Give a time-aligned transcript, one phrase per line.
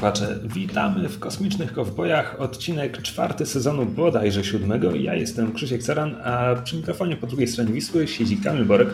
[0.00, 4.94] Słuchacze, witamy w Kosmicznych Kowbojach, odcinek czwarty sezonu bodajże siódmego.
[4.94, 8.88] Ja jestem Krzysiek Saran, a przy mikrofonie po drugiej stronie Wisły siedzi Kamil Borek.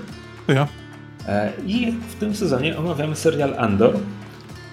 [0.46, 0.68] To ja.
[1.29, 3.96] E, I w tym sezonie omawiamy serial Andor,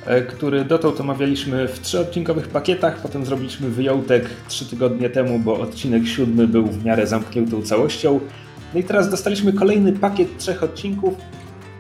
[0.06, 6.08] e, który dotąd omawialiśmy w trzyodcinkowych pakietach, potem zrobiliśmy wyjątek trzy tygodnie temu, bo odcinek
[6.08, 8.20] siódmy był w miarę zamkniętą całością.
[8.74, 11.14] No i teraz dostaliśmy kolejny pakiet trzech odcinków,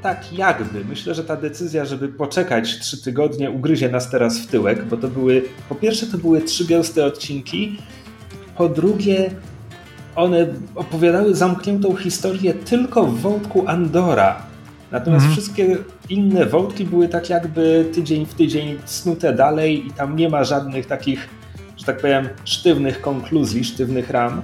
[0.03, 0.85] tak jakby.
[0.85, 5.07] Myślę, że ta decyzja, żeby poczekać trzy tygodnie, ugryzie nas teraz w tyłek, bo to
[5.07, 7.77] były, po pierwsze, to były trzy gęste odcinki,
[8.57, 9.31] po drugie,
[10.15, 14.41] one opowiadały zamkniętą historię tylko w wątku Andora.
[14.91, 15.33] Natomiast mhm.
[15.33, 15.77] wszystkie
[16.09, 20.85] inne wątki były tak jakby tydzień w tydzień snute dalej i tam nie ma żadnych
[20.85, 21.29] takich,
[21.77, 24.41] że tak powiem, sztywnych konkluzji, sztywnych ram.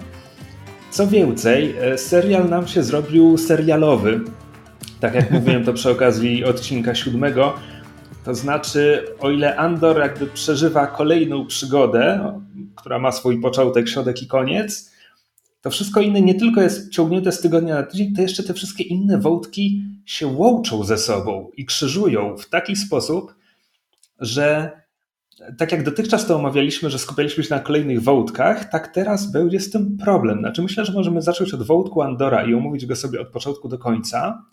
[0.91, 4.21] Co więcej, e, serial nam się zrobił serialowy.
[4.99, 7.53] Tak jak mówiłem to przy okazji odcinka siódmego,
[8.25, 12.33] to znaczy, o ile Andor jakby przeżywa kolejną przygodę,
[12.75, 14.91] która ma swój początek, środek i koniec,
[15.61, 18.83] to wszystko inne nie tylko jest ciągnięte z tygodnia na tydzień, to jeszcze te wszystkie
[18.83, 23.35] inne wątki się łączą ze sobą i krzyżują w taki sposób,
[24.19, 24.71] że
[25.57, 29.71] tak jak dotychczas to omawialiśmy, że skupialiśmy się na kolejnych wątkach, tak teraz będzie z
[29.71, 30.39] tym problem.
[30.39, 33.77] Znaczy myślę, że możemy zacząć od wątku Andora i omówić go sobie od początku do
[33.77, 34.43] końca,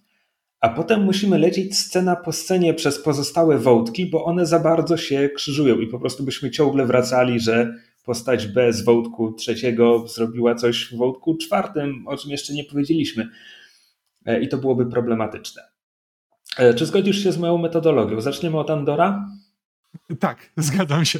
[0.61, 5.29] a potem musimy lecieć scena po scenie przez pozostałe wątki, bo one za bardzo się
[5.35, 10.85] krzyżują i po prostu byśmy ciągle wracali, że postać B z wątku trzeciego zrobiła coś
[10.93, 13.29] w wątku czwartym, o czym jeszcze nie powiedzieliśmy.
[14.27, 15.63] E, I to byłoby problematyczne.
[16.59, 18.21] E, czy zgodzisz się z moją metodologią?
[18.21, 19.29] Zaczniemy od Andora?
[20.21, 21.19] Tak, zgadzam się.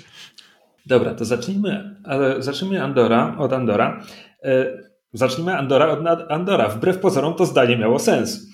[0.87, 1.97] Dobra, to zacznijmy,
[2.39, 4.05] zacznijmy Andora, od Andora.
[4.43, 4.67] E,
[5.13, 6.69] zacznijmy Andora od Andora.
[6.69, 8.47] Wbrew pozorom to zdanie miało sens.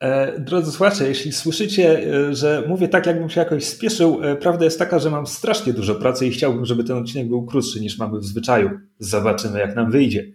[0.00, 4.64] E, drodzy słuchacze, jeśli słyszycie, e, że mówię tak, jakbym się jakoś spieszył, e, prawda
[4.64, 7.98] jest taka, że mam strasznie dużo pracy i chciałbym, żeby ten odcinek był krótszy niż
[7.98, 8.70] mamy w zwyczaju.
[8.98, 10.26] Zobaczymy, jak nam wyjdzie.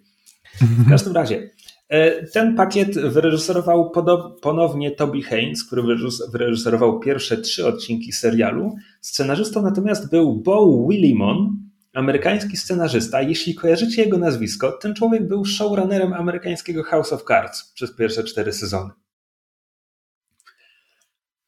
[0.61, 1.49] W każdym razie,
[2.33, 3.91] ten pakiet wyreżyserował
[4.41, 5.83] ponownie Toby Haynes, który
[6.31, 8.75] wyreżyserował pierwsze trzy odcinki serialu.
[9.01, 11.57] Scenarzystą natomiast był Bo Willimon,
[11.93, 13.21] amerykański scenarzysta.
[13.21, 18.53] Jeśli kojarzycie jego nazwisko, ten człowiek był showrunnerem amerykańskiego House of Cards przez pierwsze cztery
[18.53, 18.89] sezony.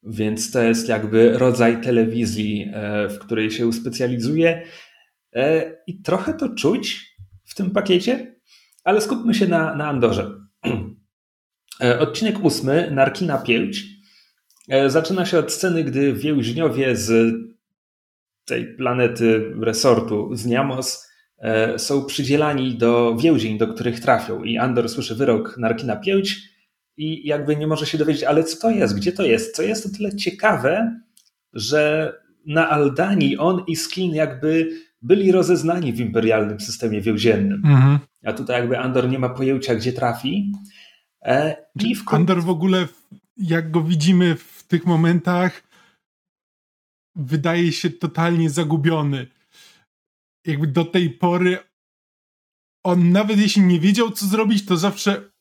[0.06, 4.62] Więc to jest jakby rodzaj telewizji, e, w której się specjalizuje.
[5.36, 8.36] E, I trochę to czuć w tym pakiecie,
[8.84, 10.32] ale skupmy się na, na Andorze.
[11.82, 13.84] E, odcinek ósmy, Narkina Pięć,
[14.88, 17.34] zaczyna się od sceny, gdy więźniowie z
[18.46, 21.08] tej planety resortu, z Niamos,
[21.78, 24.44] są przydzielani do więzień, do których trafią.
[24.44, 26.55] I Andor słyszy wyrok Narkina Pięć
[26.98, 29.56] i jakby nie może się dowiedzieć, ale co to jest, gdzie to jest.
[29.56, 31.00] Co jest to tyle ciekawe,
[31.54, 32.14] że
[32.46, 34.70] na Aldanii on i Skin jakby
[35.02, 37.62] byli rozeznani w imperialnym systemie więziennym.
[37.66, 38.00] Mhm.
[38.26, 40.52] A tutaj jakby Andor nie ma pojęcia, gdzie trafi.
[41.22, 42.88] E, i w Andor w ogóle,
[43.38, 45.64] jak go widzimy w tych momentach,
[47.16, 49.28] wydaje się totalnie zagubiony.
[50.46, 51.58] Jakby do tej pory
[52.84, 55.32] on nawet jeśli nie wiedział, co zrobić, to zawsze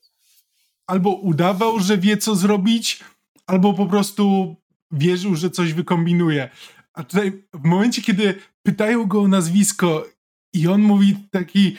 [0.87, 3.03] albo udawał, że wie co zrobić,
[3.47, 4.55] albo po prostu
[4.91, 6.49] wierzył, że coś wykombinuje.
[6.93, 10.05] A tutaj w momencie, kiedy pytają go o nazwisko
[10.53, 11.77] i on mówi taki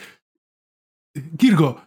[1.37, 1.81] Girgo,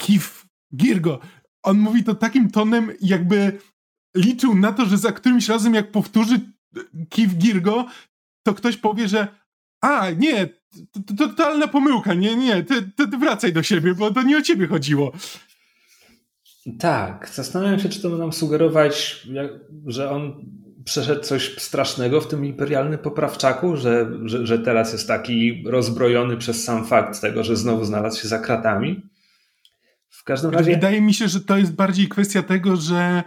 [0.00, 1.20] Kif Girgo,
[1.62, 3.58] on mówi to takim tonem, jakby
[4.16, 6.40] liczył na to, że za którymś razem jak powtórzy
[7.08, 7.86] Kif Girgo,
[8.46, 9.28] to ktoś powie, że
[9.80, 10.46] a, nie,
[10.92, 14.38] to, to totalna pomyłka, nie, nie, ty, ty, ty wracaj do siebie, bo to nie
[14.38, 15.12] o ciebie chodziło.
[16.78, 19.26] Tak, zastanawiam się, czy to ma nam sugerować,
[19.86, 20.46] że on
[20.84, 26.64] przeszedł coś strasznego w tym imperialnym poprawczaku, że, że, że teraz jest taki rozbrojony przez
[26.64, 29.02] sam fakt tego, że znowu znalazł się za kratami.
[30.08, 30.70] W każdym razie.
[30.70, 33.22] Wydaje mi się, że to jest bardziej kwestia tego, że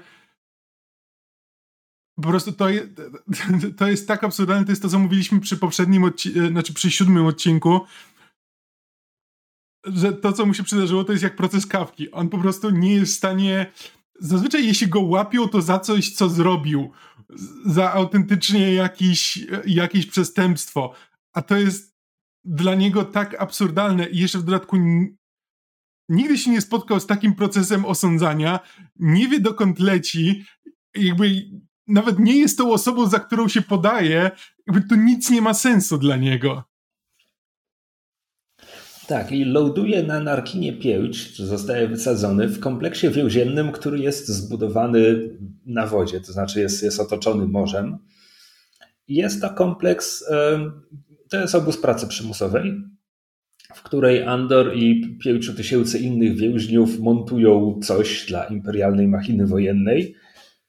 [2.21, 2.81] po prostu to, je,
[3.77, 7.25] to jest tak absurdalne, to jest to, co mówiliśmy przy poprzednim odcinku, znaczy przy siódmym
[7.25, 7.81] odcinku,
[9.95, 12.11] że to, co mu się przydarzyło, to jest jak proces kawki.
[12.11, 13.71] On po prostu nie jest w stanie.
[14.19, 16.91] Zazwyczaj, jeśli go łapią, to za coś, co zrobił.
[17.65, 20.93] Za autentycznie jakiś, jakieś przestępstwo.
[21.33, 21.95] A to jest
[22.45, 24.09] dla niego tak absurdalne.
[24.09, 24.77] I jeszcze w dodatku
[26.09, 28.59] nigdy się nie spotkał z takim procesem osądzania.
[28.95, 30.45] Nie wie, dokąd leci.
[30.95, 31.45] Jakby
[31.87, 34.31] nawet nie jest tą osobą, za którą się podaje.
[34.67, 36.68] Jakby to nic nie ma sensu dla niego.
[39.09, 45.29] Tak, i ląduje na Narkinie Pięć, zostaje wysadzony w kompleksie więziennym, który jest zbudowany
[45.65, 47.97] na wodzie, to znaczy jest, jest otoczony morzem.
[49.07, 50.25] jest to kompleks,
[51.29, 52.73] to jest obóz pracy przymusowej,
[53.75, 60.15] w której Andor i pięciu tysięcy innych więźniów montują coś dla imperialnej machiny wojennej.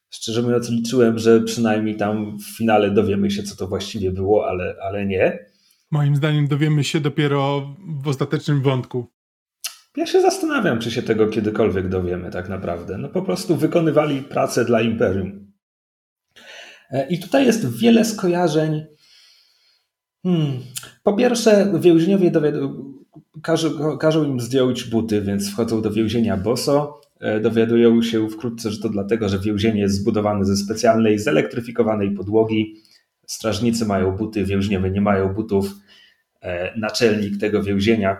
[0.09, 4.75] Szczerze mówiąc, liczyłem, że przynajmniej tam w finale dowiemy się, co to właściwie było, ale,
[4.83, 5.50] ale nie.
[5.91, 9.07] Moim zdaniem dowiemy się dopiero w ostatecznym wątku.
[9.97, 12.97] Ja się zastanawiam, czy się tego kiedykolwiek dowiemy, tak naprawdę.
[12.97, 15.51] No po prostu wykonywali pracę dla imperium.
[16.91, 18.85] E, I tutaj jest wiele skojarzeń.
[20.23, 20.59] Hmm.
[21.03, 22.31] Po pierwsze, więźniowie
[23.43, 27.01] każą, każą im zdjąć buty, więc wchodzą do więzienia boso.
[27.19, 32.75] E, dowiadują się wkrótce, że to dlatego, że więzienie jest zbudowane ze specjalnej, zelektryfikowanej podłogi.
[33.31, 35.73] Strażnicy mają buty, więźniowie nie mają butów.
[36.41, 38.17] E, naczelnik tego więzienia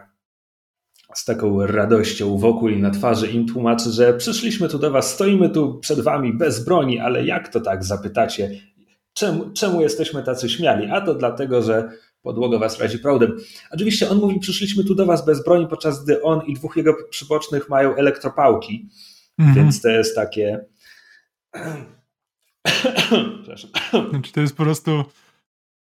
[1.15, 5.49] z taką radością wokół i na twarzy im tłumaczy, że przyszliśmy tu do was, stoimy
[5.49, 8.51] tu przed wami bez broni, ale jak to tak zapytacie?
[9.13, 10.87] Czemu, czemu jesteśmy tacy śmiali?
[10.91, 11.89] A to dlatego, że
[12.21, 13.37] podłoga was razi prądem.
[13.71, 16.93] Oczywiście on mówi, przyszliśmy tu do was bez broni, podczas gdy on i dwóch jego
[17.09, 18.89] przybocznych mają elektropałki,
[19.39, 19.55] mhm.
[19.55, 20.65] więc to jest takie...
[24.09, 25.03] Znaczy to jest po prostu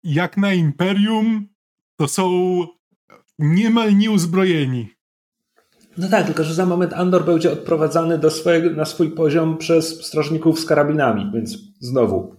[0.04, 1.48] jak na Imperium
[1.96, 2.30] to są
[3.38, 4.88] niemal nieuzbrojeni.
[5.98, 10.06] No tak, tylko że za moment Andor będzie odprowadzany do swojego, na swój poziom przez
[10.06, 12.36] strażników z karabinami, więc znowu.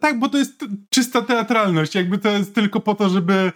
[0.00, 1.94] Tak, bo to jest czysta teatralność.
[1.94, 3.52] Jakby to jest tylko po to, żeby,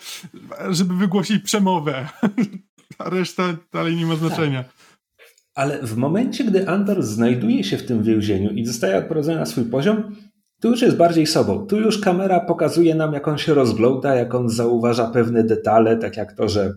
[0.71, 2.09] żeby wygłosić przemowę.
[2.99, 4.63] A reszta dalej nie ma znaczenia.
[4.63, 4.73] Tak.
[5.55, 9.65] Ale w momencie, gdy Andor znajduje się w tym więzieniu i zostaje odprowadzony na swój
[9.65, 10.17] poziom,
[10.61, 11.67] tu już jest bardziej sobą.
[11.67, 16.17] Tu już kamera pokazuje nam, jak on się rozgląda, jak on zauważa pewne detale, tak
[16.17, 16.75] jak to, że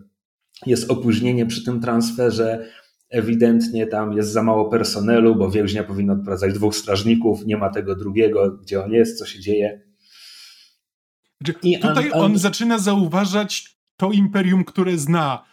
[0.66, 2.66] jest opóźnienie przy tym transferze.
[3.10, 7.96] Ewidentnie tam jest za mało personelu, bo więźnia powinno odprowadzać dwóch strażników, nie ma tego
[7.96, 9.82] drugiego, gdzie on jest, co się dzieje.
[11.64, 15.44] I tutaj on, on zaczyna zauważać to imperium, które zna.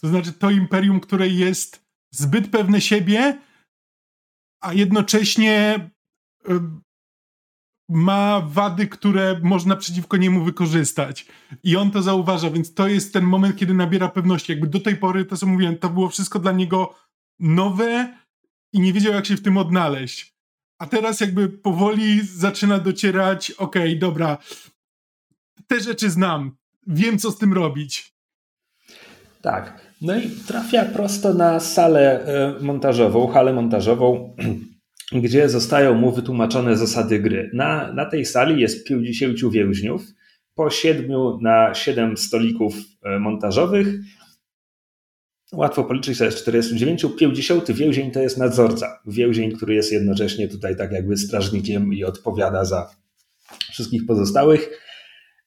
[0.00, 1.83] To znaczy to imperium, które jest
[2.16, 3.38] zbyt pewne siebie,
[4.60, 5.90] a jednocześnie
[7.88, 11.26] ma wady, które można przeciwko niemu wykorzystać.
[11.62, 14.52] I on to zauważa, więc to jest ten moment, kiedy nabiera pewności.
[14.52, 16.94] Jakby do tej pory, to co mówiłem, to było wszystko dla niego
[17.38, 18.18] nowe
[18.72, 20.34] i nie wiedział, jak się w tym odnaleźć.
[20.78, 24.38] A teraz jakby powoli zaczyna docierać, okej, okay, dobra,
[25.66, 26.56] te rzeczy znam,
[26.86, 28.14] wiem, co z tym robić.
[29.42, 29.93] Tak.
[30.04, 34.36] No i trafia prosto na salę e, montażową, halę montażową
[35.22, 37.50] gdzie zostają mu wytłumaczone zasady gry.
[37.54, 40.02] Na, na tej sali jest 50 więźniów,
[40.54, 41.10] po 7
[41.40, 43.88] na 7 stolików e, montażowych.
[45.52, 47.06] Łatwo policzyć, to jest 49.
[47.18, 49.00] 50 więzień to jest nadzorca.
[49.06, 52.90] Więzień, który jest jednocześnie tutaj tak jakby strażnikiem i odpowiada za
[53.72, 54.80] wszystkich pozostałych.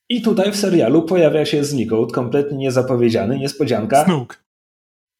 [0.10, 4.06] I tutaj w serialu pojawia się znikąd, kompletnie niezapowiedziany, niespodzianka.
[4.06, 4.47] Snook.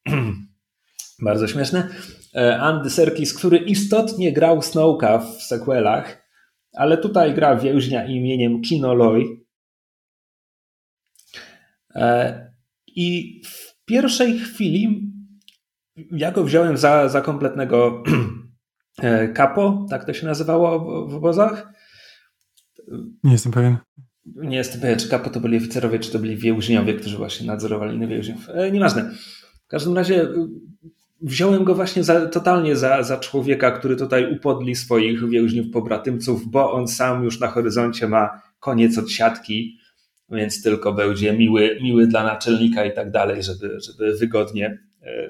[1.22, 1.88] Bardzo śmieszne.
[2.34, 6.28] E, Andy Serkis, który istotnie grał Snowka w sequelach,
[6.72, 9.24] ale tutaj gra więźnia imieniem Kino Loy.
[11.94, 12.52] E,
[12.86, 15.12] I w pierwszej chwili
[16.12, 18.02] ja go wziąłem za, za kompletnego
[19.34, 21.72] kapo, tak to się nazywało w obozach.
[23.24, 23.76] Nie jestem pewien.
[24.26, 27.96] Nie jestem pewien, czy kapo to byli oficerowie, czy to byli więźniowie, którzy właśnie nadzorowali
[27.96, 28.48] innych więźniów.
[28.48, 29.10] E, nieważne.
[29.68, 30.28] W każdym razie
[31.20, 36.72] wziąłem go właśnie za, totalnie za, za człowieka, który tutaj upodli swoich więźniów pobratymców, bo
[36.72, 39.78] on sam już na horyzoncie ma koniec od siatki,
[40.30, 45.28] więc tylko będzie miły, miły dla naczelnika i tak dalej, żeby, żeby wygodnie e,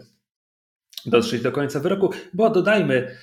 [1.07, 2.11] dotrzeć do końca wyroku.
[2.35, 3.17] Bo dodajmy,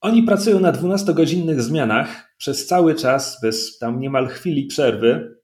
[0.00, 5.36] oni pracują na 12-godzinnych zmianach przez cały czas, bez tam niemal chwili przerwy.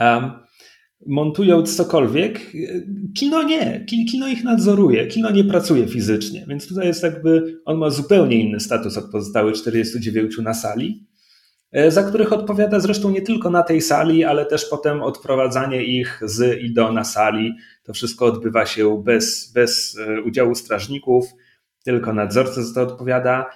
[0.00, 0.45] Um,
[1.06, 2.40] montując cokolwiek,
[3.14, 7.90] kino nie, kino ich nadzoruje, kino nie pracuje fizycznie, więc tutaj jest jakby, on ma
[7.90, 11.06] zupełnie inny status od pozostałych 49 na sali,
[11.72, 16.20] e, za których odpowiada zresztą nie tylko na tej sali, ale też potem odprowadzanie ich
[16.22, 17.54] z i do na sali.
[17.82, 21.24] To wszystko odbywa się bez, bez e, udziału strażników,
[21.84, 23.46] tylko nadzorca za to odpowiada.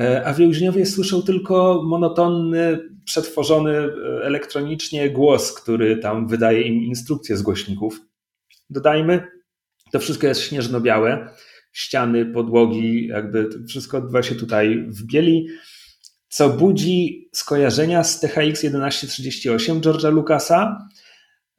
[0.00, 3.90] E, a więźniowie słyszą tylko monotonny, przetworzony e,
[4.24, 8.00] elektronicznie głos, który tam wydaje im instrukcje z głośników.
[8.70, 9.22] Dodajmy,
[9.92, 11.28] to wszystko jest śnieżno-białe,
[11.72, 15.46] ściany, podłogi, jakby wszystko odbywa się tutaj w bieli,
[16.28, 20.88] co budzi skojarzenia z THX 1138 George'a Lucasa.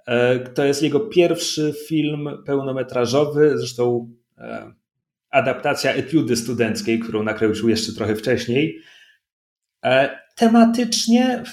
[0.07, 4.13] E, to jest jego pierwszy film pełnometrażowy, zresztą
[5.31, 8.81] adaptacja etiudy studenckiej, którą nakręcił jeszcze trochę wcześniej.
[9.85, 11.43] E, tematycznie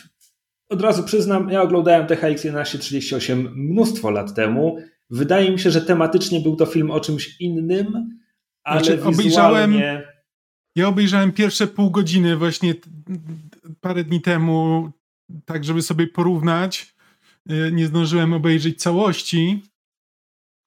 [0.68, 4.78] od razu przyznam, ja oglądałem THX 1138 mnóstwo lat temu.
[5.10, 8.18] Wydaje mi się, że tematycznie był to film o czymś innym,
[8.64, 9.76] ale znaczy, wizualnie...
[9.76, 10.02] obejrzałem,
[10.76, 12.74] Ja obejrzałem pierwsze pół godziny właśnie
[13.80, 14.90] parę dni temu,
[15.44, 16.94] tak żeby sobie porównać.
[17.50, 19.62] Y, nie zdążyłem obejrzeć całości,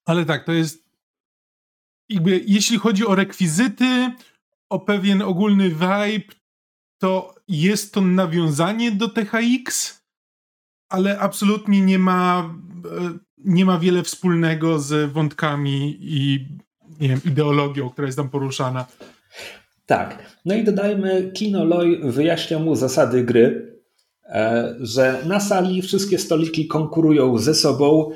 [0.06, 0.81] ale tak, to jest
[2.12, 4.12] jakby, jeśli chodzi o rekwizyty,
[4.70, 6.34] o pewien ogólny vibe,
[6.98, 10.00] to jest to nawiązanie do THX,
[10.89, 16.48] ale absolutnie nie ma, e, nie ma wiele wspólnego z wątkami i
[17.00, 18.86] nie wiem, ideologią, która jest tam poruszana.
[19.86, 20.39] Tak.
[20.46, 23.75] No i dodajmy, Kino Loy wyjaśnia mu zasady gry,
[24.25, 28.12] e, że na sali wszystkie stoliki konkurują ze sobą.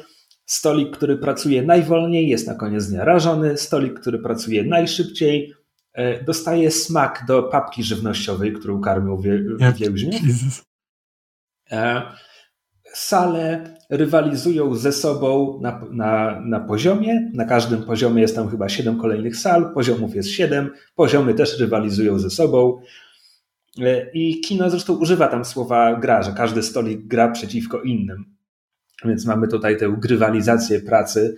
[0.45, 3.57] Stolik, który pracuje najwolniej, jest na koniec dnia rażony.
[3.57, 5.53] Stolik, który pracuje najszybciej,
[5.95, 9.43] E, dostaje smak do papki żywnościowej, którą karmią wie,
[9.79, 10.19] więźnie.
[11.71, 12.01] E,
[12.93, 17.31] sale rywalizują ze sobą na, na, na poziomie.
[17.33, 22.19] Na każdym poziomie jest tam chyba 7 kolejnych sal, poziomów jest 7, poziomy też rywalizują
[22.19, 22.79] ze sobą.
[23.81, 28.34] E, I kino zresztą używa tam słowa gra, że każdy stolik gra przeciwko innym.
[29.05, 31.37] Więc mamy tutaj tę grywalizację pracy,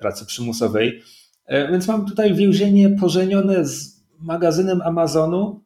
[0.00, 1.02] pracy przymusowej.
[1.46, 5.64] E, więc mam tutaj więzienie pożenione z magazynem Amazonu.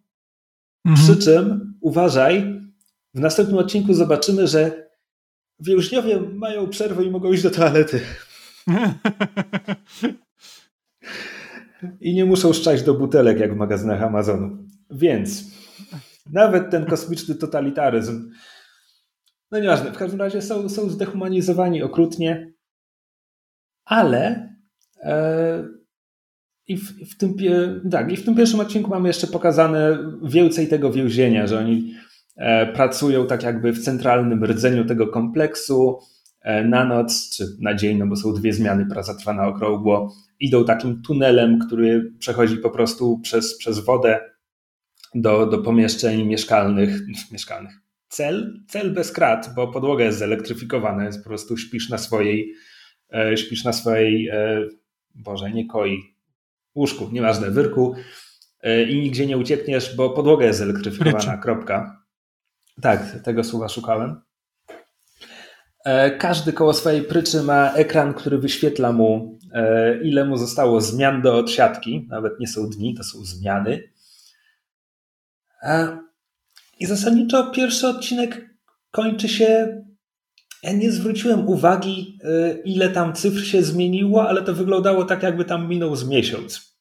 [0.84, 1.06] Mhm.
[1.06, 2.60] Przy czym, uważaj,
[3.14, 4.90] w następnym odcinku zobaczymy, że
[5.60, 8.00] więźniowie mają przerwę i mogą iść do toalety.
[12.00, 14.58] I nie muszą szczać do butelek jak w magazynach Amazonu.
[14.90, 15.44] Więc
[16.32, 18.30] nawet ten kosmiczny totalitaryzm,
[19.50, 22.52] no nieważne, w każdym razie są, są zdehumanizowani okrutnie,
[23.84, 24.50] ale
[25.02, 25.64] E,
[26.66, 27.36] I w, w, tym,
[27.90, 31.94] tak, I w tym pierwszym odcinku mamy jeszcze pokazane więcej tego więzienia, że oni
[32.36, 35.98] e, pracują tak jakby w centralnym rdzeniu tego kompleksu
[36.40, 40.14] e, na noc czy na dzień, no bo są dwie zmiany, praca trwa na okrągło.
[40.40, 44.20] Idą takim tunelem, który przechodzi po prostu przez, przez wodę
[45.14, 47.00] do, do pomieszczeń mieszkalnych,
[47.32, 47.89] mieszkalnych.
[48.10, 52.54] Cel, cel bez krat, bo podłoga jest zelektryfikowana, jest po prostu śpisz na swojej,
[53.36, 54.30] śpisz na swojej
[55.14, 56.14] Boże, nie koi,
[56.74, 57.94] łóżku, nieważne, wyrku
[58.62, 62.04] e, i nigdzie nie uciekniesz, bo podłoga jest zelektryfikowana, kropka.
[62.82, 64.20] Tak, tego słowa szukałem.
[65.84, 71.22] E, każdy koło swojej pryczy ma ekran, który wyświetla mu, e, ile mu zostało zmian
[71.22, 72.06] do odsiadki.
[72.08, 73.82] Nawet nie są dni, to są zmiany.
[76.80, 78.50] I zasadniczo pierwszy odcinek
[78.90, 79.80] kończy się
[80.62, 85.44] ja nie zwróciłem uwagi, y, ile tam cyfr się zmieniło, ale to wyglądało tak, jakby
[85.44, 86.76] tam minął z miesiąc.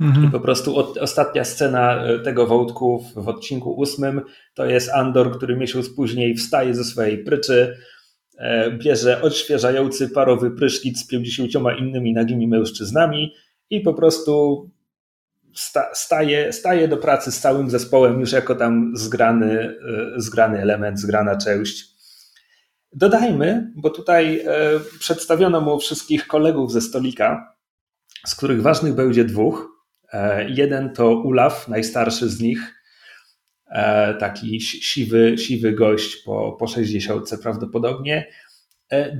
[0.00, 0.26] Mhm.
[0.26, 4.20] I po prostu od, ostatnia scena y, tego wątku w, w odcinku ósmym
[4.54, 7.76] to jest Andor, który miesiąc później wstaje ze swojej pryczy,
[8.38, 13.34] e, bierze odświeżający parowy prysznic z pięćdziesięcioma innymi nagimi mężczyznami
[13.70, 14.64] i po prostu
[15.54, 19.76] sta, staje, staje do pracy z całym zespołem już jako tam zgrany,
[20.16, 21.92] y, zgrany element, zgrana część.
[22.94, 27.54] Dodajmy, bo tutaj e, przedstawiono mu wszystkich kolegów ze stolika,
[28.26, 29.68] z których ważnych będzie dwóch.
[30.12, 32.74] E, jeden to Ulaf, najstarszy z nich,
[33.70, 38.26] e, taki siwy, siwy gość po, po 60 prawdopodobnie.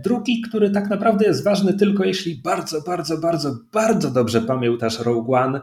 [0.05, 5.35] Drugi, który tak naprawdę jest ważny tylko jeśli bardzo, bardzo, bardzo, bardzo dobrze pamiętasz Rogue
[5.35, 5.61] One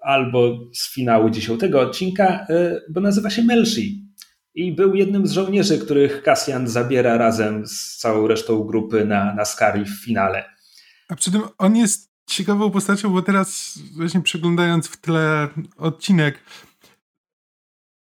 [0.00, 2.46] albo z finału dziesiątego odcinka,
[2.90, 4.06] bo nazywa się Melshi
[4.54, 9.44] i był jednym z żołnierzy, których Cassian zabiera razem z całą resztą grupy na, na
[9.44, 10.44] Skari w finale.
[11.08, 16.38] A przy tym on jest ciekawą postacią, bo teraz właśnie przeglądając w tle odcinek,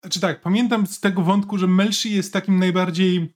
[0.03, 3.35] znaczy tak, pamiętam z tego wątku, że Melshi jest takim najbardziej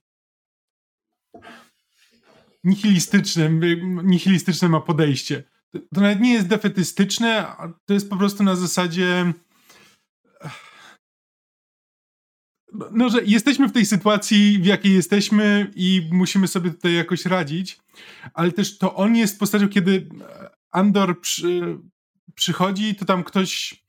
[2.63, 3.61] nihilistycznym,
[4.03, 5.43] nihilistyczne ma podejście.
[5.73, 9.33] To, nawet nie jest defetystyczne, to jest po prostu na zasadzie
[12.91, 17.79] no, że jesteśmy w tej sytuacji, w jakiej jesteśmy i musimy sobie tutaj jakoś radzić,
[18.33, 20.09] ale też to on jest postacią, kiedy
[20.71, 21.77] Andor przy,
[22.35, 23.83] przychodzi, to tam ktoś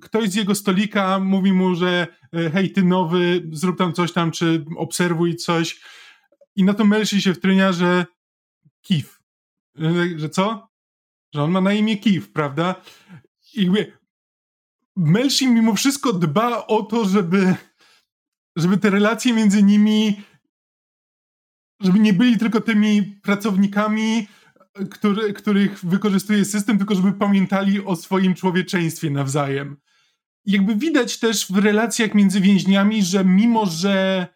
[0.00, 4.30] ktoś z jego stolika mówi mu, że e, hej, ty nowy, zrób tam coś tam,
[4.30, 5.80] czy obserwuj coś
[6.56, 8.06] i na to Melsi się wtrynia, że
[8.82, 9.15] Kif.
[10.16, 10.68] Że co?
[11.34, 12.74] Że on ma na imię Kif, prawda?
[13.54, 13.92] I jakby
[14.96, 17.54] Melshi mimo wszystko dba o to, żeby,
[18.56, 20.22] żeby te relacje między nimi,
[21.80, 24.28] żeby nie byli tylko tymi pracownikami,
[24.90, 29.76] który, których wykorzystuje system, tylko żeby pamiętali o swoim człowieczeństwie nawzajem.
[30.44, 34.26] jakby widać też w relacjach między więźniami, że mimo, że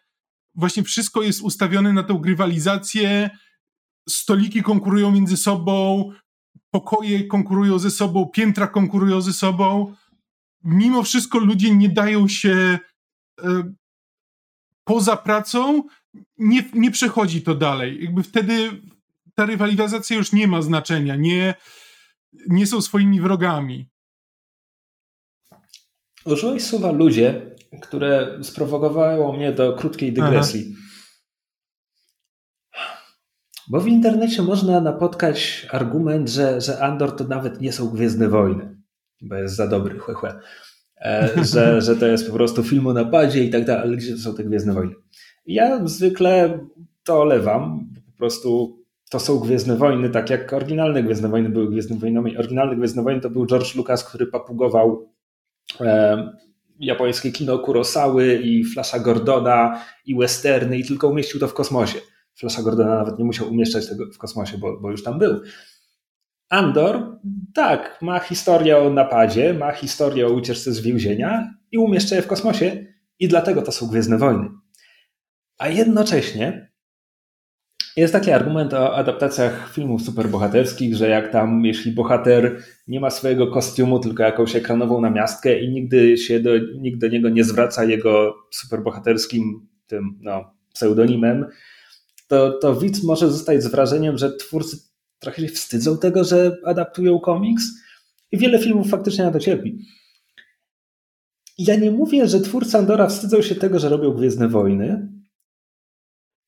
[0.55, 3.29] właśnie wszystko jest ustawione na tę grywalizację,
[4.09, 6.09] stoliki konkurują między sobą,
[6.71, 9.95] pokoje konkurują ze sobą, piętra konkurują ze sobą,
[10.63, 12.79] mimo wszystko ludzie nie dają się
[13.43, 13.73] e,
[14.83, 15.83] poza pracą,
[16.37, 18.03] nie, nie przechodzi to dalej.
[18.03, 18.81] Jakby wtedy
[19.35, 21.53] ta rywalizacja już nie ma znaczenia, nie,
[22.47, 23.87] nie są swoimi wrogami.
[26.25, 30.65] Użyłeś słowa ludzie, które sprowokowało mnie do krótkiej dygresji.
[30.69, 30.90] Aha.
[33.71, 38.77] Bo w internecie można napotkać argument, że, że Andor to nawet nie są Gwiezdne Wojny,
[39.21, 40.39] bo jest za dobry, chłe, chłe.
[41.01, 44.11] E, że, że to jest po prostu film o napadzie i tak dalej, ale gdzie
[44.11, 44.95] to są te Gwiezdne Wojny?
[45.45, 46.59] Ja zwykle
[47.03, 51.97] to olewam, po prostu to są Gwiezdne Wojny, tak jak oryginalne Gwiezdne Wojny były Gwiezdne
[51.97, 52.37] Wojnami.
[52.37, 55.09] Oryginalne Gwiezdne Wojny to był George Lucas, który papugował
[55.81, 56.29] e,
[56.79, 61.99] japońskie kino Kurosawy i Flasha Gordona i westerny i tylko umieścił to w kosmosie.
[62.35, 65.41] Flasha Gordona nawet nie musiał umieszczać tego w kosmosie, bo, bo już tam był.
[66.49, 67.19] Andor,
[67.53, 72.27] tak, ma historię o napadzie, ma historię o ucieczce z więzienia i umieszcza je w
[72.27, 72.85] kosmosie
[73.19, 74.49] i dlatego to są Gwiezdne Wojny.
[75.57, 76.71] A jednocześnie
[77.97, 83.47] jest taki argument o adaptacjach filmów superbohaterskich, że jak tam, jeśli bohater nie ma swojego
[83.47, 88.35] kostiumu, tylko jakąś ekranową namiastkę i nigdy się do, nikt do niego nie zwraca jego
[88.51, 91.45] superbohaterskim tym no, pseudonimem,
[92.31, 94.77] to, to widz może zostać z wrażeniem, że twórcy
[95.19, 97.63] trochę się wstydzą tego, że adaptują komiks
[98.31, 99.85] i wiele filmów faktycznie na to cierpi.
[101.57, 105.09] Ja nie mówię, że twórcy Andora wstydzą się tego, że robią Gwiezdne Wojny,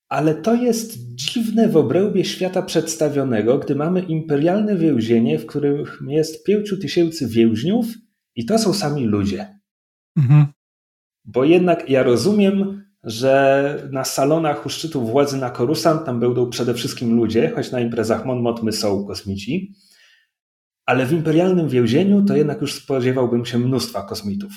[0.09, 6.45] ale to jest dziwne w obrębie świata przedstawionego, gdy mamy imperialne więzienie, w którym jest
[6.45, 7.85] pięciu tysięcy więźniów
[8.35, 9.59] i to są sami ludzie.
[10.17, 10.45] Mhm.
[11.25, 16.73] Bo jednak ja rozumiem, że na salonach u szczytu władzy na Korusant tam będą przede
[16.73, 19.75] wszystkim ludzie, choć na imprezach Mon Mothmy są kosmici,
[20.85, 24.51] ale w imperialnym więzieniu to jednak już spodziewałbym się mnóstwa kosmitów.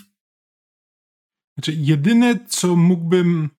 [1.57, 3.51] Znaczy, jedyne, co mógłbym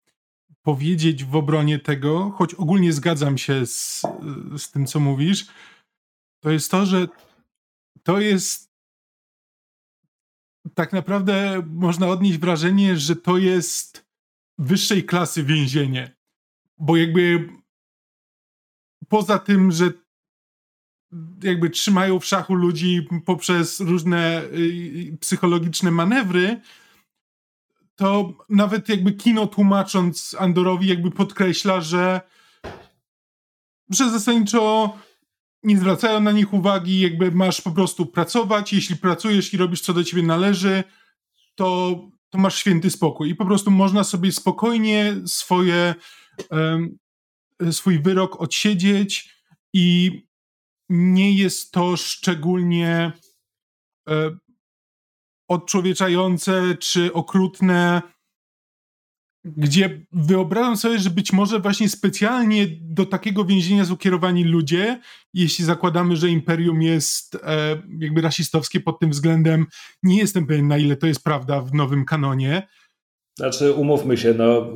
[0.62, 4.02] powiedzieć w obronie tego, choć ogólnie zgadzam się z,
[4.58, 5.48] z tym, co mówisz,
[6.40, 7.08] to jest to, że
[8.04, 8.72] to jest
[10.74, 14.07] tak naprawdę można odnieść wrażenie, że to jest
[14.58, 16.16] wyższej klasy więzienie.
[16.78, 17.50] Bo jakby
[19.08, 19.92] poza tym, że
[21.44, 26.62] jakby trzymają w szachu ludzi poprzez różne y, psychologiczne manewry,
[27.96, 32.22] to nawet jakby kino tłumacząc Andorowi jakby podkreśla, że
[33.90, 34.94] że zasadniczo
[35.64, 39.94] nie zwracają na nich uwagi, jakby masz po prostu pracować, jeśli pracujesz i robisz co
[39.94, 40.84] do ciebie należy,
[41.56, 43.30] to, to masz święty spokój.
[43.30, 45.96] I po prostu można sobie spokojnie swoje,
[46.52, 46.98] um,
[47.72, 49.34] swój wyrok odsiedzieć
[49.74, 50.12] i
[50.90, 53.12] nie jest to szczególnie
[54.08, 54.40] um,
[55.48, 58.02] odczłowieczające czy okrutne,
[59.46, 65.00] gdzie wyobrażam sobie, że być może właśnie specjalnie do takiego więzienia są kierowani ludzie,
[65.34, 69.66] jeśli zakładamy, że imperium jest e, jakby rasistowskie pod tym względem.
[70.04, 72.68] Nie jestem pewien, na ile to jest prawda w nowym kanonie.
[73.38, 74.74] Znaczy, umówmy się, no.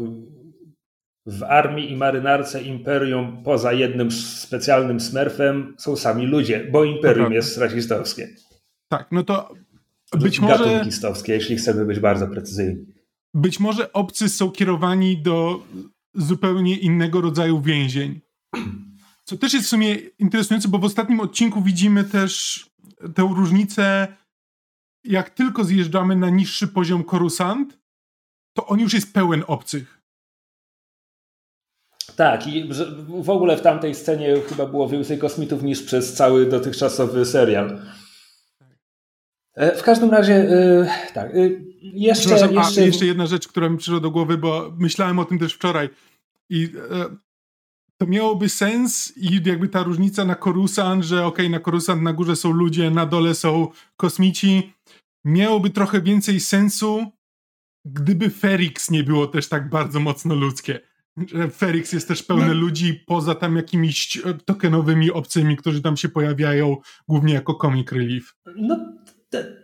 [1.25, 7.57] W armii i marynarce imperium poza jednym specjalnym smerfem są sami ludzie, bo imperium jest
[7.57, 8.29] rasistowskie.
[8.87, 9.53] Tak, no to
[10.19, 13.00] być może gatunki jeśli chcemy być bardzo precyzyjni.
[13.33, 15.63] Być może obcy są kierowani do
[16.13, 18.21] zupełnie innego rodzaju więzień.
[19.23, 22.65] Co też jest w sumie interesujące, bo w ostatnim odcinku widzimy też
[23.15, 24.07] tę różnicę,
[25.03, 27.79] jak tylko zjeżdżamy na niższy poziom korusant,
[28.53, 30.01] to on już jest pełen obcych.
[32.15, 32.69] Tak, i
[33.07, 37.81] w ogóle w tamtej scenie chyba było więcej kosmitów niż przez cały dotychczasowy serial.
[39.55, 41.31] E, w każdym razie, e, tak.
[41.83, 42.81] E, jeszcze, jeszcze...
[42.81, 45.89] A, jeszcze jedna rzecz, która mi przyszła do głowy, bo myślałem o tym też wczoraj.
[46.49, 46.69] I
[48.01, 52.13] to miałoby sens i jakby ta różnica na Korusant, że okej, okay, na Korusant na
[52.13, 53.67] górze są ludzie, na dole są
[53.97, 54.73] kosmici,
[55.25, 57.05] miałoby trochę więcej sensu,
[57.85, 60.79] gdyby Ferix nie było też tak bardzo mocno ludzkie.
[61.33, 62.53] Że Ferix jest też pełny no.
[62.53, 68.35] ludzi, poza tam jakimiś tokenowymi obcymi, którzy tam się pojawiają, głównie jako comic relief.
[68.55, 68.77] No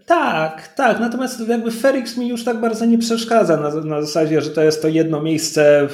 [0.05, 0.99] tak, tak.
[0.99, 4.81] Natomiast jakby Ferix mi już tak bardzo nie przeszkadza na, na zasadzie, że to jest
[4.81, 5.87] to jedno miejsce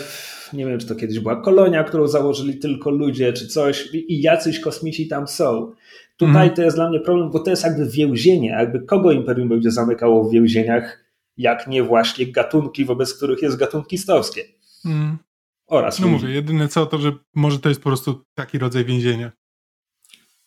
[0.53, 4.59] nie wiem, czy to kiedyś była kolonia, którą założyli tylko ludzie, czy coś, i jacyś
[4.59, 5.71] kosmici tam są.
[6.17, 6.55] Tutaj mm.
[6.55, 10.23] to jest dla mnie problem, bo to jest jakby więzienie, jakby kogo Imperium będzie zamykało
[10.23, 11.03] w więzieniach,
[11.38, 14.43] jak nie właśnie gatunki, wobec których jest gatunkistowskie.
[14.86, 15.17] Mm.
[15.67, 19.31] Oraz no mówię, jedyne co to, że może to jest po prostu taki rodzaj więzienia.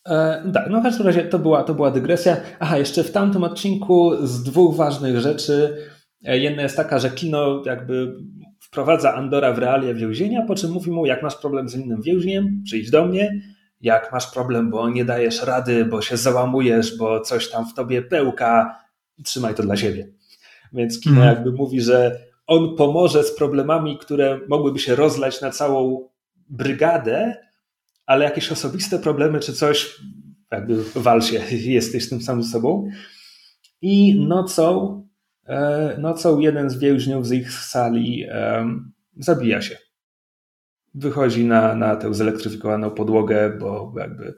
[0.07, 2.37] E, tak, no w każdym razie to była, to była dygresja.
[2.59, 5.77] Aha, jeszcze w tamtym odcinku z dwóch ważnych rzeczy.
[6.25, 8.13] E, jedna jest taka, że kino jakby
[8.59, 12.61] wprowadza Andora w realia więzienia, po czym mówi mu, jak masz problem z innym więźniem,
[12.65, 13.41] przyjdź do mnie.
[13.81, 18.01] Jak masz problem, bo nie dajesz rady, bo się załamujesz, bo coś tam w tobie
[18.01, 18.79] pełka,
[19.23, 20.07] trzymaj to dla siebie.
[20.73, 21.27] Więc kino mm.
[21.27, 26.09] jakby mówi, że on pomoże z problemami, które mogłyby się rozlać na całą
[26.49, 27.35] brygadę,
[28.07, 29.95] ale jakieś osobiste problemy czy coś,
[30.51, 31.41] jakby wal się,
[31.79, 32.89] jesteś tym samym sobą.
[33.81, 35.01] I nocą,
[35.45, 38.25] e, nocą jeden z więźniów z ich sali
[39.19, 39.77] zabija się.
[40.93, 44.33] Wychodzi na, na tę zelektryfikowaną podłogę, bo jakby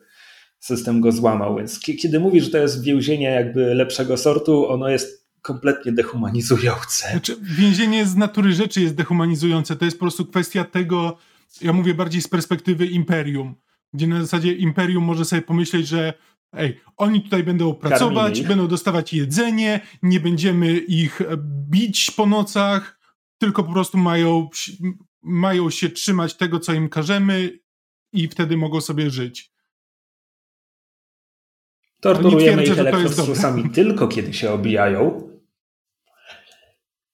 [0.60, 1.58] system go złamał.
[1.58, 7.12] Więc kiedy mówisz, że to jest więzienie jakby lepszego sortu, ono jest kompletnie dehumanizujące.
[7.12, 9.76] Znaczy, więzienie z natury rzeczy jest dehumanizujące.
[9.76, 11.18] To jest po prostu kwestia tego,
[11.62, 13.56] ja mówię bardziej z perspektywy imperium,
[13.94, 16.14] gdzie na zasadzie imperium może sobie pomyśleć, że
[16.54, 21.22] ej, oni tutaj będą pracować, będą dostawać jedzenie, nie będziemy ich
[21.70, 23.00] bić po nocach,
[23.38, 24.50] tylko po prostu mają,
[25.22, 27.60] mają się trzymać tego, co im każemy
[28.14, 29.52] i wtedy mogą sobie żyć.
[32.02, 35.30] Torturujemy ich elektrostrusami tylko kiedy się obijają.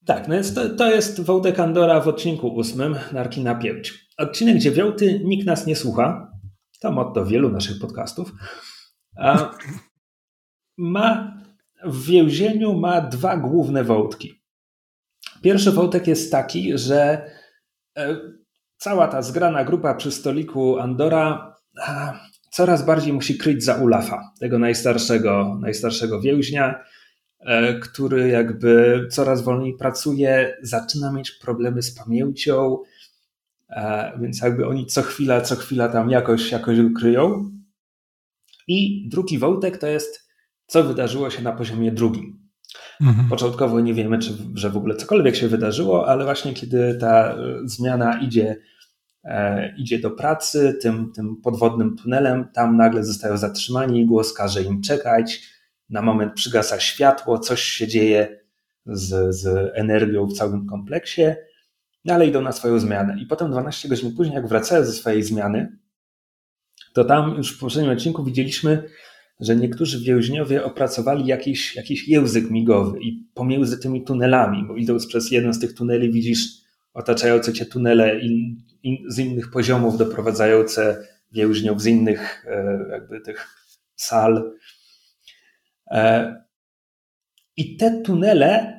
[0.05, 4.04] Tak, no jest, to, to jest Wołdek Andora w odcinku ósmym, Narki na pięć.
[4.17, 6.32] Odcinek dziewiąty, nikt nas nie słucha.
[6.80, 8.32] To motto wielu naszych podcastów.
[10.78, 11.38] Ma
[11.84, 14.41] w więzieniu ma dwa główne wątki.
[15.41, 17.30] Pierwszy wątek jest taki, że
[17.97, 18.17] e,
[18.78, 21.56] cała ta zgrana grupa przy stoliku Andora
[22.51, 26.84] coraz bardziej musi kryć za Ulafa, tego najstarszego, najstarszego więźnia,
[27.39, 32.78] e, który jakby coraz wolniej pracuje, zaczyna mieć problemy z pamięcią,
[34.19, 37.51] więc jakby oni co chwila, co chwila tam jakoś, jakoś go kryją.
[38.67, 40.30] I drugi wątek to jest,
[40.67, 42.39] co wydarzyło się na poziomie drugim.
[43.01, 43.30] Mhm.
[43.30, 47.38] Początkowo nie wiemy, czy, że w ogóle cokolwiek się wydarzyło, ale właśnie kiedy ta e,
[47.65, 48.56] zmiana idzie
[49.25, 54.63] E, idzie do pracy tym, tym podwodnym tunelem, tam nagle zostają zatrzymani i głos każe
[54.63, 55.41] im czekać,
[55.89, 58.39] na moment przygasa światło, coś się dzieje
[58.86, 61.21] z, z energią w całym kompleksie,
[62.13, 63.17] ale idą na swoją zmianę.
[63.21, 65.77] I potem 12 godzin później, jak wracają ze swojej zmiany,
[66.93, 68.89] to tam już w poprzednim odcinku widzieliśmy,
[69.39, 75.31] że niektórzy więźniowie opracowali jakiś, jakiś język migowy i pomiędzy tymi tunelami, bo idąc przez
[75.31, 76.47] jeden z tych tuneli widzisz
[76.93, 83.47] otaczające cię tunele in, in, z innych poziomów doprowadzające więźniów z innych e, jakby tych
[83.95, 84.51] sal.
[85.91, 86.35] E,
[87.57, 88.75] I te tunele,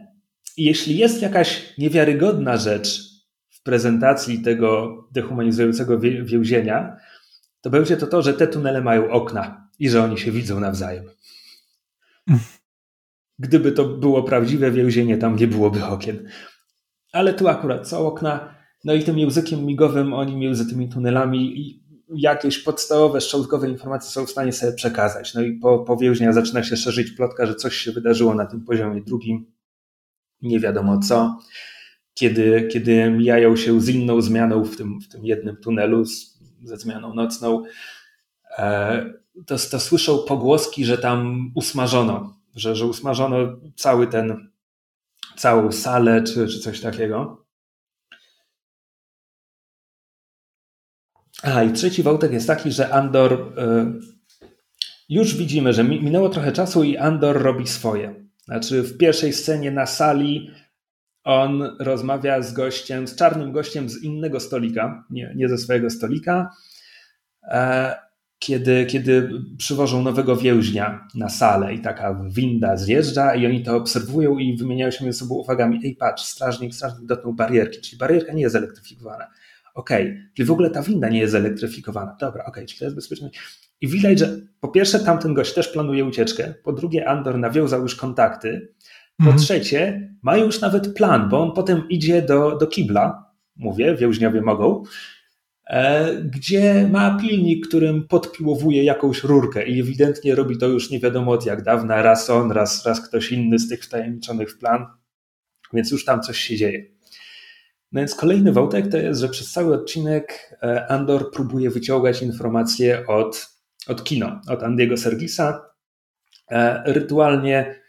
[0.56, 3.05] jeśli jest jakaś niewiarygodna rzecz
[3.66, 6.96] prezentacji tego dehumanizującego więzienia,
[7.60, 11.04] to będzie to to, że te tunele mają okna i że oni się widzą nawzajem.
[13.38, 16.28] Gdyby to było prawdziwe więzienie, tam nie byłoby okien.
[17.12, 21.86] Ale tu akurat są okna, no i tym językiem migowym oni między tymi tunelami i
[22.14, 25.34] jakieś podstawowe, szczątkowe informacje są w stanie sobie przekazać.
[25.34, 25.98] No i po, po
[26.30, 29.52] zaczyna się szerzyć plotka, że coś się wydarzyło na tym poziomie drugim.
[30.42, 31.38] Nie wiadomo co.
[32.18, 36.76] Kiedy, kiedy mijają się z inną zmianą w tym, w tym jednym tunelu, z, ze
[36.76, 37.62] zmianą nocną,
[38.58, 39.04] e,
[39.46, 43.36] to, to słyszą pogłoski, że tam usmażono, że, że usmażono
[43.76, 44.50] cały ten
[45.36, 47.46] całą salę czy, czy coś takiego.
[51.42, 54.16] A i trzeci wątek jest taki, że Andor y,
[55.08, 58.26] już widzimy, że minęło trochę czasu i Andor robi swoje.
[58.44, 60.50] Znaczy w pierwszej scenie na sali
[61.26, 66.50] on rozmawia z gościem, z czarnym gościem z innego stolika, nie, nie ze swojego stolika.
[67.42, 67.94] E,
[68.38, 74.38] kiedy, kiedy przywożą nowego więźnia na salę i taka winda zjeżdża i oni to obserwują
[74.38, 75.80] i wymieniają się między sobą uwagami.
[75.84, 79.26] Ej, patrz, strażnik, strażnik dotknął barierki, czyli barierka nie jest zelektryfikowana.
[79.74, 80.30] Okej, okay.
[80.34, 82.16] czyli w ogóle ta winda nie jest zelektryfikowana.
[82.20, 83.30] Dobra, okej, okay, czyli to jest bezpieczne.
[83.80, 87.96] I widać, że po pierwsze tamten gość też planuje ucieczkę, po drugie Andor nawiązał już
[87.96, 88.74] kontakty,
[89.18, 89.38] po mhm.
[89.38, 94.82] trzecie mają już nawet plan, bo on potem idzie do, do kibla, mówię, więźniowie mogą,
[95.66, 101.32] E, gdzie ma pilnik, którym podpiłowuje jakąś rurkę i ewidentnie robi to już nie wiadomo
[101.32, 104.86] od jak dawna, raz on, raz, raz ktoś inny z tych wtajemniczonych w plan,
[105.72, 106.84] więc już tam coś się dzieje.
[107.92, 113.06] No więc kolejny wątek to jest, że przez cały odcinek e, Andor próbuje wyciągać informacje
[113.06, 113.48] od,
[113.88, 115.62] od kino, od Andiego Sergisa.
[116.50, 117.80] E, rytualnie,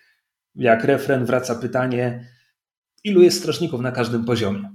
[0.58, 2.28] jak refren, wraca pytanie,
[3.04, 4.70] ilu jest strażników na każdym poziomie.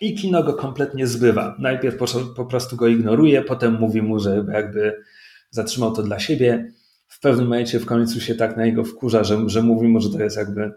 [0.00, 1.56] I kino go kompletnie zbywa.
[1.58, 5.02] Najpierw po, po prostu go ignoruje, potem mówi mu, że jakby
[5.50, 6.72] zatrzymał to dla siebie.
[7.08, 10.10] W pewnym momencie w końcu się tak na niego wkurza, że, że mówi mu, że
[10.10, 10.72] to jest jakby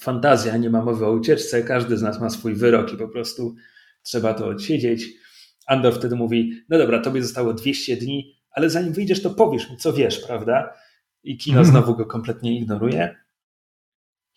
[0.00, 3.54] fantazja, nie ma mowy o ucieczce, każdy z nas ma swój wyrok i po prostu
[4.02, 5.06] trzeba to odsiedzieć.
[5.66, 9.76] Andor wtedy mówi, no dobra, tobie zostało 200 dni, ale zanim wyjdziesz, to powiesz mi,
[9.76, 10.72] co wiesz, prawda?
[11.22, 11.72] I kino mhm.
[11.72, 13.16] znowu go kompletnie ignoruje.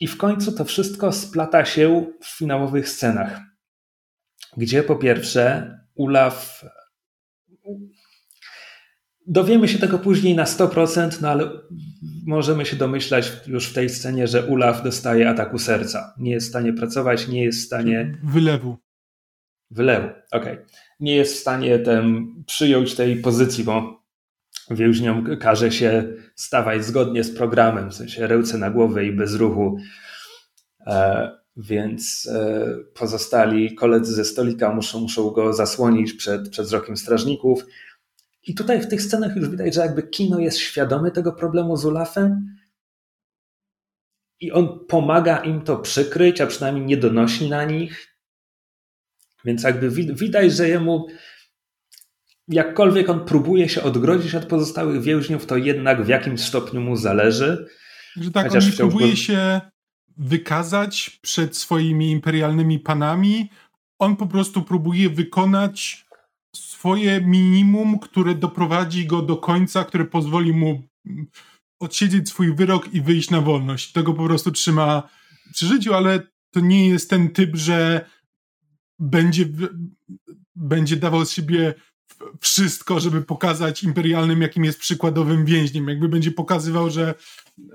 [0.03, 3.41] I w końcu to wszystko splata się w finałowych scenach,
[4.57, 6.65] gdzie po pierwsze Ulaf
[9.27, 11.49] Dowiemy się tego później na 100%, no ale
[12.25, 16.13] możemy się domyślać już w tej scenie, że Ulaf dostaje ataku serca.
[16.17, 18.17] Nie jest w stanie pracować, nie jest w stanie.
[18.23, 18.77] Wylewu.
[19.71, 20.53] Wylewu, okej.
[20.53, 20.65] Okay.
[20.99, 24.02] Nie jest w stanie ten, przyjąć tej pozycji, bo
[24.75, 29.77] więźniom każe się stawać zgodnie z programem, w sensie ręce na głowę i bez ruchu.
[30.87, 37.65] E, więc e, pozostali koledzy ze stolika muszą, muszą go zasłonić przed, przed wzrokiem strażników
[38.43, 41.85] i tutaj w tych scenach już widać, że jakby kino jest świadome tego problemu z
[41.85, 42.55] Olafem
[44.39, 48.17] i on pomaga im to przykryć, a przynajmniej nie donosi na nich.
[49.45, 51.07] Więc jakby widać, że jemu
[52.47, 57.67] jakkolwiek on próbuje się odgrodzić od pozostałych więźniów, to jednak w jakimś stopniu mu zależy.
[58.15, 59.61] Że tak, Chociaż on nie próbuje się
[60.17, 63.49] wykazać przed swoimi imperialnymi panami.
[63.99, 66.05] On po prostu próbuje wykonać
[66.55, 70.83] swoje minimum, które doprowadzi go do końca, które pozwoli mu
[71.79, 73.91] odsiedzieć swój wyrok i wyjść na wolność.
[73.91, 75.09] Tego po prostu trzyma
[75.53, 76.19] przy życiu, ale
[76.51, 78.05] to nie jest ten typ, że
[78.99, 79.45] będzie,
[80.55, 81.73] będzie dawał z siebie
[82.41, 85.87] wszystko, żeby pokazać imperialnym, jakim jest przykładowym więźniem.
[85.87, 87.13] Jakby będzie pokazywał, że.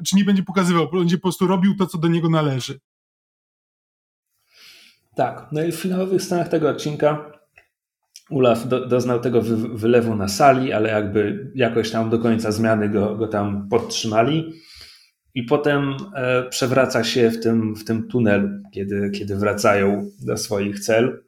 [0.06, 2.80] Czy nie będzie pokazywał, będzie po prostu robił to, co do niego należy.
[5.16, 5.46] Tak.
[5.52, 7.38] No i w finałowych scenach tego odcinka
[8.30, 12.88] Ulaf do, doznał tego wy, wylewu na sali, ale jakby jakoś tam do końca zmiany
[12.88, 14.52] go, go tam podtrzymali.
[15.34, 20.80] I potem e, przewraca się w tym, w tym tunelu, kiedy, kiedy wracają do swoich
[20.80, 21.24] cel.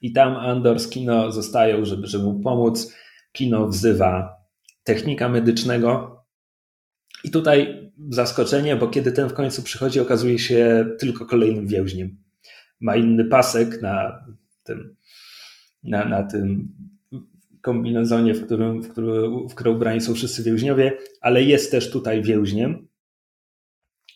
[0.00, 2.94] I tam Andor z Kino zostają, żeby, żeby mu pomóc.
[3.32, 4.36] Kino wzywa
[4.84, 6.16] technika medycznego.
[7.24, 12.16] I tutaj zaskoczenie, bo kiedy ten w końcu przychodzi, okazuje się tylko kolejnym więźniem.
[12.80, 14.24] Ma inny pasek na
[14.64, 14.96] tym
[15.82, 16.74] na, na tym
[17.62, 22.22] kombinezonie, w którym, w, którym, w którym ubrani są wszyscy więźniowie, ale jest też tutaj
[22.22, 22.88] więźniem.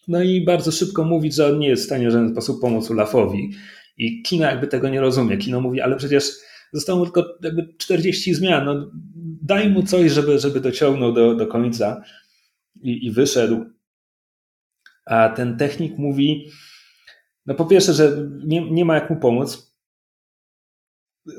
[0.08, 2.90] No i bardzo szybko mówi, że on nie jest w stanie w żaden sposób pomóc
[2.90, 3.50] Olafowi.
[3.96, 5.36] I kino jakby tego nie rozumie.
[5.36, 6.30] Kino mówi, ale przecież
[6.72, 8.64] zostało mu tylko jakby 40 zmian.
[8.64, 8.90] No,
[9.42, 12.02] daj mu coś, żeby, żeby dociągnął do, do końca
[12.82, 13.64] i, i wyszedł.
[15.06, 16.50] A ten technik mówi,
[17.46, 19.74] no po pierwsze, że nie, nie ma jak mu pomóc,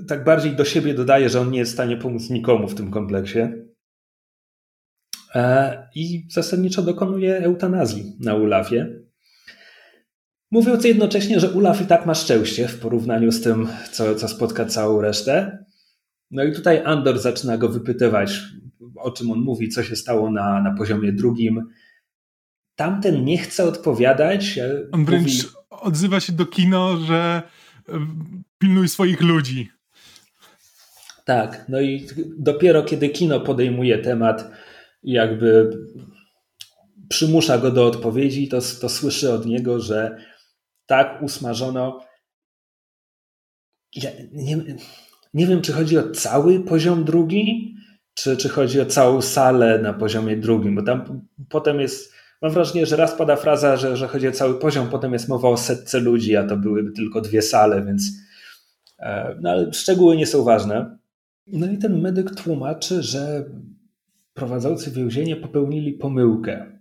[0.07, 2.91] tak bardziej do siebie dodaje, że on nie jest w stanie pomóc nikomu w tym
[2.91, 3.39] kompleksie.
[5.35, 9.04] E, I zasadniczo dokonuje eutanazji na Ulafie.
[10.51, 14.65] Mówiąc jednocześnie, że Ulaf i tak ma szczęście w porównaniu z tym, co, co spotka
[14.65, 15.65] całą resztę.
[16.31, 18.39] No i tutaj Andor zaczyna go wypytywać,
[18.95, 21.69] o czym on mówi, co się stało na, na poziomie drugim.
[22.75, 24.59] Tamten nie chce odpowiadać.
[24.91, 25.39] On wręcz mówi...
[25.69, 27.41] odzywa się do kino, że
[28.57, 29.69] pilnuj swoich ludzi.
[31.25, 34.51] Tak, no i dopiero kiedy kino podejmuje temat
[35.03, 35.69] jakby
[37.09, 40.17] przymusza go do odpowiedzi, to, to słyszy od niego, że
[40.85, 42.01] tak usmażono.
[43.95, 44.57] Ja nie,
[45.33, 47.75] nie wiem, czy chodzi o cały poziom drugi,
[48.13, 52.85] czy, czy chodzi o całą salę na poziomie drugim, bo tam potem jest, mam wrażenie,
[52.85, 55.99] że raz pada fraza, że, że chodzi o cały poziom, potem jest mowa o setce
[55.99, 58.11] ludzi, a to byłyby tylko dwie sale, więc
[58.99, 60.97] e, no, ale szczegóły nie są ważne.
[61.47, 63.45] No i ten medyk tłumaczy, że
[64.33, 66.74] prowadzący więzienie popełnili pomyłkę,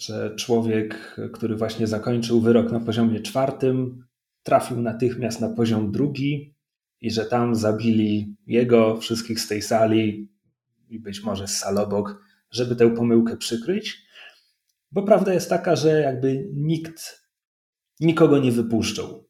[0.00, 4.04] że człowiek, który właśnie zakończył wyrok na poziomie czwartym,
[4.42, 6.54] trafił natychmiast na poziom drugi
[7.00, 10.30] i że tam zabili jego, wszystkich z tej sali
[10.88, 11.64] i być może z
[12.50, 14.02] żeby tę pomyłkę przykryć.
[14.92, 17.20] Bo prawda jest taka, że jakby nikt
[18.00, 19.24] nikogo nie wypuszczał.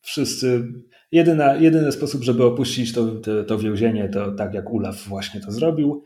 [0.00, 0.72] Wszyscy
[1.14, 5.52] Jedyna, jedyny sposób, żeby opuścić to, to, to więzienie, to tak jak Ulaf właśnie to
[5.52, 6.04] zrobił.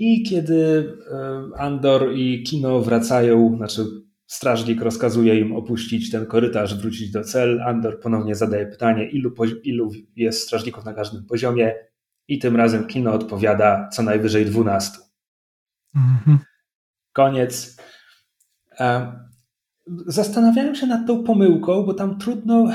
[0.00, 3.84] I kiedy e, Andor i Kino wracają, znaczy
[4.26, 7.62] strażnik rozkazuje im opuścić ten korytarz, wrócić do cel.
[7.62, 9.34] Andor ponownie zadaje pytanie, ilu,
[9.64, 11.74] ilu jest strażników na każdym poziomie
[12.28, 14.98] i tym razem kino odpowiada co najwyżej 12.
[15.96, 16.38] Mhm.
[17.12, 17.76] Koniec.
[18.80, 19.12] E,
[20.06, 22.70] zastanawiałem się nad tą pomyłką, bo tam trudno,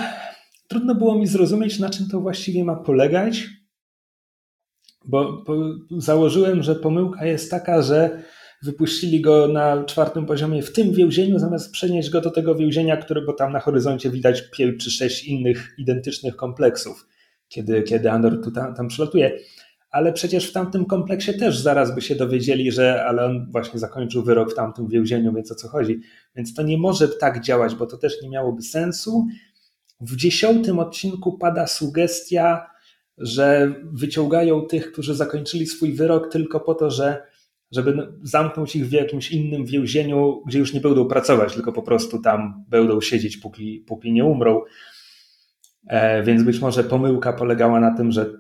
[0.68, 3.48] trudno było mi zrozumieć, na czym to właściwie ma polegać.
[5.08, 5.56] Bo, bo
[5.98, 8.24] założyłem, że pomyłka jest taka, że
[8.64, 13.22] wypuścili go na czwartym poziomie w tym więzieniu, zamiast przenieść go do tego więzienia, które,
[13.22, 17.08] bo tam na horyzoncie widać pięć czy sześć innych identycznych kompleksów,
[17.48, 19.40] kiedy, kiedy Andor tu tam, tam przylatuje.
[19.92, 24.24] Ale przecież w tamtym kompleksie też zaraz by się dowiedzieli, że ale on właśnie zakończył
[24.24, 26.02] wyrok w tamtym więzieniu, więc o co chodzi.
[26.36, 29.28] Więc to nie może tak działać, bo to też nie miałoby sensu.
[30.02, 32.68] W dziesiątym odcinku pada sugestia,
[33.18, 37.28] że wyciągają tych, którzy zakończyli swój wyrok tylko po to, że
[37.72, 42.22] żeby zamknąć ich w jakimś innym więzieniu, gdzie już nie będą pracować, tylko po prostu
[42.22, 44.62] tam będą siedzieć, póki, póki nie umrą.
[45.88, 48.34] E, więc być może pomyłka polegała na tym, że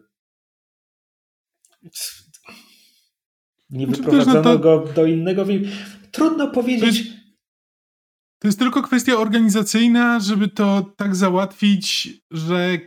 [3.69, 4.59] nie znaczy, wyprowadzono to...
[4.59, 5.75] go do innego więzienia.
[6.11, 7.03] Trudno powiedzieć.
[8.39, 12.77] To jest tylko kwestia organizacyjna, żeby to tak załatwić, że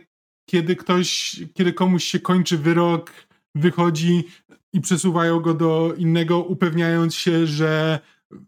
[0.49, 3.11] kiedy ktoś, kiedy komuś się kończy wyrok,
[3.55, 4.23] wychodzi
[4.73, 7.99] i przesuwają go do innego, upewniając się, że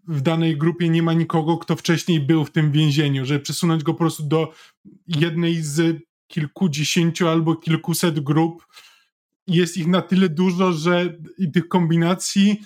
[0.08, 3.94] w danej grupie nie ma nikogo, kto wcześniej był w tym więzieniu, że przesunąć go
[3.94, 4.54] po prostu do
[5.08, 8.68] jednej z kilkudziesięciu albo kilkuset grup.
[9.48, 12.62] Jest ich na tyle dużo, że i tych kombinacji,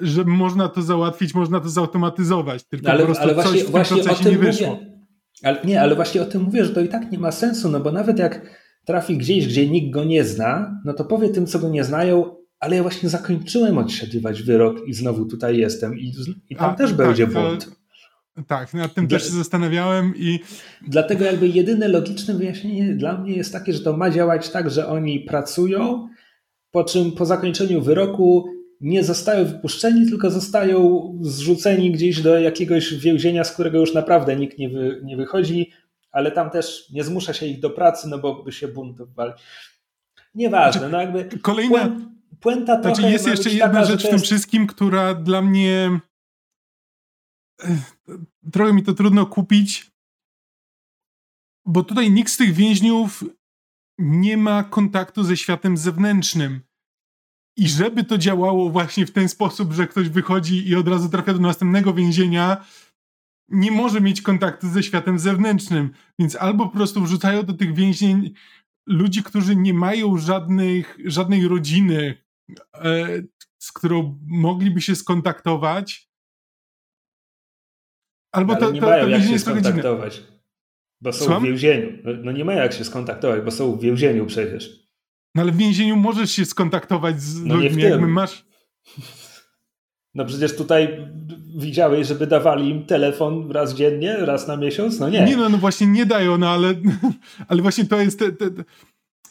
[0.00, 2.64] że można to załatwić, można to zautomatyzować.
[2.64, 4.74] Tylko ale, po prostu ale właśnie, coś w właśnie tym procesie nie wyszło.
[4.74, 4.93] Mówię.
[5.42, 7.80] Ale, nie, ale właśnie o tym mówię, że to i tak nie ma sensu, no
[7.80, 11.58] bo nawet jak trafi gdzieś, gdzie nikt go nie zna, no to powie tym, co
[11.58, 16.12] go nie znają, ale ja właśnie zakończyłem odsiadywać wyrok i znowu tutaj jestem i,
[16.50, 17.70] i tam A, też tak, będzie błąd.
[18.46, 20.40] tak, nad tym dla, też się zastanawiałem i...
[20.88, 24.88] Dlatego jakby jedyne logiczne wyjaśnienie dla mnie jest takie, że to ma działać tak, że
[24.88, 26.08] oni pracują,
[26.70, 28.53] po czym po zakończeniu wyroku
[28.84, 34.58] nie zostają wypuszczeni, tylko zostają zrzuceni gdzieś do jakiegoś więzienia, z którego już naprawdę nikt
[34.58, 35.72] nie, wy, nie wychodzi,
[36.12, 39.32] ale tam też nie zmusza się ich do pracy, no bo by się buntowali.
[40.34, 41.38] Nieważne, znaczy, no jakby...
[41.38, 41.96] Kolejna,
[42.40, 44.24] puenta trochę znaczy jest jeszcze jedna taka, rzecz w tym jest...
[44.24, 46.00] wszystkim, która dla mnie
[48.52, 49.90] trochę mi to trudno kupić,
[51.66, 53.24] bo tutaj nikt z tych więźniów
[53.98, 56.60] nie ma kontaktu ze światem zewnętrznym.
[57.56, 61.32] I żeby to działało właśnie w ten sposób, że ktoś wychodzi i od razu trafia
[61.32, 62.64] do następnego więzienia,
[63.48, 65.90] nie może mieć kontaktu ze światem zewnętrznym.
[66.18, 68.34] Więc albo po prostu wrzucają do tych więzień
[68.86, 72.24] ludzi, którzy nie mają żadnych, żadnej rodziny,
[72.74, 73.22] E,
[73.58, 76.10] z którą mogliby się skontaktować.
[78.32, 80.22] Albo to, nie to, mają to jak się skontaktować.
[81.00, 81.42] Bo są Słucham?
[81.42, 81.98] w więzieniu.
[82.04, 84.83] No, no nie mają jak się skontaktować, bo są w więzieniu przecież.
[85.34, 88.44] No ale w więzieniu możesz się skontaktować z no ludźmi, jakby masz.
[90.14, 91.08] No przecież tutaj
[91.56, 95.00] widziałeś, żeby dawali im telefon raz dziennie, raz na miesiąc?
[95.00, 95.24] No nie.
[95.24, 96.74] Nie, no, no właśnie nie dają, no ale,
[97.48, 98.18] ale właśnie to jest.
[98.18, 98.64] Te, te,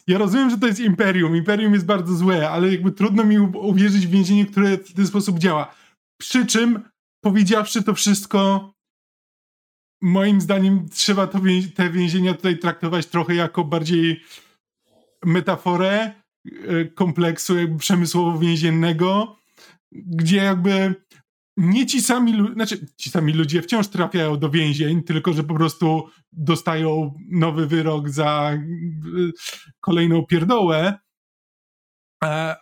[0.06, 1.36] ja rozumiem, że to jest imperium.
[1.36, 5.38] Imperium jest bardzo złe, ale jakby trudno mi uwierzyć w więzienie, które w ten sposób
[5.38, 5.74] działa.
[6.20, 6.80] Przy czym,
[7.20, 8.72] powiedziawszy to wszystko,
[10.02, 11.40] moim zdaniem trzeba to
[11.74, 14.20] te więzienia tutaj traktować trochę jako bardziej
[15.24, 16.12] metaforę
[16.46, 19.36] e, kompleksu jakby przemysłowo-więziennego,
[19.92, 20.94] gdzie jakby
[21.56, 26.08] nie ci sami, znaczy ci sami ludzie wciąż trafiają do więzień, tylko że po prostu
[26.32, 29.32] dostają nowy wyrok za y,
[29.80, 30.98] kolejną pierdołę,
[32.24, 32.56] e,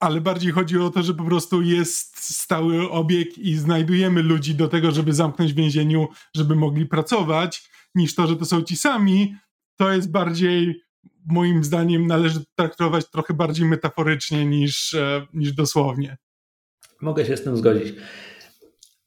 [0.00, 4.68] ale bardziej chodzi o to, że po prostu jest stały obieg i znajdujemy ludzi do
[4.68, 9.36] tego, żeby zamknąć w więzieniu, żeby mogli pracować, niż to, że to są ci sami,
[9.76, 10.82] to jest bardziej
[11.28, 16.16] moim zdaniem należy traktować trochę bardziej metaforycznie niż, e, niż dosłownie.
[17.00, 17.94] Mogę się z tym zgodzić.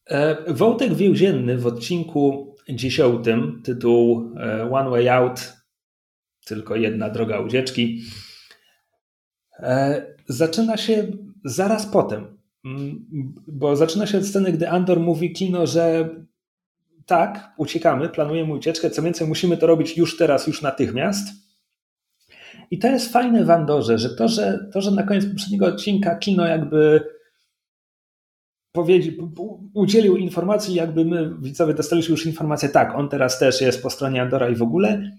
[0.10, 5.54] E, wątek więzienny w odcinku dziesiątym, tytuł e, One Way Out,
[6.45, 8.02] tylko jedna droga ucieczki,
[10.28, 11.08] zaczyna się
[11.45, 13.06] zaraz potem, mm,
[13.48, 16.10] bo zaczyna się od sceny, gdy Andor mówi Kino, że
[17.06, 21.28] tak, uciekamy, planujemy ucieczkę, co więcej musimy to robić już teraz, już natychmiast.
[22.72, 26.15] I to jest fajne w Andorze, że to, że, to, że na koniec poprzedniego odcinka
[26.15, 27.01] Kino jakby
[29.74, 34.22] udzielił informacji, jakby my, widzowie, dostaliśmy już informację, tak, on teraz też jest po stronie
[34.22, 35.11] Andora i w ogóle,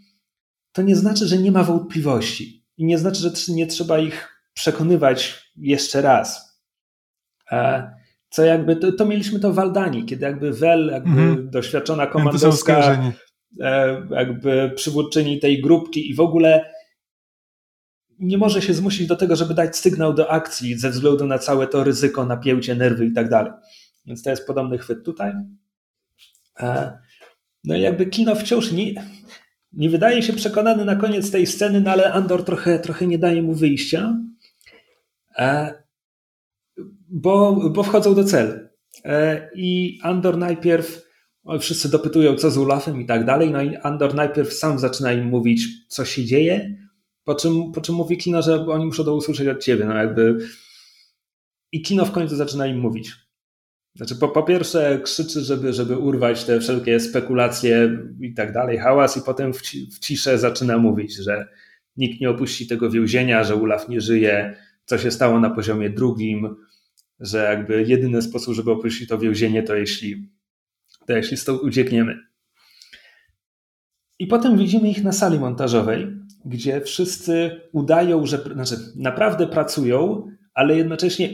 [0.72, 2.64] to nie znaczy, że nie ma wątpliwości.
[2.76, 6.58] I nie znaczy, że nie trzeba ich przekonywać jeszcze raz.
[7.50, 7.90] E,
[8.30, 11.50] Co jakby, to, to mieliśmy to w Aldanii, kiedy jakby Wel, jakby mm-hmm.
[11.50, 13.12] doświadczona komandorska,
[13.60, 16.72] e, jakby przywódczyni tej grupki i w ogóle
[18.18, 21.66] nie może się zmusić do tego, żeby dać sygnał do akcji ze względu na całe
[21.66, 23.52] to ryzyko, napięcie, nerwy i tak dalej.
[24.06, 25.32] Więc to jest podobny chwyt tutaj.
[26.60, 26.98] E,
[27.64, 28.94] no i jakby kino wciąż nie,
[29.72, 33.42] nie wydaje się przekonany na koniec tej sceny, no ale Andor trochę, trochę nie daje
[33.42, 34.16] mu wyjścia,
[35.38, 35.74] e,
[37.08, 38.52] bo, bo wchodzą do celu.
[39.04, 41.02] E, I Andor najpierw,
[41.60, 45.26] wszyscy dopytują, co z Ulafem i tak dalej, no i Andor najpierw sam zaczyna im
[45.26, 46.76] mówić, co się dzieje,
[47.24, 49.84] po czym, po czym mówi Kino, że oni muszą to usłyszeć od ciebie.
[49.84, 50.38] No jakby...
[51.72, 53.12] I Kino w końcu zaczyna im mówić.
[53.96, 59.16] Znaczy, po, po pierwsze krzyczy, żeby, żeby urwać te wszelkie spekulacje i tak dalej, hałas,
[59.16, 59.62] i potem w,
[59.94, 61.48] w ciszę zaczyna mówić, że
[61.96, 66.56] nikt nie opuści tego więzienia, że Ulaf nie żyje, co się stało na poziomie drugim,
[67.20, 70.28] że jakby jedyny sposób, żeby opuścić to więzienie, to jeśli,
[71.06, 72.18] to jeśli stąd uciekniemy.
[74.18, 80.76] I potem widzimy ich na sali montażowej, gdzie wszyscy udają, że znaczy, naprawdę pracują, ale
[80.76, 81.28] jednocześnie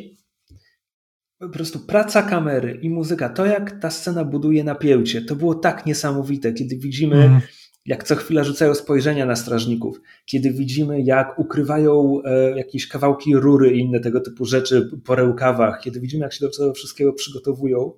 [1.38, 5.86] po prostu praca kamery i muzyka, to jak ta scena buduje napięcie, to było tak
[5.86, 7.40] niesamowite, kiedy widzimy, mm.
[7.86, 13.72] jak co chwila rzucają spojrzenia na strażników, kiedy widzimy, jak ukrywają e, jakieś kawałki rury
[13.72, 17.92] i inne tego typu rzeczy po rękawach, kiedy widzimy, jak się do tego wszystkiego przygotowują,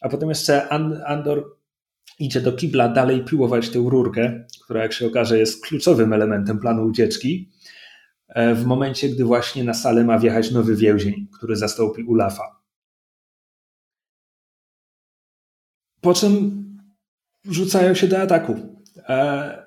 [0.00, 0.68] a potem jeszcze
[1.06, 1.56] Andor
[2.18, 6.84] idzie do kibla dalej piłować tę rurkę, która jak się okaże jest kluczowym elementem planu
[6.84, 7.50] ucieczki,
[8.28, 12.60] e, w momencie, gdy właśnie na salę ma wjechać nowy więzień, który zastąpi Ulafa.
[16.00, 16.64] Po czym
[17.44, 18.56] rzucają się do ataku.
[19.08, 19.66] E,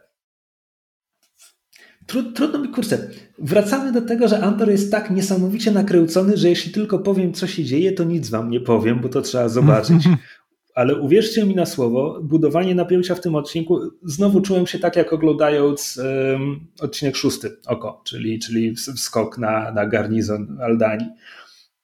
[2.08, 3.10] trudno mi, kurczę.
[3.40, 7.64] Wracamy do tego, że Antor jest tak niesamowicie nakręcony, że jeśli tylko powiem, co się
[7.64, 10.04] dzieje, to nic wam nie powiem, bo to trzeba zobaczyć.
[10.80, 15.14] Ale uwierzcie mi na słowo, budowanie napięcia w tym odcinku, znowu czułem się tak, jak
[15.14, 21.06] oglądając um, odcinek szósty, oko, czyli, czyli skok na, na garnizon Aldani.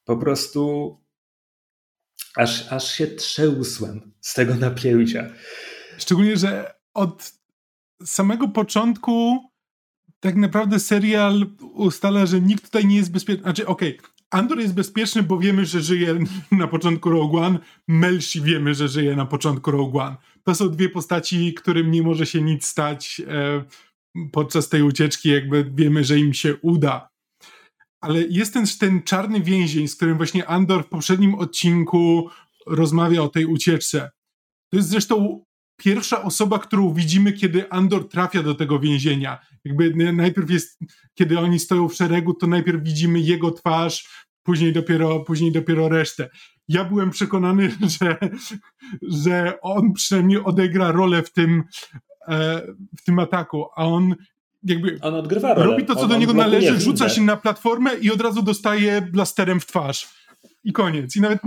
[0.06, 0.96] Po prostu
[2.36, 5.30] aż, aż się trzęsłem z tego napięcia.
[5.98, 7.34] Szczególnie, że od
[8.06, 9.40] samego początku
[10.20, 13.44] tak naprawdę serial ustala, że nikt tutaj nie jest bezpieczny.
[13.44, 16.20] Znaczy, okej, okay, Andor jest bezpieczny, bo wiemy, że żyje
[16.52, 17.60] na początku Rogue One.
[17.88, 20.18] Melsi wiemy, że żyje na początku Rogue One.
[20.44, 23.64] To są dwie postaci, którym nie może się nic stać e,
[24.32, 27.10] podczas tej ucieczki, jakby wiemy, że im się uda.
[28.02, 32.30] Ale jest ten, ten czarny więzień, z którym właśnie Andor w poprzednim odcinku
[32.68, 34.12] rozmawia o tej ucieczce.
[34.72, 35.44] To jest zresztą
[35.78, 39.40] pierwsza osoba, którą widzimy, kiedy Andor trafia do tego więzienia.
[39.66, 40.80] Jakby najpierw jest,
[41.14, 46.30] kiedy oni stoją w szeregu, to najpierw widzimy jego twarz, później dopiero, później dopiero resztę.
[46.68, 48.18] Ja byłem przekonany, że,
[49.02, 51.64] że on przynajmniej odegra rolę w tym,
[52.28, 52.62] e,
[52.98, 54.16] w tym ataku, a on
[54.64, 55.66] jakby on odgrywa rolę.
[55.66, 59.02] robi to, co on, do niego należy, rzuca się na platformę i od razu dostaje
[59.02, 60.10] blasterem w twarz.
[60.64, 61.16] I koniec.
[61.16, 61.40] I nawet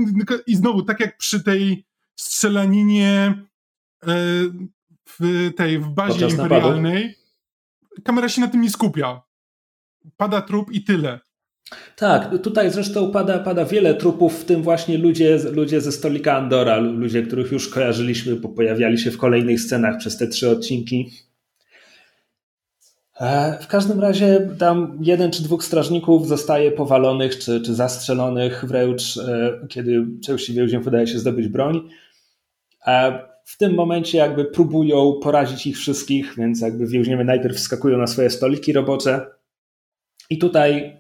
[0.47, 3.35] i znowu, tak jak przy tej strzelaninie
[5.05, 8.03] w tej w bazie Podczas imperialnej, napadu.
[8.05, 9.23] kamera się na tym nie skupia.
[10.17, 11.21] Pada trup i tyle.
[11.97, 16.77] Tak, tutaj zresztą pada, pada wiele trupów, w tym właśnie ludzie, ludzie ze stolika Andora,
[16.77, 21.11] ludzie, których już kojarzyliśmy, bo pojawiali się w kolejnych scenach przez te trzy odcinki.
[23.21, 29.17] E, w każdym razie tam jeden czy dwóch strażników zostaje powalonych czy, czy zastrzelonych wręcz,
[29.17, 31.89] e, kiedy części więźniów udaje się zdobyć broń.
[32.87, 33.13] A
[33.49, 38.31] w tym momencie jakby próbują porazić ich wszystkich, więc jakby więźniowie najpierw wskakują na swoje
[38.31, 39.27] stoliki robocze,
[40.31, 40.99] i tutaj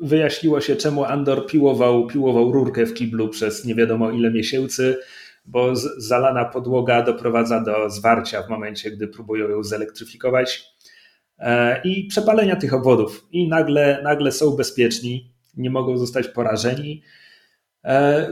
[0.00, 4.96] wyjaśniło się, czemu Andor piłował, piłował rurkę w kiblu przez nie wiadomo ile miesięcy,
[5.44, 10.64] bo zalana podłoga doprowadza do zwarcia w momencie, gdy próbują ją zelektryfikować.
[11.38, 13.26] E, i przepalenia tych obwodów.
[13.32, 17.02] I nagle, nagle są bezpieczni, nie mogą zostać porażeni,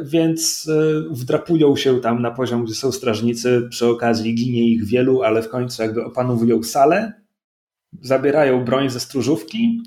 [0.03, 3.69] więc e, wdrapują się tam na poziom, gdzie są strażnicy.
[3.71, 7.13] Przy okazji ginie ich wielu, ale w końcu jakby opanowują salę,
[8.01, 9.83] zabierają broń ze stróżówki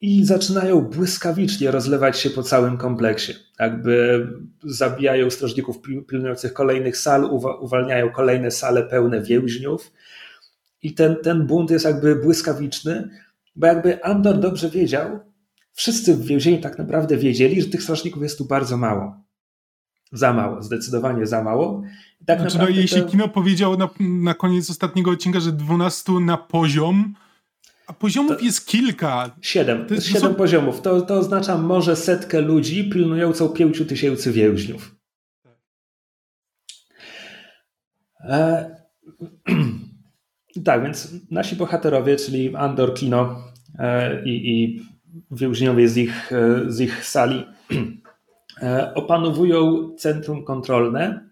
[0.00, 3.32] i zaczynają błyskawicznie rozlewać się po całym kompleksie.
[3.60, 4.26] Jakby
[4.64, 5.76] zabijają strażników
[6.08, 7.24] pilnujących kolejnych sal,
[7.60, 9.92] uwalniają kolejne sale pełne więźniów.
[10.82, 13.10] I ten, ten bunt jest jakby błyskawiczny,
[13.56, 15.20] bo jakby Andor dobrze wiedział,
[15.76, 19.16] wszyscy w więzieniu tak naprawdę wiedzieli, że tych strażników jest tu bardzo mało.
[20.12, 21.82] Za mało, zdecydowanie za mało.
[22.26, 23.08] tak znaczy, no, jeśli to...
[23.08, 27.14] kino powiedział na, na koniec ostatniego odcinka, że 12 na poziom,
[27.86, 29.36] A poziomów to, jest kilka.
[29.40, 29.86] Siedem.
[29.86, 30.34] To jest siedem są...
[30.34, 30.80] poziomów.
[30.80, 34.96] To, to oznacza może setkę ludzi pilnującą pięciu tysięcy więźniów.
[38.20, 38.76] E...
[40.64, 43.42] tak, więc nasi bohaterowie, czyli Andor, Kino
[43.78, 44.80] e, i, i
[45.30, 47.46] więźniowie z ich, e, z ich sali,
[48.62, 51.28] e, opanowują centrum kontrolne,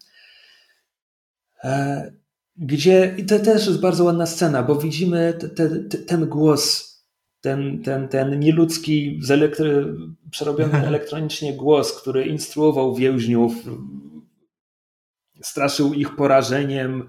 [1.64, 2.12] e,
[2.56, 6.94] gdzie i to też jest bardzo ładna scena, bo widzimy te, te, ten głos,
[7.40, 9.94] ten, ten, ten nieludzki, elektry,
[10.30, 13.54] przerobiony elektronicznie głos, który instruował więźniów,
[15.42, 17.08] straszył ich porażeniem,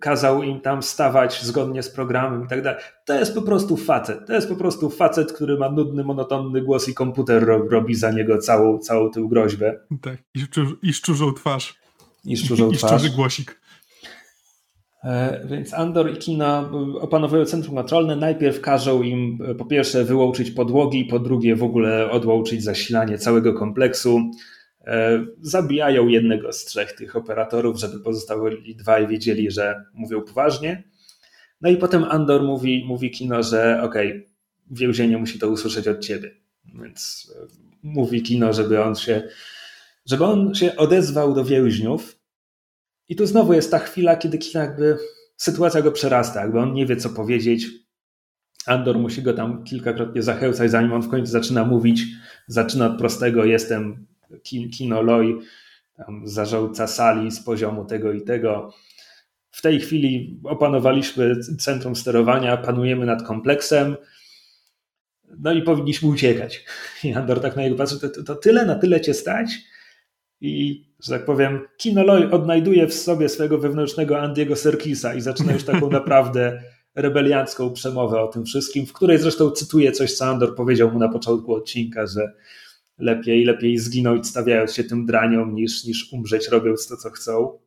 [0.00, 2.80] kazał im tam stawać zgodnie z programem i tak dalej.
[3.04, 4.26] To jest po prostu facet.
[4.26, 8.38] To jest po prostu facet, który ma nudny, monotonny głos i komputer robi za niego
[8.38, 9.78] całą, całą tę groźbę.
[10.02, 11.74] Tak, i, szczur, i szczurzą twarz.
[12.24, 12.92] I szczurzą I, twarz.
[12.92, 13.62] I szczurzy głosik.
[15.04, 18.16] E, więc Andor i Kina opanowują centrum kontrolne.
[18.16, 23.54] Najpierw każą im e, po pierwsze wyłączyć podłogi, po drugie w ogóle odłączyć zasilanie całego
[23.54, 24.20] kompleksu.
[24.86, 30.82] E, zabijają jednego z trzech tych operatorów, żeby pozostali dwaj wiedzieli, że mówią poważnie.
[31.60, 34.26] No i potem Andor mówi, mówi kino, że okej, okay,
[34.70, 36.30] więzienie musi to usłyszeć od ciebie.
[36.82, 37.46] Więc e,
[37.82, 39.28] mówi kino, żeby on się,
[40.06, 42.18] żeby on się odezwał do więźniów.
[43.08, 44.98] I tu znowu jest ta chwila, kiedy kino jakby
[45.36, 47.66] sytuacja go przerasta, jakby on nie wie co powiedzieć.
[48.66, 52.04] Andor musi go tam kilkakrotnie zachęcać, zanim on w końcu zaczyna mówić.
[52.46, 54.06] Zaczyna od prostego: Jestem
[54.72, 55.38] Kino Loi,
[55.96, 58.72] tam zarządca sali z poziomu tego i tego.
[59.50, 63.96] W tej chwili opanowaliśmy centrum sterowania, panujemy nad kompleksem,
[65.38, 66.64] no i powinniśmy uciekać.
[67.04, 69.58] I Andor tak na niego patrzy, to, to, to tyle, na tyle cię stać?
[70.40, 75.52] I, że tak powiem, Kino Loi odnajduje w sobie swojego wewnętrznego Andiego Serkisa i zaczyna
[75.52, 76.62] już taką naprawdę
[76.94, 81.08] rebeliancką przemowę o tym wszystkim, w której zresztą cytuję coś, co Andor powiedział mu na
[81.08, 82.32] początku odcinka, że
[83.02, 87.58] lepiej, lepiej zginąć stawiając się tym draniom niż, niż umrzeć robiąc to, co chcą.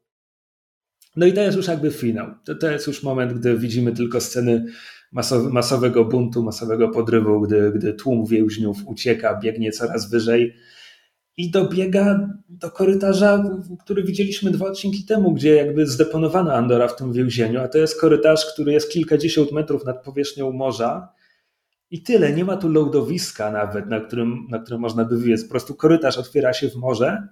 [1.16, 2.28] No i to jest już jakby finał.
[2.46, 4.66] To, to jest już moment, gdy widzimy tylko sceny
[5.12, 10.56] masow, masowego buntu, masowego podrywu, gdy, gdy tłum więźniów ucieka, biegnie coraz wyżej
[11.38, 13.44] i dobiega do korytarza,
[13.84, 18.02] który widzieliśmy dwa odcinki temu, gdzie jakby zdeponowano Andora w tym więzieniu, a to jest
[18.02, 21.15] korytarz, który jest kilkadziesiąt metrów nad powierzchnią morza
[21.92, 25.44] i tyle, nie ma tu loadowiska nawet, na którym, na którym można by wybiec.
[25.44, 27.28] Po prostu korytarz otwiera się w morze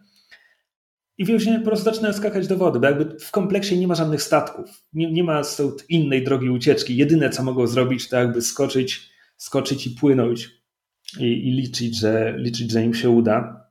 [1.17, 4.21] i więźniowie po prostu zaczynają skakać do wody, bo jakby w kompleksie nie ma żadnych
[4.21, 4.83] statków.
[4.93, 6.97] Nie, nie ma stąd innej drogi ucieczki.
[6.97, 10.49] Jedyne, co mogą zrobić, to jakby skoczyć, skoczyć i płynąć
[11.19, 13.69] i, i liczyć, że, liczyć, że im się uda.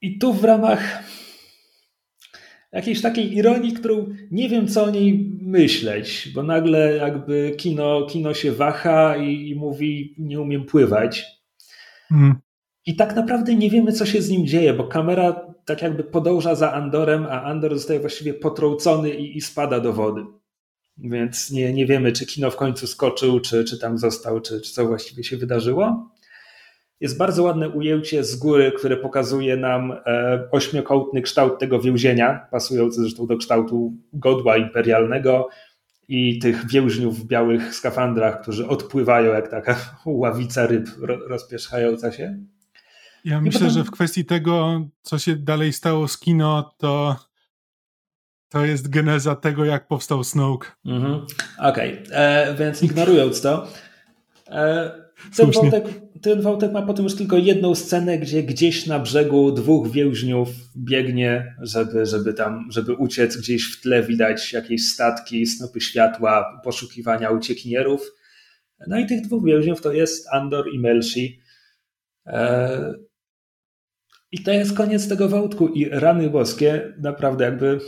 [0.00, 1.02] I tu w ramach
[2.72, 8.34] jakiejś takiej ironii, którą nie wiem, co o niej myśleć, bo nagle jakby kino, kino
[8.34, 11.26] się waha i, i mówi, nie umiem pływać.
[12.10, 12.34] Mm.
[12.86, 16.54] I tak naprawdę nie wiemy, co się z nim dzieje, bo kamera tak jakby podąża
[16.54, 20.24] za Andorem, a Andor zostaje właściwie potrącony i, i spada do wody.
[20.98, 24.72] Więc nie, nie wiemy, czy kino w końcu skoczył, czy, czy tam został, czy, czy
[24.72, 26.10] co właściwie się wydarzyło.
[27.00, 33.00] Jest bardzo ładne ujęcie z góry, które pokazuje nam e, ośmiokątny kształt tego więzienia, pasujący
[33.00, 35.48] zresztą do kształtu godła imperialnego
[36.08, 39.76] i tych więźniów w białych skafandrach, którzy odpływają jak taka
[40.06, 40.88] ławica ryb
[41.28, 42.38] rozpierzchająca się.
[43.24, 43.74] Ja I myślę, potem...
[43.74, 47.16] że w kwestii tego, co się dalej stało z kino, to
[48.48, 50.68] to jest geneza tego, jak powstał Snoke.
[50.86, 51.26] Mhm.
[51.58, 52.16] Okej, okay.
[52.16, 53.66] E, więc ignorując to,
[54.50, 55.84] e, ten wątek,
[56.22, 61.56] ten wątek ma potem już tylko jedną scenę, gdzie gdzieś na brzegu dwóch więźniów biegnie,
[61.62, 63.36] żeby, żeby tam, żeby uciec.
[63.36, 68.12] Gdzieś w tle widać jakieś statki, snopy światła, poszukiwania uciekinierów.
[68.86, 71.40] No i tych dwóch więźniów to jest Andor i Melshi.
[72.26, 72.94] E,
[74.32, 75.68] I to jest koniec tego wątku.
[75.68, 77.78] I rany boskie naprawdę jakby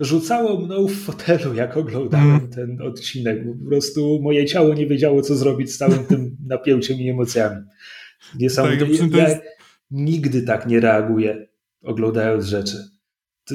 [0.00, 2.50] rzucało mną w fotelu, jak oglądałem mm.
[2.50, 3.38] ten odcinek.
[3.46, 7.62] Po prostu moje ciało nie wiedziało, co zrobić z całym tym napięciem i emocjami.
[8.38, 8.86] Niesamowite.
[8.86, 9.42] Tak, ja, jest...
[9.90, 11.46] nigdy tak nie reaguję,
[11.82, 12.76] oglądając rzeczy.
[13.44, 13.54] To,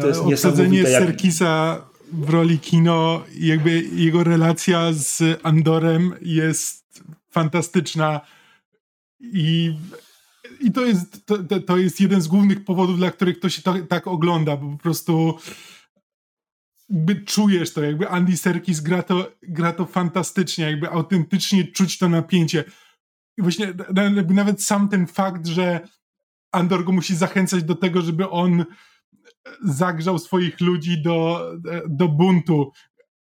[0.00, 1.02] to jest Obsadzenie jak...
[1.02, 8.20] Serkisa w roli kino, jakby jego relacja z Andorem jest fantastyczna
[9.20, 9.76] i
[10.60, 13.74] i to jest, to, to jest jeden z głównych powodów, dla których to się to,
[13.88, 15.38] tak ogląda, bo po prostu
[16.88, 22.08] jakby czujesz to, jakby Andy Serkis gra to, gra to fantastycznie, jakby autentycznie czuć to
[22.08, 22.64] napięcie.
[23.38, 23.74] I właśnie
[24.28, 25.88] nawet sam ten fakt, że
[26.52, 28.64] Andor go musi zachęcać do tego, żeby on
[29.62, 31.50] zagrzał swoich ludzi do,
[31.88, 32.72] do buntu,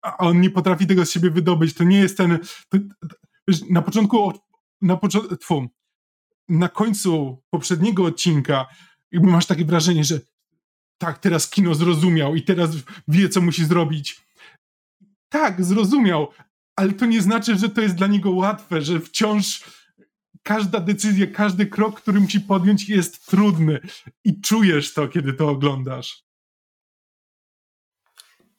[0.01, 1.73] a on nie potrafi tego z siebie wydobyć.
[1.73, 2.39] To nie jest ten.
[2.69, 2.77] To,
[3.69, 4.33] na początku,
[4.81, 5.69] na początku,
[6.49, 8.65] na końcu poprzedniego odcinka,
[9.13, 10.19] masz takie wrażenie, że
[10.97, 12.69] tak, teraz kino zrozumiał i teraz
[13.07, 14.21] wie, co musi zrobić.
[15.29, 16.27] Tak, zrozumiał,
[16.75, 19.63] ale to nie znaczy, że to jest dla niego łatwe, że wciąż
[20.43, 23.79] każda decyzja, każdy krok, który musi podjąć, jest trudny
[24.23, 26.23] i czujesz to, kiedy to oglądasz.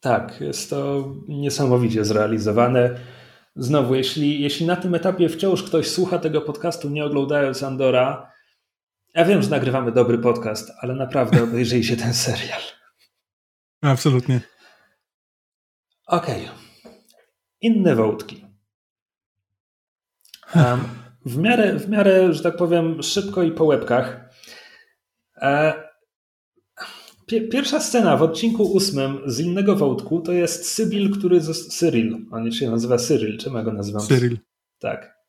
[0.01, 3.01] Tak, jest to niesamowicie zrealizowane.
[3.57, 8.33] Znowu, jeśli, jeśli na tym etapie wciąż ktoś słucha tego podcastu, nie oglądając Andora,
[9.15, 12.61] ja wiem, że nagrywamy dobry podcast, ale naprawdę obejrzyjcie ten serial.
[13.83, 14.41] Absolutnie.
[16.07, 16.45] Okej.
[16.45, 16.61] Okay.
[17.61, 18.47] Inne wątki.
[20.55, 20.89] Um,
[21.27, 24.31] w, miarę, w miarę, że tak powiem, szybko i po łebkach.
[25.37, 25.89] E,
[27.53, 31.41] Pierwsza scena w odcinku ósmym z innego wątku to jest Sybil, który.
[31.70, 32.26] Cyril.
[32.31, 33.39] On się nazywa Cyril.
[33.39, 34.03] Czym ja go nazywam?
[34.03, 34.39] Cyril.
[34.78, 35.20] Tak.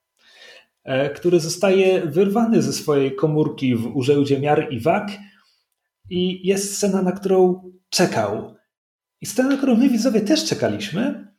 [0.84, 5.12] E, który zostaje wyrwany ze swojej komórki w urzędzie miar i wag.
[6.10, 8.56] I jest scena, na którą czekał.
[9.22, 11.32] I scena, na którą my widzowie też czekaliśmy.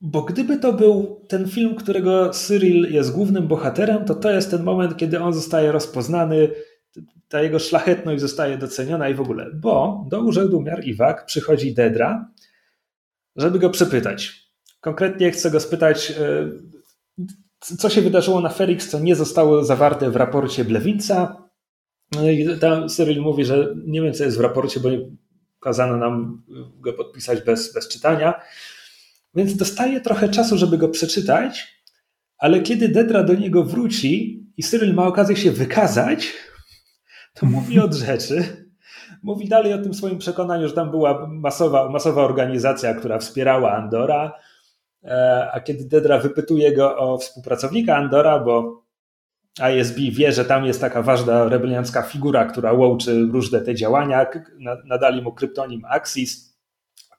[0.00, 4.62] Bo gdyby to był ten film, którego Cyril jest głównym bohaterem, to to jest ten
[4.62, 6.50] moment, kiedy on zostaje rozpoznany
[7.28, 11.74] ta jego szlachetność zostaje doceniona i w ogóle, bo do urzędu miar i wag przychodzi
[11.74, 12.30] Dedra,
[13.36, 14.48] żeby go przepytać.
[14.80, 16.50] Konkretnie chcę go spytać, e,
[17.78, 21.48] co się wydarzyło na Ferix, co nie zostało zawarte w raporcie Blewinca.
[22.12, 24.88] No i tam Cyril mówi, że nie wiem, co jest w raporcie, bo
[25.60, 26.42] kazano nam
[26.80, 28.40] go podpisać bez, bez czytania.
[29.34, 31.82] Więc dostaje trochę czasu, żeby go przeczytać,
[32.38, 36.32] ale kiedy Dedra do niego wróci i Cyril ma okazję się wykazać,
[37.34, 38.68] to mówi od rzeczy.
[39.22, 44.32] Mówi dalej o tym swoim przekonaniu, że tam była masowa, masowa organizacja, która wspierała Andora,
[45.04, 48.84] e, a kiedy Dedra wypytuje go o współpracownika Andora, bo
[49.76, 54.26] ISB wie, że tam jest taka ważna rebeliancka figura, która łączy różne te działania,
[54.84, 56.58] nadali mu kryptonim Axis,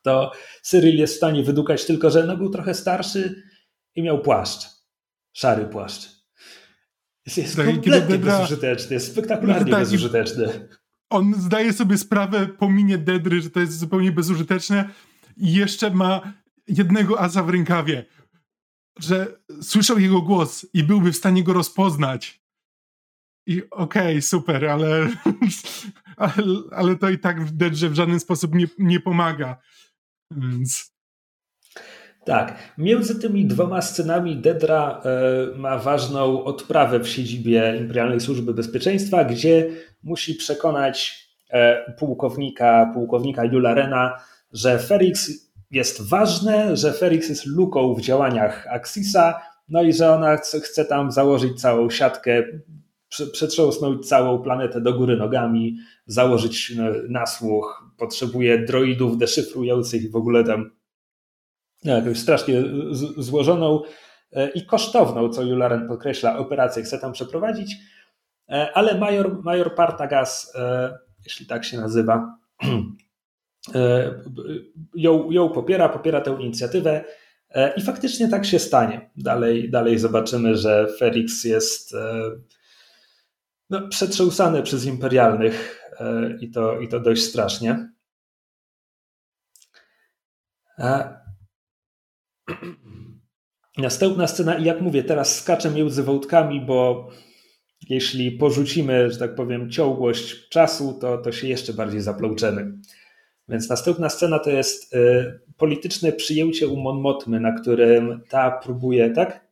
[0.02, 0.32] to
[0.62, 3.44] Cyril jest w stanie wydukać tylko, że no był trochę starszy
[3.96, 4.68] i miał płaszcz,
[5.34, 6.19] szary płaszcz.
[7.38, 8.40] Jest tak, kompletnie Dedra...
[8.40, 10.68] bezużyteczny, jest spektakularnie tak, bezużyteczny.
[11.10, 14.90] On zdaje sobie sprawę po minie Dedry, że to jest zupełnie bezużyteczne
[15.38, 16.34] i jeszcze ma
[16.68, 18.06] jednego asa w rękawie,
[19.00, 22.42] że słyszał jego głos i byłby w stanie go rozpoznać.
[23.48, 25.10] I okej, okay, super, ale,
[26.18, 29.58] ale, ale to i tak w Dedrze w żaden sposób nie, nie pomaga.
[30.32, 30.99] Więc...
[32.26, 32.74] Tak.
[32.78, 39.70] Między tymi dwoma scenami Dedra e, ma ważną odprawę w siedzibie Imperialnej Służby Bezpieczeństwa, gdzie
[40.04, 44.18] musi przekonać e, pułkownika, pułkownika Jula Rena,
[44.54, 45.32] że Ferix
[45.72, 51.12] jest ważne, że Ferix jest luką w działaniach Axisa, no i że ona chce tam
[51.12, 52.44] założyć całą siatkę,
[53.32, 60.44] przetrząsnąć całą planetę do góry nogami, założyć e, nasłuch, potrzebuje droidów deszyfrujących i w ogóle
[60.44, 60.79] tam
[61.84, 62.64] jakąś strasznie
[63.18, 63.82] złożoną
[64.32, 67.76] e, i kosztowną, co Jularen podkreśla, operację chce tam przeprowadzić,
[68.50, 72.38] e, ale major, major Partagas, e, jeśli tak się nazywa,
[74.96, 77.04] ją, ją popiera, popiera tę inicjatywę
[77.76, 79.10] i faktycznie tak się stanie.
[79.18, 81.96] Dalej, dalej zobaczymy, że Felix jest
[83.70, 85.86] no, przetrząsany przez imperialnych
[86.40, 87.90] i to, i to dość strasznie.
[93.78, 97.10] Następna scena, i jak mówię, teraz skaczę między wątkami, bo
[97.90, 102.74] jeśli porzucimy, że tak powiem, ciągłość czasu, to, to się jeszcze bardziej zaplączemy.
[103.50, 109.10] Więc następna scena to jest y, polityczne przyjęcie u Mon Motmy, na którym ta próbuje,
[109.10, 109.50] tak?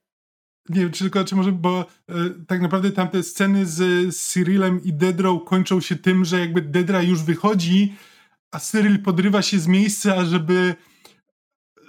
[0.70, 2.14] Nie wiem, czy tylko, czy może, bo y,
[2.48, 3.76] tak naprawdę tamte sceny z,
[4.16, 7.94] z Cyrilem i Dedrą kończą się tym, że jakby Dedra już wychodzi,
[8.52, 10.76] a Cyril podrywa się z miejsca, żeby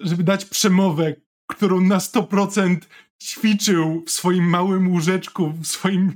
[0.01, 1.15] żeby dać przemowę,
[1.47, 2.77] którą na 100%
[3.23, 6.13] ćwiczył w swoim małym łóżeczku, w swoim,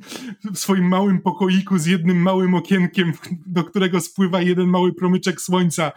[0.54, 3.12] w swoim małym pokoiku z jednym małym okienkiem,
[3.46, 5.92] do którego spływa jeden mały promyczek słońca.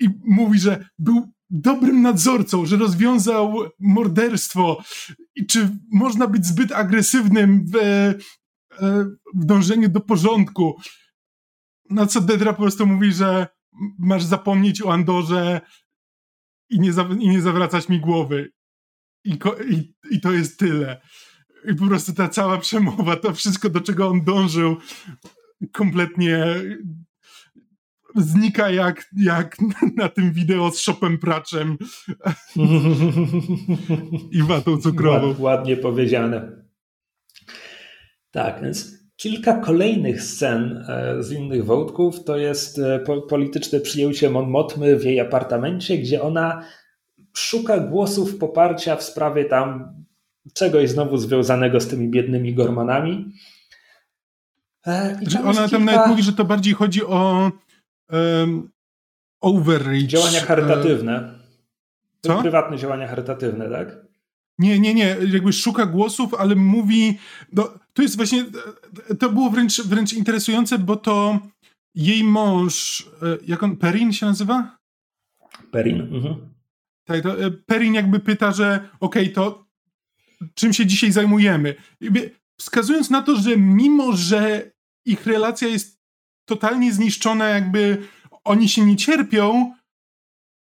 [0.00, 4.82] I mówi, że był dobrym nadzorcą, że rozwiązał morderstwo.
[5.36, 8.14] I czy można być zbyt agresywnym w, e,
[9.34, 10.76] w dążeniu do porządku?
[11.90, 13.46] Na co Dedra po prostu mówi, że
[13.98, 15.60] masz zapomnieć o Andorze,
[16.72, 18.52] i nie, za, i nie zawracać mi głowy.
[19.24, 19.38] I,
[19.70, 21.00] i, I to jest tyle.
[21.70, 24.76] I po prostu ta cała przemowa, to wszystko, do czego on dążył,
[25.72, 26.46] kompletnie
[28.16, 29.56] znika jak, jak
[29.96, 31.76] na tym wideo z shopem praczem
[34.30, 35.34] i watą cukrową.
[35.38, 36.62] ładnie powiedziane.
[38.30, 44.50] Tak, więc kilka kolejnych scen e, z innych wątków to jest e, polityczne przyjęcie Mon
[44.50, 46.64] Motmy w jej apartamencie, gdzie ona
[47.36, 49.94] szuka głosów poparcia w sprawie tam
[50.54, 53.32] czegoś znowu związanego z tymi biednymi gormanami.
[54.86, 55.84] E, tam ona tam kilka...
[55.84, 57.50] nawet mówi, że to bardziej chodzi o
[58.12, 58.70] um,
[59.40, 60.06] overreach.
[60.06, 61.38] Działania charytatywne.
[62.20, 62.40] Co?
[62.40, 64.11] Prywatne działania charytatywne, tak?
[64.58, 65.16] Nie, nie, nie.
[65.32, 67.18] Jakby szuka głosów, ale mówi.
[67.52, 68.44] No, to jest właśnie.
[69.18, 71.40] To było wręcz, wręcz interesujące, bo to
[71.94, 73.06] jej mąż.
[73.22, 73.76] E, jak on.
[73.76, 74.78] Perin się nazywa?
[75.70, 76.00] Perin.
[76.00, 76.52] Mhm.
[77.04, 79.64] Tak, to e, Perin jakby pyta, że okej, okay, to
[80.54, 81.74] czym się dzisiaj zajmujemy?
[82.60, 84.70] Wskazując na to, że mimo, że
[85.06, 86.00] ich relacja jest
[86.48, 88.08] totalnie zniszczona, jakby
[88.44, 89.74] oni się nie cierpią,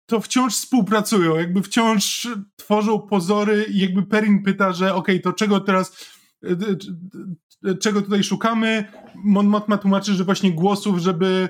[0.06, 5.32] to wciąż współpracują, jakby wciąż tworzą pozory i jakby Perin pyta, że okej, okay, to
[5.32, 6.10] czego teraz,
[6.44, 8.84] e, e, czego tutaj szukamy?
[9.14, 11.48] Mon Mothma tłumaczy, że właśnie głosów, żeby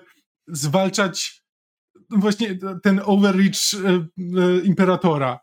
[0.49, 1.45] zwalczać
[2.11, 5.41] właśnie ten overreach e, imperatora.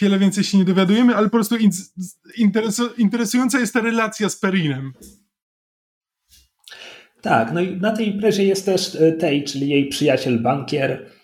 [0.00, 1.56] Wiele więcej się nie dowiadujemy, ale po prostu
[2.98, 4.92] interesująca jest ta relacja z Perinem.
[7.22, 11.19] Tak, no i na tej imprezie jest też Tej, czyli jej przyjaciel bankier, E,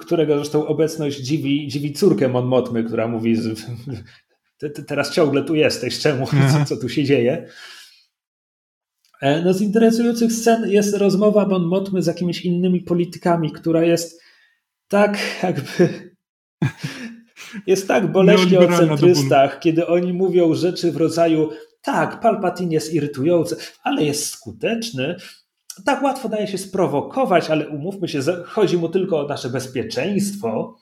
[0.00, 3.36] którego zresztą obecność dziwi, dziwi córkę Mon Motmy, która mówi,
[4.86, 7.46] teraz ciągle tu jesteś, czemu, co, co tu się dzieje.
[9.20, 14.22] E, no z interesujących scen jest rozmowa Mon Motmy z jakimiś innymi politykami, która jest
[14.88, 16.12] tak jakby
[17.66, 21.50] jest tak boleśnie o centrystach, kiedy oni mówią rzeczy w rodzaju
[21.82, 25.16] tak, Palpatine jest irytujący, ale jest skuteczny,
[25.84, 30.76] tak łatwo daje się sprowokować, ale umówmy się, chodzi mu tylko o nasze bezpieczeństwo.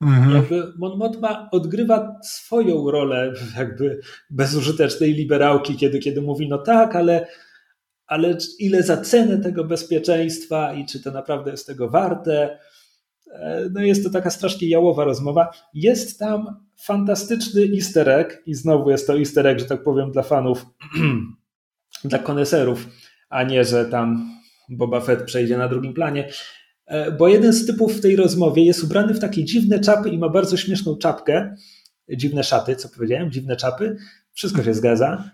[0.00, 0.36] Mhm.
[0.36, 4.00] Jakby Mon Mothma odgrywa swoją rolę jakby
[4.30, 7.26] bezużytecznej liberałki, kiedy, kiedy mówi, no tak, ale,
[8.06, 12.58] ale ile za cenę tego bezpieczeństwa i czy to naprawdę jest tego warte.
[13.32, 15.50] E, no jest to taka strasznie jałowa rozmowa.
[15.74, 20.22] Jest tam fantastyczny easter egg i znowu jest to easter egg, że tak powiem, dla
[20.22, 20.66] fanów,
[22.04, 22.86] dla koneserów
[23.28, 26.28] a nie, że tam Boba Fett przejdzie na drugim planie.
[26.86, 30.18] E, bo jeden z typów w tej rozmowie jest ubrany w takie dziwne czapy i
[30.18, 31.54] ma bardzo śmieszną czapkę.
[32.08, 33.96] Dziwne szaty, co powiedziałem, dziwne czapy.
[34.32, 35.30] Wszystko się zgadza.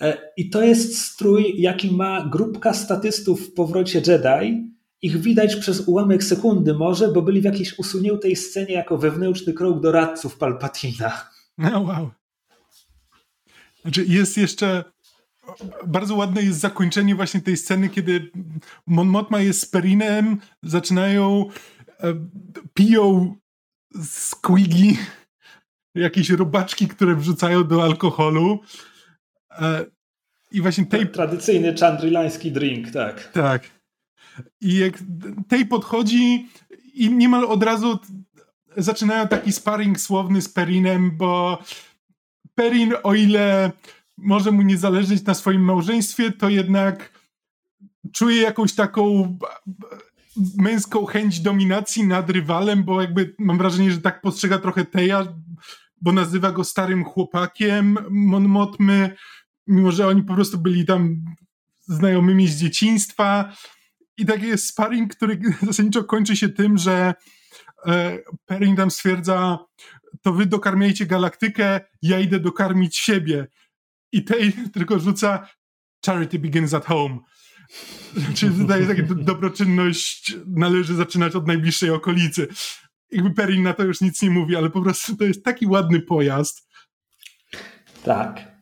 [0.00, 4.68] E, I to jest strój, jaki ma grupka statystów w powrocie Jedi.
[5.02, 9.80] Ich widać przez ułamek sekundy może, bo byli w jakiejś usuniętej scenie jako wewnętrzny krok
[9.80, 11.12] doradców Palpatina.
[11.58, 12.10] No wow.
[13.82, 14.84] Znaczy jest jeszcze
[15.86, 18.30] bardzo ładne jest zakończenie właśnie tej sceny, kiedy
[18.86, 21.48] Mon Mothma jest z Perinem, zaczynają,
[22.00, 22.14] e,
[22.74, 23.34] piją
[24.04, 24.98] squigi,
[25.94, 28.60] jakieś robaczki, które wrzucają do alkoholu.
[29.50, 29.84] E,
[30.50, 31.08] I właśnie tej...
[31.08, 33.32] Tradycyjny chandrilański drink, tak.
[33.32, 33.62] Tak.
[34.60, 34.94] I jak
[35.48, 36.48] tej podchodzi
[36.94, 37.98] i niemal od razu
[38.76, 41.62] zaczynają taki sparring słowny z Perinem, bo
[42.54, 43.72] Perin, o ile
[44.18, 47.18] może mu nie zależeć na swoim małżeństwie, to jednak
[48.12, 49.38] czuje jakąś taką
[50.56, 55.26] męską chęć dominacji nad rywalem, bo jakby mam wrażenie, że tak postrzega trochę Teja,
[56.00, 59.16] bo nazywa go starym chłopakiem Mon Motmy,
[59.66, 61.24] mimo że oni po prostu byli tam
[61.80, 63.52] znajomymi z dzieciństwa.
[64.16, 67.14] I taki jest sparring, który zasadniczo kończy się tym, że
[67.86, 69.58] e, Perrin tam stwierdza,
[70.22, 73.46] to wy dokarmiajcie galaktykę, ja idę dokarmić siebie
[74.12, 75.48] i tej tylko rzuca
[76.06, 77.18] charity begins at home.
[78.34, 82.48] Czyli tutaj taka dobroczynność należy zaczynać od najbliższej okolicy.
[83.10, 86.00] Jakby Perin na to już nic nie mówi, ale po prostu to jest taki ładny
[86.00, 86.68] pojazd.
[88.04, 88.58] Tak.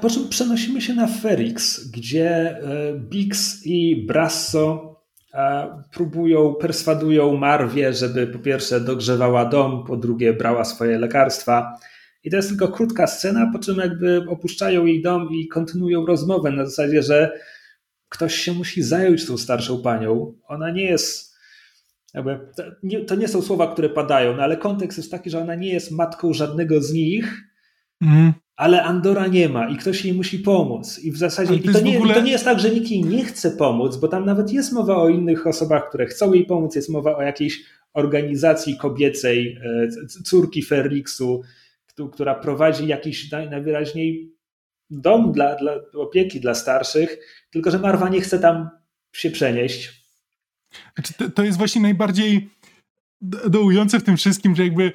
[0.00, 2.60] Po czym przenosimy się na Ferix, gdzie e,
[2.98, 4.96] Bix i Brasso
[5.34, 11.78] e, próbują, perswadują Marwie, żeby po pierwsze dogrzewała dom, po drugie brała swoje lekarstwa.
[12.24, 16.50] I to jest tylko krótka scena, po czym jakby opuszczają jej dom i kontynuują rozmowę
[16.50, 17.38] na zasadzie, że
[18.08, 20.34] ktoś się musi zająć tą starszą panią.
[20.48, 21.32] Ona nie jest.
[22.14, 25.40] Jakby, to, nie, to nie są słowa, które padają, no ale kontekst jest taki, że
[25.40, 27.44] ona nie jest matką żadnego z nich,
[28.02, 28.32] mm.
[28.56, 30.98] ale Andora nie ma i ktoś jej musi pomóc.
[30.98, 32.14] I w zasadzie i to, nie, ogóle...
[32.14, 34.96] to nie jest tak, że nikt jej nie chce pomóc, bo tam nawet jest mowa
[34.96, 40.62] o innych osobach, które chcą jej pomóc, jest mowa o jakiejś organizacji kobiecej, e, córki
[40.62, 41.42] Ferrixu,
[42.12, 44.32] która prowadzi jakiś najwyraźniej
[44.90, 47.18] dom dla, dla opieki dla starszych,
[47.50, 48.70] tylko że Marwa nie chce tam
[49.12, 50.02] się przenieść.
[50.94, 52.50] Znaczy, to, jest właśnie najbardziej
[53.48, 54.92] dołujące w tym wszystkim, że jakby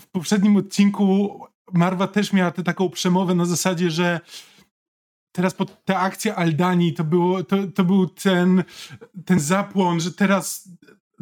[0.00, 1.40] w poprzednim odcinku
[1.72, 4.20] Marwa też miała tę taką przemowę na zasadzie, że
[5.32, 8.64] teraz pod ta akcja Aldani to, było, to, to był ten,
[9.24, 10.68] ten zapłon, że teraz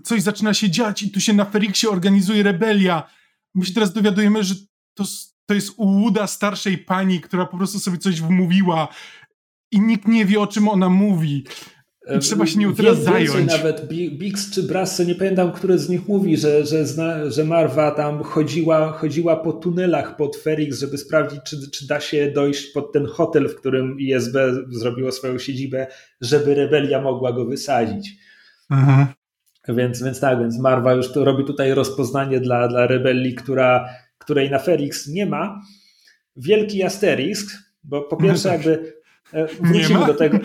[0.05, 3.11] coś zaczyna się dziać i tu się na Feriksie organizuje rebelia.
[3.55, 4.55] My się teraz dowiadujemy, że
[4.95, 5.05] to,
[5.47, 8.89] to jest ułuda starszej pani, która po prostu sobie coś wmówiła
[9.71, 11.45] i nikt nie wie, o czym ona mówi.
[12.17, 13.53] I trzeba się nią teraz zająć.
[13.53, 17.91] Nawet Bix czy Brasso, nie pamiętam, który z nich mówi, że, że, zna, że Marwa
[17.91, 22.93] tam chodziła, chodziła po tunelach pod Ferix, żeby sprawdzić, czy, czy da się dojść pod
[22.93, 24.37] ten hotel, w którym ISB
[24.71, 25.87] zrobiło swoją siedzibę,
[26.21, 28.17] żeby rebelia mogła go wysadzić.
[28.71, 29.07] Mhm.
[29.69, 33.89] Więc, więc tak, więc Marwa już to robi tutaj rozpoznanie dla, dla rebelii, która,
[34.25, 35.61] której na Ferix nie ma.
[36.37, 37.51] Wielki asterisk,
[37.85, 38.95] bo po pierwsze jakby
[39.33, 40.39] e, wrócimy do tego,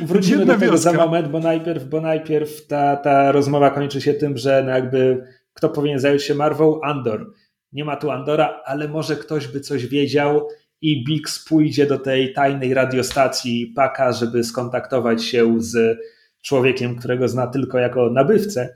[0.00, 4.36] wrócimy do tego za moment, bo najpierw, bo najpierw ta, ta rozmowa kończy się tym,
[4.36, 6.80] że no jakby kto powinien zająć się Marwą?
[6.80, 7.32] Andor.
[7.72, 10.48] Nie ma tu Andora, ale może ktoś by coś wiedział
[10.80, 15.98] i Bix pójdzie do tej tajnej radiostacji Paka, żeby skontaktować się z
[16.42, 18.74] człowiekiem, którego zna tylko jako nabywcę,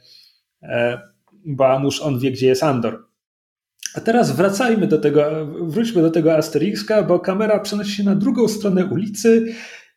[0.62, 1.00] e,
[1.46, 3.03] bo a nuż on wie, gdzie jest Andor.
[3.94, 8.48] A teraz wracajmy do tego, wróćmy do tego Asterixka, bo kamera przenosi się na drugą
[8.48, 9.54] stronę ulicy,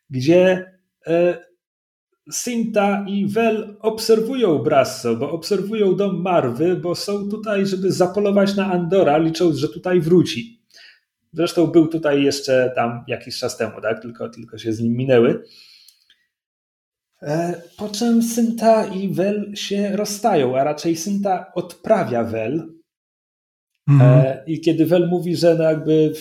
[0.09, 0.71] gdzie
[1.07, 1.47] e,
[2.31, 8.71] Sinta i Vel obserwują Brasso, bo obserwują dom Marwy, bo są tutaj, żeby zapolować na
[8.71, 10.63] Andora, licząc, że tutaj wróci.
[11.33, 14.01] Zresztą był tutaj jeszcze tam jakiś czas temu, tak?
[14.01, 15.43] tylko, tylko się z nim minęły.
[17.21, 22.76] E, po czym Synta i Wel się rozstają, a raczej Synta odprawia Wel.
[23.87, 24.25] Mhm.
[24.25, 26.13] E, I kiedy Wel mówi, że no jakby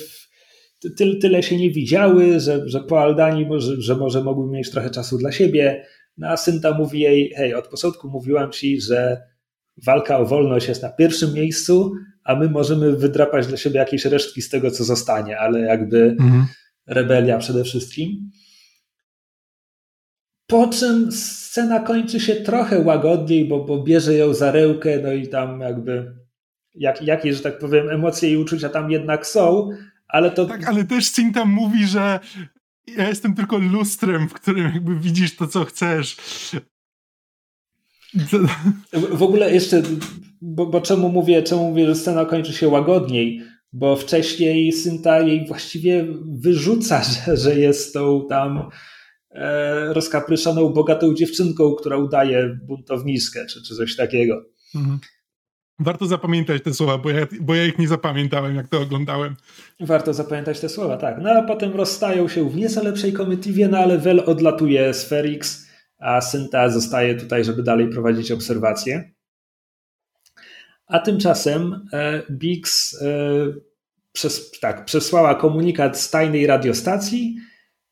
[0.99, 4.91] tyle, tyle się nie widziały, że, że po Aldani może, że może mogły mieć trochę
[4.91, 5.87] czasu dla siebie,
[6.17, 9.23] no a Synta mówi jej, hej, od początku mówiłam ci, że
[9.85, 11.93] walka o wolność jest na pierwszym miejscu,
[12.25, 16.47] a my możemy wydrapać dla siebie jakieś resztki z tego, co zostanie, ale jakby mhm.
[16.87, 18.31] rebelia przede wszystkim.
[20.47, 25.29] Po czym scena kończy się trochę łagodniej, bo, bo bierze ją za rękę, no i
[25.29, 26.16] tam jakby
[26.77, 29.71] jak, jakieś, że tak powiem, emocje i uczucia tam jednak są,
[30.09, 30.47] ale to...
[30.47, 32.21] Tak, ale też Cinta mówi, że
[32.97, 36.17] ja jestem tylko lustrem, w którym jakby widzisz to, co chcesz.
[38.93, 39.83] W ogóle jeszcze,
[40.41, 43.43] bo, bo czemu mówię, czemu mówię, że scena kończy się łagodniej?
[43.73, 48.69] Bo wcześniej Synta jej właściwie wyrzuca, że, że jest tą tam
[49.31, 54.45] e, rozkapryszoną, bogatą dziewczynką, która udaje buntowniskę, czy, czy coś takiego.
[54.75, 54.99] Mhm.
[55.79, 59.37] Warto zapamiętać te słowa, bo ja, bo ja ich nie zapamiętałem, jak to oglądałem.
[59.81, 61.17] Warto zapamiętać te słowa, tak.
[61.23, 65.67] No a potem rozstają się w nieco lepszej komitywie, no ale Vel odlatuje z Ferix,
[65.99, 69.13] a Synta zostaje tutaj, żeby dalej prowadzić obserwacje.
[70.87, 74.29] A tymczasem e, Bix e,
[74.61, 77.37] tak, przesłała komunikat z tajnej radiostacji,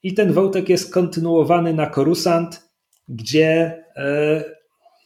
[0.04, 2.70] i ten wątek jest kontynuowany na Korusant,
[3.08, 4.44] gdzie, e,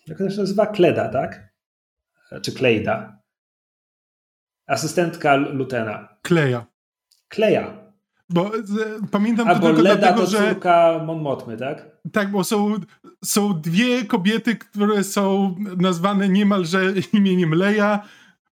[0.07, 1.48] jak to się nazywa, Kleda, tak?
[2.43, 3.23] Czy Klejda?
[4.67, 6.09] Asystentka Lutena.
[6.23, 6.67] Kleja.
[7.29, 7.89] Kleja.
[8.31, 8.61] Bo e,
[9.11, 11.87] pamiętam Albo to tylko Leda dlatego, to córka Mon Motmy, tak?
[12.13, 12.75] Tak, bo są,
[13.25, 18.03] są dwie kobiety, które są nazwane niemalże imieniem Leja,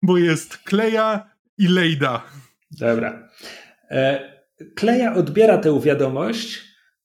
[0.01, 2.23] bo jest Kleja i Lejda.
[2.71, 3.29] Dobra.
[3.91, 4.35] E,
[4.75, 6.63] Kleja odbiera tę wiadomość,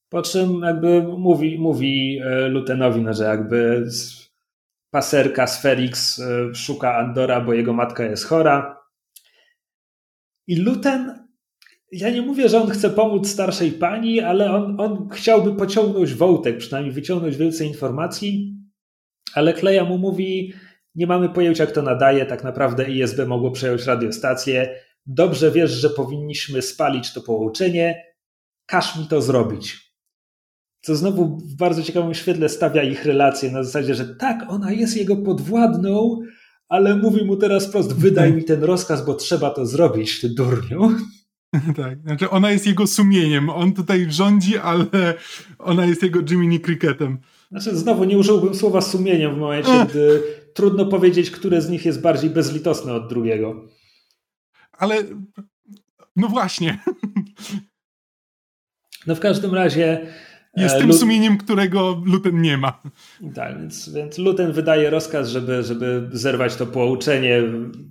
[0.08, 3.86] po czym jakby mówi, mówi e, Lutenowi, no, że jakby
[4.90, 8.80] paserka z Felix e, szuka Andora, bo jego matka jest chora.
[10.46, 11.28] I Luten,
[11.92, 16.58] ja nie mówię, że on chce pomóc starszej pani, ale on, on chciałby pociągnąć wątek,
[16.58, 18.56] przynajmniej wyciągnąć więcej informacji,
[19.34, 20.52] ale Kleja mu mówi,
[20.94, 26.62] nie mamy pojęcia, kto nadaje, tak naprawdę ISB mogło przejąć radiostację, Dobrze wiesz, że powinniśmy
[26.62, 28.04] spalić to połączenie,
[28.66, 29.89] każ mi to zrobić.
[30.80, 34.96] Co znowu w bardzo ciekawym świetle stawia ich relacje na zasadzie, że tak, ona jest
[34.96, 36.20] jego podwładną,
[36.68, 40.90] ale mówi mu teraz prost, wydaj mi ten rozkaz, bo trzeba to zrobić, ty durniu.
[41.76, 43.50] Tak, znaczy ona jest jego sumieniem.
[43.50, 45.14] On tutaj rządzi, ale
[45.58, 47.18] ona jest jego Jiminy Cricketem.
[47.50, 50.22] Znaczy, znowu nie użyłbym słowa sumieniem w momencie, gdy
[50.54, 53.68] trudno powiedzieć, które z nich jest bardziej bezlitosne od drugiego
[54.80, 55.04] ale
[56.16, 56.78] no właśnie.
[59.06, 60.06] No w każdym razie.
[60.56, 62.82] Jest e, tym sumieniem, którego Luten nie ma.
[63.34, 67.42] Tak, więc, więc Luten wydaje rozkaz, żeby, żeby zerwać to połączenie,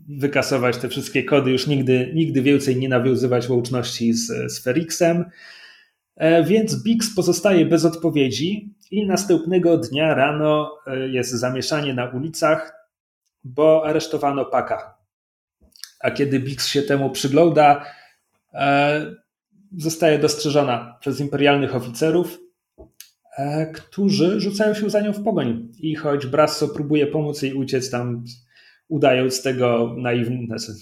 [0.07, 5.25] wykasować te wszystkie kody, już nigdy, nigdy więcej nie nawiązywać łączności z, z Ferixem.
[6.15, 12.73] E, więc Bix pozostaje bez odpowiedzi i następnego dnia rano e, jest zamieszanie na ulicach,
[13.43, 14.97] bo aresztowano Paka.
[15.99, 17.85] A kiedy Bix się temu przygląda,
[19.77, 22.39] zostaje dostrzeżona przez imperialnych oficerów,
[23.73, 25.71] którzy rzucają się za nią w pogoń.
[25.79, 28.23] I choć Brasso próbuje pomóc jej uciec tam,
[28.87, 30.79] udając tego naiwnego, znaczy,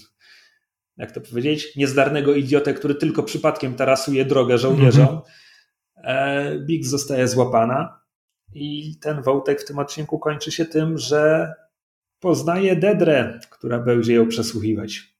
[0.96, 6.66] jak to powiedzieć, niezdarnego idiotę, który tylko przypadkiem tarasuje drogę żołnierzom, mm -hmm.
[6.66, 8.00] Bix zostaje złapana
[8.54, 11.52] i ten wątek w tym odcinku kończy się tym, że
[12.20, 15.18] poznaje Dedrę, która będzie ją przesłuchiwać.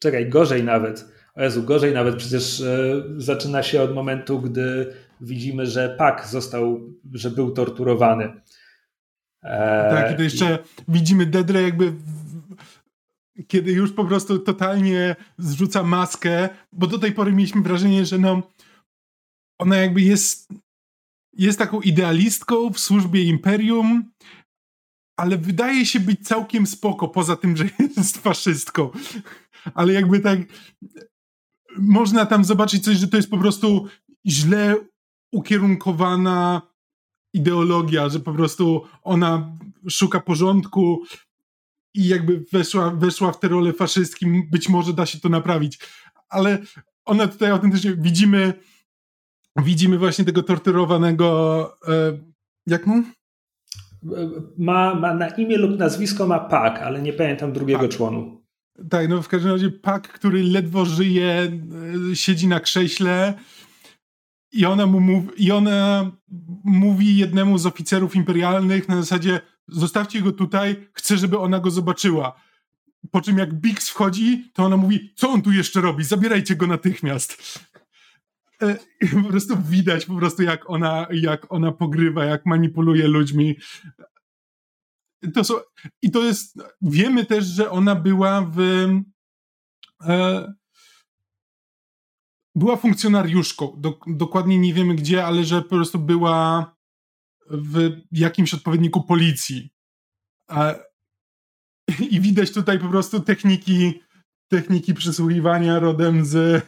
[0.00, 1.21] Czekaj, gorzej nawet.
[1.34, 6.80] O Jezu, gorzej nawet przecież e, zaczyna się od momentu, gdy widzimy, że Pak został,
[7.12, 8.40] że był torturowany.
[9.42, 10.82] E, tak, i to jeszcze i...
[10.88, 11.92] widzimy Dedrę jakby
[13.46, 18.42] kiedy już po prostu totalnie zrzuca maskę, bo do tej pory mieliśmy wrażenie, że no
[19.58, 20.52] ona jakby jest
[21.32, 24.12] jest taką idealistką w służbie imperium,
[25.16, 27.64] ale wydaje się być całkiem spoko, poza tym, że
[27.96, 28.90] jest faszystką.
[29.74, 30.38] Ale jakby tak
[31.78, 33.86] można tam zobaczyć coś, że to jest po prostu
[34.26, 34.76] źle
[35.32, 36.62] ukierunkowana
[37.34, 39.56] ideologia, że po prostu ona
[39.90, 41.02] szuka porządku
[41.94, 45.78] i jakby weszła, weszła w tę rolę faszystkim, być może da się to naprawić.
[46.28, 46.58] Ale
[47.04, 48.54] ona tutaj autentycznie widzimy
[49.56, 52.18] widzimy właśnie tego torturowanego, e,
[52.66, 53.02] jak mu?
[54.58, 57.90] Ma, ma na imię lub nazwisko ma Pak, ale nie pamiętam drugiego Pak.
[57.90, 58.41] członu.
[58.90, 61.52] Tak, no w każdym razie Pak, który ledwo żyje,
[62.12, 63.34] e, siedzi na krześle
[64.52, 66.10] i ona, mu mówi, i ona
[66.64, 72.40] mówi jednemu z oficerów imperialnych na zasadzie zostawcie go tutaj, chcę, żeby ona go zobaczyła.
[73.10, 76.04] Po czym jak Bix wchodzi, to ona mówi, co on tu jeszcze robi?
[76.04, 77.58] Zabierajcie go natychmiast.
[78.62, 78.76] E,
[79.22, 83.56] po prostu widać po prostu jak ona, jak ona pogrywa, jak manipuluje ludźmi.
[85.34, 85.54] To są,
[86.02, 88.60] I to jest, wiemy też, że ona była w
[90.00, 90.52] e,
[92.54, 96.74] była funkcjonariuszką, do, dokładnie nie wiemy gdzie, ale że po prostu była
[97.50, 99.70] w jakimś odpowiedniku policji.
[100.50, 100.84] E,
[102.10, 104.02] I widać tutaj po prostu techniki,
[104.48, 106.66] techniki przysłuchiwania rodem z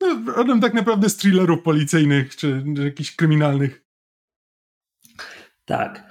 [0.00, 3.84] no, rodem tak naprawdę z thrillerów policyjnych czy, czy jakichś kryminalnych.
[5.64, 6.09] Tak.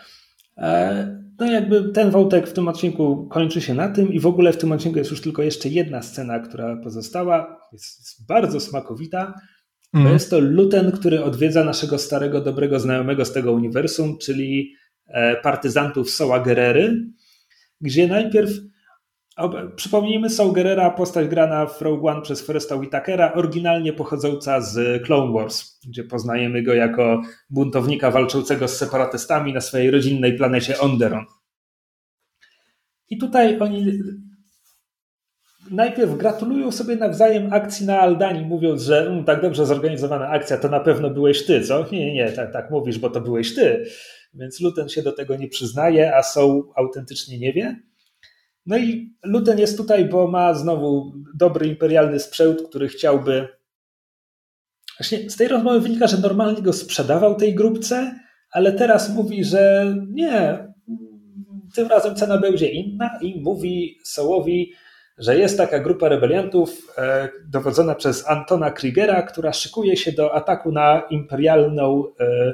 [0.60, 4.54] E, no jakby ten wątek w tym odcinku kończy się na tym i w ogóle
[4.54, 7.60] w tym odcinku jest już tylko jeszcze jedna scena, która pozostała.
[7.74, 9.34] Jest, jest bardzo smakowita.
[9.94, 10.08] Mm.
[10.08, 14.74] To jest to Luten, który odwiedza naszego starego, dobrego znajomego z tego uniwersum, czyli
[15.08, 17.06] e, partyzantów Soła Gerery,
[17.82, 18.52] gdzie najpierw
[19.76, 25.34] Przypomnijmy, Saul Gerrera, postać grana w Rogue One przez Foresta Whitakera, oryginalnie pochodząca z Clone
[25.34, 31.26] Wars, gdzie poznajemy go jako buntownika walczącego z separatystami na swojej rodzinnej planecie Onderon.
[33.10, 34.00] I tutaj oni
[35.72, 40.70] najpierw gratulują sobie nawzajem akcji na Aldani, mówiąc, że mm, tak dobrze zorganizowana akcja to
[40.70, 41.86] na pewno byłeś ty, co?
[41.92, 43.86] Nie, nie, nie, tak, tak mówisz, bo to byłeś ty.
[44.34, 47.89] Więc Luten się do tego nie przyznaje, a Saul autentycznie nie wie.
[48.70, 53.48] No i Luten jest tutaj, bo ma znowu dobry imperialny sprzęt, który chciałby.
[55.00, 58.20] Właśnie z tej rozmowy wynika, że normalnie go sprzedawał tej grupce,
[58.52, 60.68] ale teraz mówi, że nie,
[61.76, 64.74] tym razem cena będzie inna i mówi Sołowi,
[65.18, 70.72] że jest taka grupa rebeliantów e, dowodzona przez Antona Kriegera, która szykuje się do ataku
[70.72, 72.54] na imperialną e,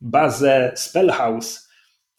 [0.00, 1.69] bazę Spellhouse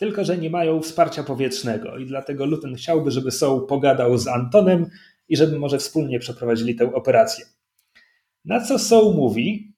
[0.01, 4.89] tylko że nie mają wsparcia powietrznego i dlatego Luton chciałby, żeby Soul pogadał z Antonem
[5.29, 7.45] i żeby może wspólnie przeprowadzili tę operację.
[8.45, 9.73] Na co Soul mówi,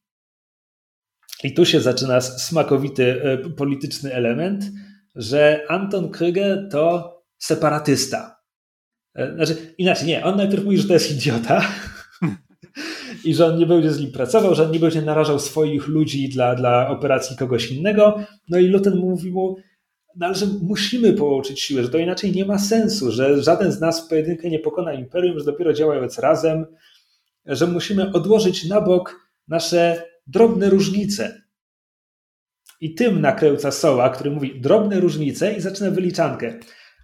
[1.43, 4.65] i tu się zaczyna smakowity e, polityczny element,
[5.15, 8.39] że Anton Krüger to separatysta.
[9.15, 11.61] E, znaczy, inaczej, nie, on najpierw mówi, że to jest idiota
[13.25, 16.29] i że on nie będzie z nim pracował, że on nie będzie narażał swoich ludzi
[16.29, 18.19] dla, dla operacji kogoś innego.
[18.49, 19.57] No i Luton mówi mu,
[20.15, 23.79] no ale że musimy połączyć siły, że to inaczej nie ma sensu, że żaden z
[23.79, 26.65] nas w pojedynkę nie pokona imperium, że dopiero działając razem,
[27.45, 31.41] że musimy odłożyć na bok nasze drobne różnice.
[32.81, 36.59] I tym nakręca Soła, który mówi drobne różnice i zaczyna wyliczankę.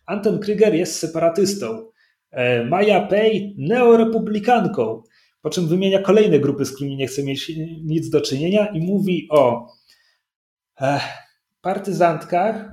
[0.06, 1.92] Anton Krieger jest separatystą.
[2.32, 5.04] E, Maja Pei neorepublikanką.
[5.42, 7.52] Po czym wymienia kolejne grupy, z którymi nie chce mieć
[7.84, 9.68] nic do czynienia i mówi o
[10.82, 11.00] e,
[11.62, 12.72] partyzantkach,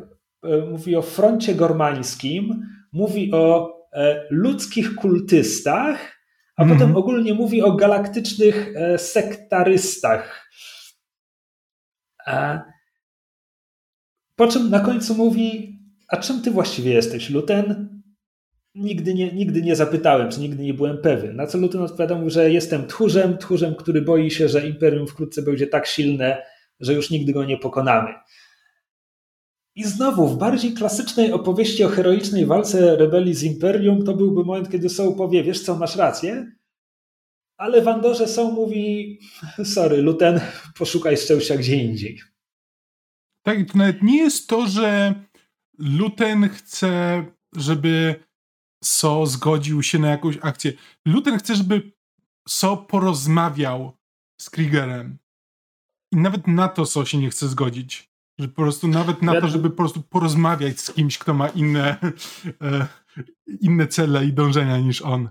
[0.71, 6.17] mówi o froncie gormańskim, mówi o e, ludzkich kultystach,
[6.57, 6.79] a mm -hmm.
[6.79, 10.51] potem ogólnie mówi o galaktycznych e, sektarystach.
[12.27, 12.63] A,
[14.37, 15.79] po czym na końcu mówi,
[16.09, 17.97] a czym ty właściwie jesteś, Luten?
[18.75, 21.37] Nigdy nie, nigdy nie zapytałem, czy nigdy nie byłem pewien.
[21.37, 25.67] Na co Luten odpowiadał że jestem tchórzem, tchórzem, który boi się, że Imperium wkrótce będzie
[25.67, 26.43] tak silne,
[26.81, 28.15] że już nigdy go nie pokonamy.
[29.77, 34.71] I znowu, w bardziej klasycznej opowieści o heroicznej walce rebelii z Imperium, to byłby moment,
[34.71, 36.53] kiedy Soul powie, wiesz co, masz rację,
[37.57, 39.19] ale w Andorze Soul mówi,
[39.65, 40.41] sorry, Luten,
[40.79, 42.21] poszukaj szczęścia gdzie indziej.
[43.43, 45.15] Tak, i to nawet nie jest to, że
[45.79, 47.25] Luten chce,
[47.57, 48.25] żeby
[48.85, 50.73] So zgodził się na jakąś akcję.
[51.07, 51.93] Luten chce, żeby
[52.49, 53.93] So porozmawiał
[54.41, 55.19] z Kriegerem.
[56.13, 58.16] I nawet na to So się nie chce zgodzić.
[58.39, 61.97] Że po prostu nawet na to, żeby po prostu porozmawiać z kimś, kto ma inne,
[62.63, 62.87] e,
[63.61, 65.29] inne cele i dążenia niż on.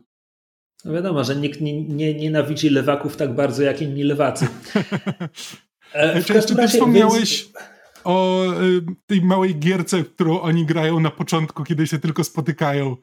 [0.85, 4.47] No wiadomo, że nikt nie, nie nienawidzi lewaków tak bardzo jak inni lewacy.
[5.93, 7.53] E, czy, ty wspomniałeś więc...
[8.03, 8.55] o e,
[9.07, 12.95] tej małej gierce, którą oni grają na początku, kiedy się tylko spotykają?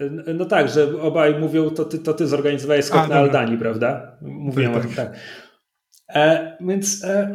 [0.00, 3.58] E, no tak, że obaj mówią, to ty, to ty zorganizowałeś skok A, na Aldani,
[3.58, 4.16] prawda?
[4.22, 5.16] Mówiłem tak, o tym, tak.
[6.14, 7.04] E, więc...
[7.04, 7.34] E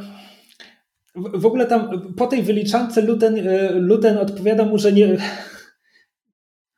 [1.16, 5.18] w ogóle tam po tej wyliczance Luten, e, Luten odpowiada mu, że nie.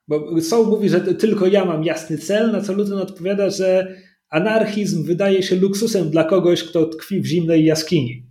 [0.08, 3.96] Bo Soul mówi, że tylko ja mam jasny cel, na co Luten odpowiada, że
[4.30, 8.28] anarchizm wydaje się luksusem dla kogoś, kto tkwi w zimnej jaskini.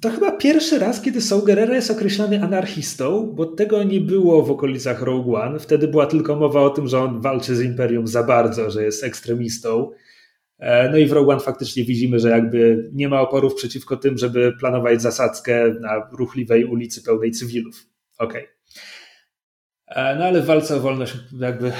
[0.00, 4.50] To chyba pierwszy raz, kiedy Saul Gerrera jest określany anarchistą, bo tego nie było w
[4.50, 5.58] okolicach Rogue One.
[5.58, 9.04] Wtedy była tylko mowa o tym, że on walczy z Imperium za bardzo, że jest
[9.04, 9.90] ekstremistą.
[10.58, 14.18] E, no i w Rogue One faktycznie widzimy, że jakby nie ma oporów przeciwko tym,
[14.18, 17.86] żeby planować zasadzkę na ruchliwej ulicy pełnej cywilów.
[18.18, 18.42] Okej.
[18.42, 18.56] Okay.
[19.86, 21.72] E, no ale w walce o wolność jakby...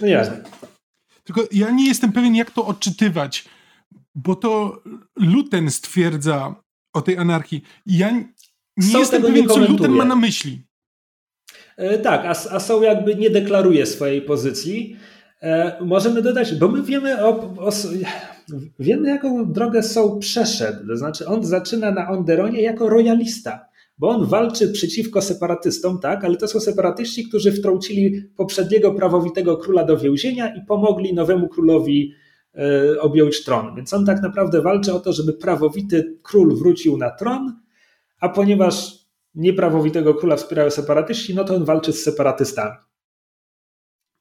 [0.00, 0.42] No jasne.
[1.24, 3.44] Tylko ja nie jestem pewien, jak to odczytywać,
[4.14, 4.82] bo to
[5.16, 6.54] Luten stwierdza
[6.92, 7.62] o tej anarchii.
[7.86, 8.10] Ja
[8.76, 10.62] nie jestem pewien, nie co Luten ma na myśli.
[11.76, 14.96] E, tak, a, a są jakby nie deklaruje swojej pozycji.
[15.42, 17.28] E, możemy dodać, bo my wiemy, o,
[17.58, 17.70] o,
[18.78, 20.86] wiemy jaką drogę Soul przeszedł.
[20.86, 23.64] To znaczy on zaczyna na Onderonie jako royalista,
[23.98, 29.84] bo on walczy przeciwko separatystom, tak, ale to są separatyści, którzy wtrącili poprzedniego prawowitego króla
[29.84, 32.14] do więzienia i pomogli nowemu królowi
[32.54, 33.74] e, objąć tron.
[33.76, 37.56] Więc on tak naprawdę walczy o to, żeby prawowity król wrócił na tron,
[38.20, 39.00] a ponieważ
[39.34, 42.89] nieprawowitego króla wspierają separatyści, no to on walczy z separatystami.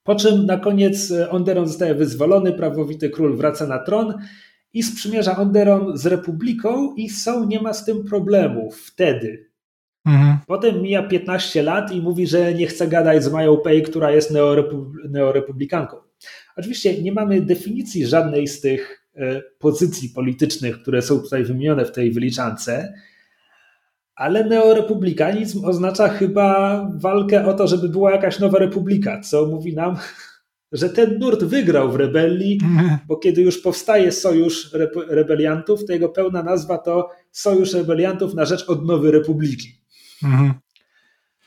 [0.04, 4.14] Po czym na koniec e, Onderon zostaje wyzwolony, prawowity król wraca na tron
[4.74, 9.50] i sprzymierza Onderon z Republiką i są nie ma z tym problemu wtedy.
[10.06, 10.38] Mhm.
[10.47, 14.34] Potem mija 15 lat i mówi, że nie chce gadać z Mają Pei, która jest
[15.10, 15.97] neorepublikanką.
[16.56, 21.91] Oczywiście nie mamy definicji żadnej z tych e, pozycji politycznych, które są tutaj wymienione w
[21.91, 22.93] tej wyliczance,
[24.20, 29.97] ale neorepublikanizm oznacza chyba walkę o to, żeby była jakaś nowa republika, co mówi nam,
[30.72, 32.59] że ten nurt wygrał w rebelii,
[33.07, 34.72] bo kiedy już powstaje Sojusz
[35.07, 39.67] Rebeliantów, to jego pełna nazwa to Sojusz Rebeliantów na rzecz odnowy republiki.
[40.24, 40.53] Mhm.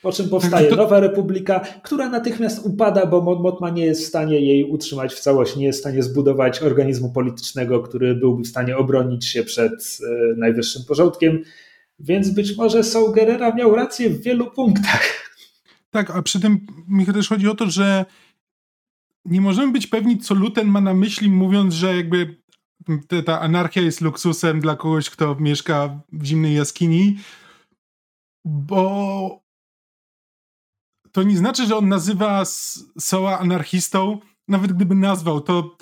[0.01, 4.63] Po czym powstaje nowa republika, która natychmiast upada, bo Motma nie jest w stanie jej
[4.63, 9.25] utrzymać w całości, nie jest w stanie zbudować organizmu politycznego, który byłby w stanie obronić
[9.25, 11.43] się przed e, najwyższym porządkiem.
[12.03, 15.31] Więc być może Saul Gerrera miał rację w wielu punktach.
[15.89, 18.05] Tak, a przy tym mi też chodzi o to, że
[19.25, 22.43] nie możemy być pewni, co Luten ma na myśli, mówiąc, że jakby
[23.25, 27.19] ta anarchia jest luksusem dla kogoś, kto mieszka w zimnej jaskini,
[28.45, 29.43] bo
[31.11, 32.43] to nie znaczy, że on nazywa
[32.99, 34.19] Soła anarchistą.
[34.47, 35.77] Nawet gdyby nazwał, to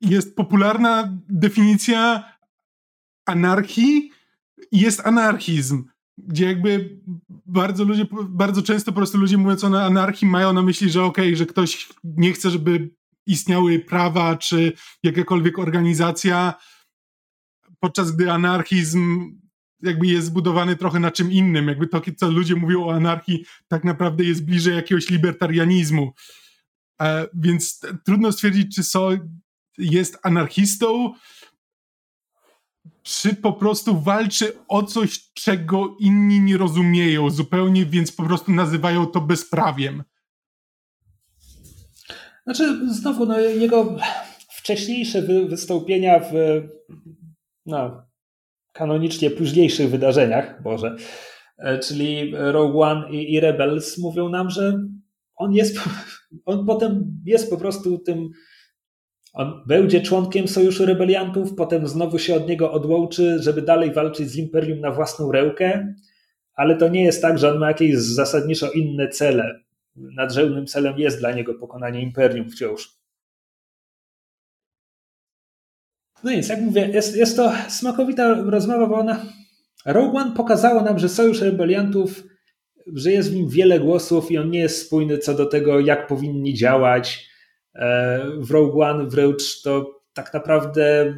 [0.00, 2.32] jest popularna definicja
[3.26, 4.10] anarchii,
[4.72, 5.84] jest anarchizm,
[6.18, 7.00] gdzie jakby
[7.46, 11.24] bardzo ludzie, bardzo często po prostu ludzie mówiąc o anarchii mają na myśli, że okej,
[11.26, 12.90] okay, że ktoś nie chce, żeby
[13.26, 14.72] istniały prawa czy
[15.02, 16.54] jakakolwiek organizacja,
[17.80, 19.30] podczas gdy anarchizm
[19.82, 21.68] jakby jest zbudowany trochę na czym innym.
[21.68, 26.12] Jakby to, co ludzie mówią o anarchii, tak naprawdę jest bliżej jakiegoś libertarianizmu.
[27.00, 29.10] E, więc trudno stwierdzić, czy So
[29.78, 31.14] jest anarchistą,
[33.02, 39.06] czy po prostu walczy o coś, czego inni nie rozumieją zupełnie, więc po prostu nazywają
[39.06, 40.02] to bezprawiem?
[42.44, 43.96] Znaczy, znowu, no, jego
[44.50, 46.32] wcześniejsze wy wystąpienia w
[47.66, 48.02] no,
[48.72, 50.96] kanonicznie późniejszych wydarzeniach, Boże,
[51.58, 54.78] e, czyli Rogue One i, i Rebels, mówią nam, że
[55.36, 55.76] on jest,
[56.46, 58.30] on potem jest po prostu tym,
[59.34, 64.36] on będzie członkiem Sojuszu Rebeliantów, potem znowu się od niego odłączy, żeby dalej walczyć z
[64.36, 65.94] Imperium na własną rękę,
[66.54, 69.60] ale to nie jest tak, że on ma jakieś zasadniczo inne cele.
[69.96, 72.90] Nadrzędnym celem jest dla niego pokonanie Imperium wciąż.
[76.24, 79.26] No więc, jak mówię, jest, jest to smakowita rozmowa, bo ona.
[79.86, 82.22] Rogue One pokazało nam, że Sojusz Rebeliantów,
[82.86, 86.06] że jest w nim wiele głosów i on nie jest spójny co do tego, jak
[86.06, 87.33] powinni działać.
[87.74, 91.14] E, w Rogue One wręcz to tak naprawdę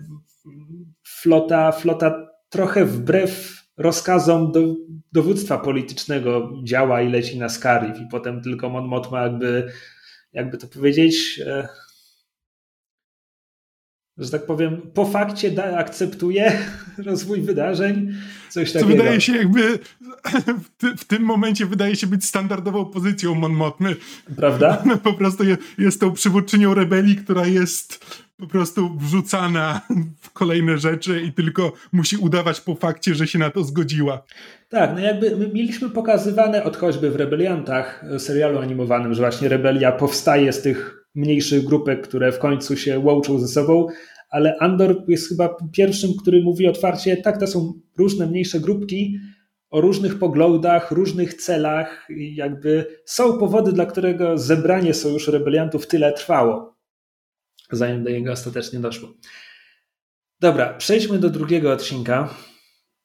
[1.03, 4.61] flota, flota trochę wbrew rozkazom do,
[5.13, 9.73] dowództwa politycznego działa i leci na Scarif i potem tylko Mon Mothma jakby,
[10.33, 11.69] jakby to powiedzieć, e,
[14.19, 16.59] że tak powiem, po fakcie da, akceptuje
[17.07, 18.15] rozwój wydarzeń,
[18.51, 18.91] coś takiego.
[18.91, 19.79] Co wydaje się jakby
[20.63, 23.97] w, ty, w tym momencie wydaje się być standardową pozycją Mon Mothmy.
[24.37, 24.83] Prawda?
[25.03, 28.07] Po prostu jest, jest tą przywódczynią rebelii, która jest
[28.39, 29.81] po prostu wrzucana
[30.21, 34.23] w kolejne rzeczy i tylko musi udawać po fakcie, że się na to zgodziła.
[34.69, 40.53] Tak, no jakby mieliśmy pokazywane od choćby w Rebeliantach, serialu animowanym, że właśnie rebelia powstaje
[40.53, 43.87] z tych mniejszych grupek, które w końcu się łączą ze sobą,
[44.31, 49.19] ale Andor jest chyba pierwszym, który mówi otwarcie, tak, to są różne mniejsze grupki
[49.71, 56.77] o różnych poglądach, różnych celach, jakby są powody, dla którego zebranie Sojuszu Rebeliantów tyle trwało,
[57.73, 59.09] zanim do niego ostatecznie doszło.
[60.41, 62.35] Dobra, przejdźmy do drugiego odcinka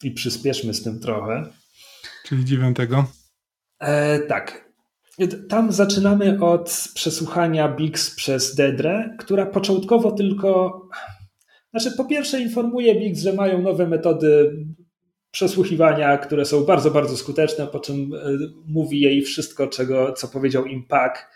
[0.03, 1.43] i przyspieszmy z tym trochę.
[2.25, 3.05] Czyli dziewiątego.
[3.79, 4.70] E, tak.
[5.27, 10.81] Tam zaczynamy od przesłuchania Bix przez Dedre, która początkowo tylko.
[11.71, 14.57] Znaczy, po pierwsze, informuje Bix, że mają nowe metody
[15.31, 18.17] przesłuchiwania, które są bardzo, bardzo skuteczne, po czym e,
[18.67, 21.31] mówi jej wszystko, czego, co powiedział im Pak,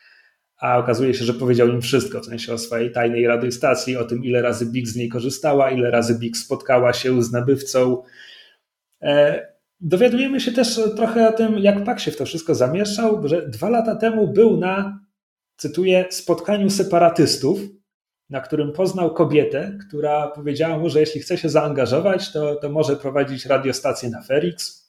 [0.57, 4.23] a okazuje się, że powiedział im wszystko, w sensie o swojej tajnej radiostacji, o tym,
[4.23, 8.03] ile razy Bix z niej korzystała, ile razy Bix spotkała się z nabywcą.
[9.01, 13.47] E, Dowiadujemy się też trochę o tym, jak Pak się w to wszystko zamieszał, że
[13.47, 14.99] dwa lata temu był na,
[15.57, 17.59] cytuję, spotkaniu separatystów,
[18.29, 22.95] na którym poznał kobietę, która powiedziała mu, że jeśli chce się zaangażować, to, to może
[22.95, 24.85] prowadzić radiostację na Ferix.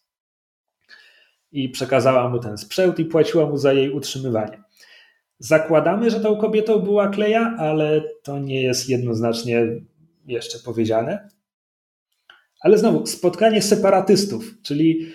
[1.53, 4.63] I przekazała mu ten sprzęt i płaciła mu za jej utrzymywanie.
[5.39, 9.67] Zakładamy, że tą kobietą była Kleja, ale to nie jest jednoznacznie
[10.27, 11.29] jeszcze powiedziane.
[12.67, 15.07] Ale znowu, spotkanie separatystów, czyli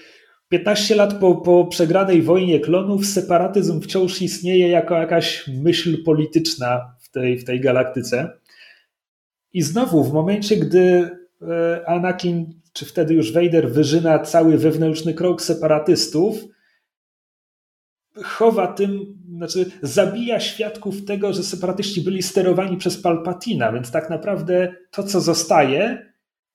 [0.49, 7.10] 15 lat po, po przegranej wojnie klonów, separatyzm wciąż istnieje jako jakaś myśl polityczna w
[7.10, 8.30] tej, w tej galaktyce.
[9.53, 11.10] I znowu, w momencie, gdy
[11.41, 16.36] e, Anakin, czy wtedy już Vader, wyżyna cały wewnętrzny krok separatystów,
[18.23, 24.76] chowa tym, znaczy zabija świadków tego, że separatyści byli sterowani przez Palpatina, więc tak naprawdę
[24.91, 26.10] to, co zostaje,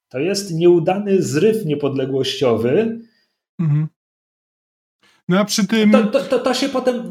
[0.09, 3.01] to jest nieudany zryw niepodległościowy.
[3.61, 3.87] Mhm.
[5.29, 5.91] No a przy tym.
[5.91, 7.11] To, to, to, to, się potem.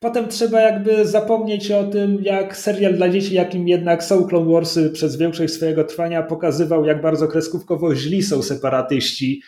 [0.00, 4.90] Potem trzeba jakby zapomnieć o tym, jak serial dla dzieci, jakim jednak są Clone Warsy
[4.90, 9.42] przez większość swojego trwania, pokazywał, jak bardzo kreskówkowo źli są separatyści.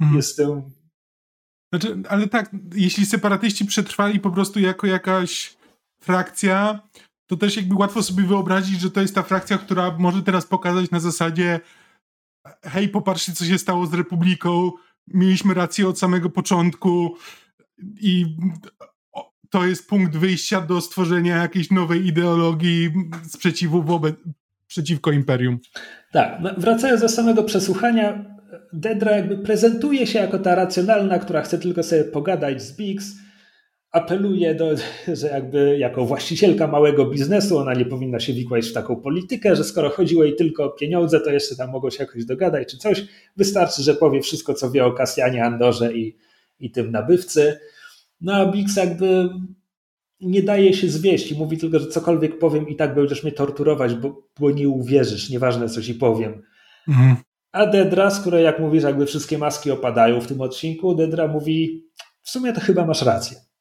[0.00, 0.16] Mhm.
[0.16, 0.62] Jestem.
[1.72, 5.56] Znaczy, ale tak, jeśli separatyści przetrwali po prostu jako jakaś
[6.02, 6.80] frakcja,
[7.26, 10.90] to też jakby łatwo sobie wyobrazić, że to jest ta frakcja, która może teraz pokazać
[10.90, 11.60] na zasadzie
[12.62, 14.70] hej, popatrzcie, co się stało z Republiką,
[15.06, 17.16] mieliśmy rację od samego początku
[18.00, 18.36] i
[19.50, 22.90] to jest punkt wyjścia do stworzenia jakiejś nowej ideologii
[23.28, 24.16] sprzeciwu wobec,
[24.66, 25.58] przeciwko imperium.
[26.12, 28.24] Tak, wracając do samego przesłuchania,
[28.72, 33.21] Dedra jakby prezentuje się jako ta racjonalna, która chce tylko sobie pogadać z Biggs,
[33.92, 34.70] apeluje, do,
[35.20, 39.64] że jakby jako właścicielka małego biznesu ona nie powinna się wikłać w taką politykę, że
[39.64, 43.04] skoro chodziło jej tylko o pieniądze, to jeszcze tam mogą się jakoś dogadać czy coś.
[43.36, 46.16] Wystarczy, że powie wszystko, co wie o Kasjanie Andorze i,
[46.60, 47.58] i tym nabywcy.
[48.20, 49.28] No a Bix jakby
[50.20, 53.94] nie daje się zwieść i mówi tylko, że cokolwiek powiem i tak będziesz mnie torturować,
[53.94, 56.42] bo, bo nie uwierzysz, nieważne co ci powiem.
[56.88, 57.16] Mhm.
[57.52, 61.84] A Dedra, z której jak mówisz, jakby wszystkie maski opadają w tym odcinku, Dedra mówi,
[62.22, 63.51] w sumie to chyba masz rację.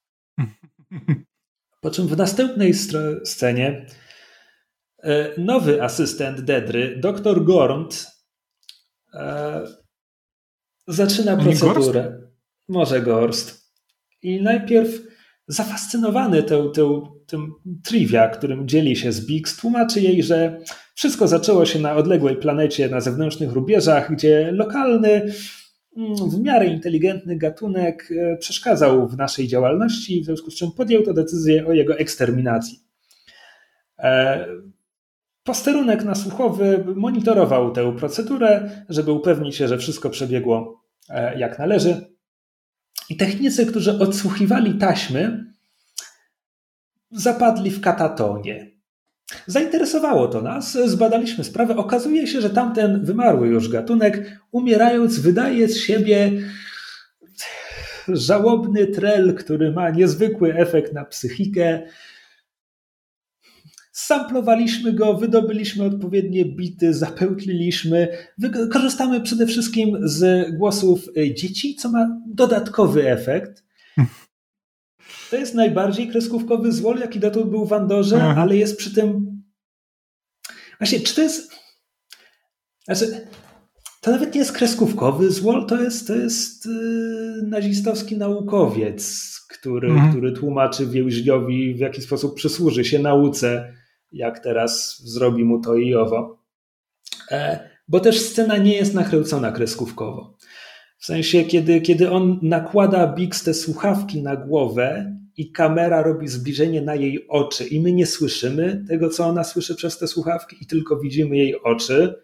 [1.82, 2.74] Po czym w następnej
[3.26, 3.86] scenie
[5.04, 8.08] e, nowy asystent Dedry, dr Gornt,
[9.14, 9.62] e,
[10.88, 12.22] zaczyna procedurę.
[12.70, 13.72] Może Gorst.
[14.22, 14.90] I najpierw
[15.48, 17.54] zafascynowany tym, tym, tym
[17.84, 20.60] trivia, którym dzieli się z Biggs, tłumaczy jej, że
[20.96, 25.34] wszystko zaczęło się na odległej planecie na zewnętrznych rubieżach, gdzie lokalny
[26.30, 31.14] w miarę inteligentny gatunek e, przeszkadzał w naszej działalności, w związku z czym podjął to
[31.14, 32.80] decyzję o jego eksterminacji.
[34.00, 34.46] E,
[35.44, 42.12] posterunek nasłuchowy monitorował tę procedurę, żeby upewnić się, że wszystko przebiegło e, jak należy.
[43.10, 45.46] I technicy, którzy odsłuchiwali taśmy,
[47.12, 48.71] zapadli w katatonie.
[49.48, 51.76] Zainteresowało to nas, zbadaliśmy sprawę.
[51.76, 56.32] Okazuje się, że tamten wymarły już gatunek, umierając, wydaje z siebie
[58.08, 61.82] żałobny trel, który ma niezwykły efekt na psychikę.
[63.92, 68.08] Samplowaliśmy go, wydobyliśmy odpowiednie bity, zapełtliliśmy.
[68.72, 73.64] Korzystamy przede wszystkim z głosów dzieci, co ma dodatkowy efekt.
[75.30, 78.42] To jest najbardziej kreskówkowy złol, jaki dotąd był w Andorze, Aha.
[78.42, 79.32] ale jest przy tym.
[80.80, 81.52] Właśnie, czy to jest.
[82.86, 83.28] Znaczy,
[84.02, 90.12] to nawet nie jest kreskówkowy złol, to jest, to jest yy, nazistowski naukowiec, który, mhm.
[90.12, 93.74] który tłumaczy więźniowi, w jaki sposób przysłuży się nauce,
[94.12, 96.44] jak teraz zrobi mu to i owo.
[97.32, 100.38] E, bo też scena nie jest nakręcona kreskówkowo.
[101.02, 106.82] W sensie, kiedy, kiedy on nakłada Bix te słuchawki na głowę i kamera robi zbliżenie
[106.82, 110.66] na jej oczy i my nie słyszymy tego, co ona słyszy przez te słuchawki i
[110.66, 112.24] tylko widzimy jej oczy,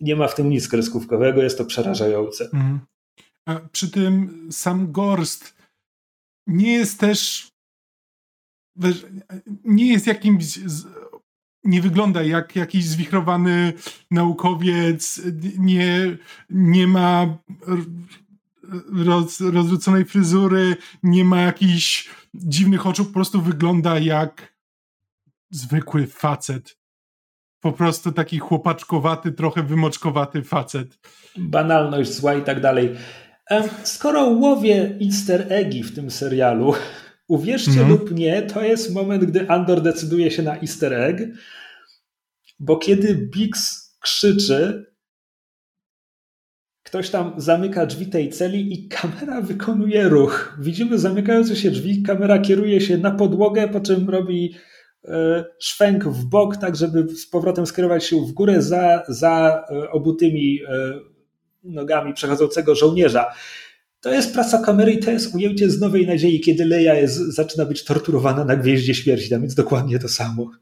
[0.00, 2.44] nie ma w tym nic kreskówkowego, jest to przerażające.
[2.44, 2.80] Mhm.
[3.46, 5.54] A przy tym sam Gorst
[6.46, 7.48] nie jest też
[9.64, 10.58] nie jest jakimś
[11.64, 13.72] nie wygląda jak jakiś zwichrowany
[14.10, 15.20] naukowiec,
[15.58, 16.16] nie,
[16.50, 17.38] nie ma
[19.04, 24.54] roz, rozrzuconej fryzury, nie ma jakichś dziwnych oczu, po prostu wygląda jak
[25.50, 26.78] zwykły facet.
[27.60, 30.98] Po prostu taki chłopaczkowaty, trochę wymoczkowaty facet.
[31.36, 32.96] Banalność zła i tak dalej.
[33.84, 36.74] Skoro łowię easter eggi w tym serialu,
[37.28, 37.88] Uwierzcie mm.
[37.88, 41.20] lub nie, to jest moment, gdy Andor decyduje się na easter egg,
[42.60, 44.86] bo kiedy Bix krzyczy,
[46.82, 50.56] ktoś tam zamyka drzwi tej celi i kamera wykonuje ruch.
[50.60, 54.54] Widzimy zamykające się drzwi, kamera kieruje się na podłogę, po czym robi
[55.04, 59.90] e, szwęk w bok, tak żeby z powrotem skierować się w górę za, za e,
[59.90, 61.00] obutymi e,
[61.64, 63.34] nogami przechodzącego żołnierza.
[64.04, 67.64] To jest praca kamery i to jest ujęcie z Nowej Nadziei, kiedy Leia jest, zaczyna
[67.64, 69.30] być torturowana na Gwieździe Śmierci.
[69.30, 70.50] Tam jest dokładnie to samo.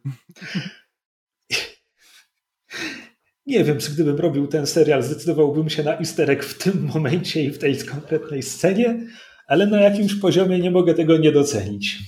[3.46, 7.50] Nie wiem, czy gdybym robił ten serial, zdecydowałbym się na isterek w tym momencie i
[7.50, 9.06] w tej konkretnej scenie,
[9.46, 11.98] ale na jakimś poziomie nie mogę tego nie docenić.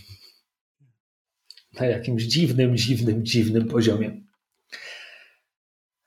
[1.81, 4.24] Na jakimś dziwnym, dziwnym, dziwnym poziomie.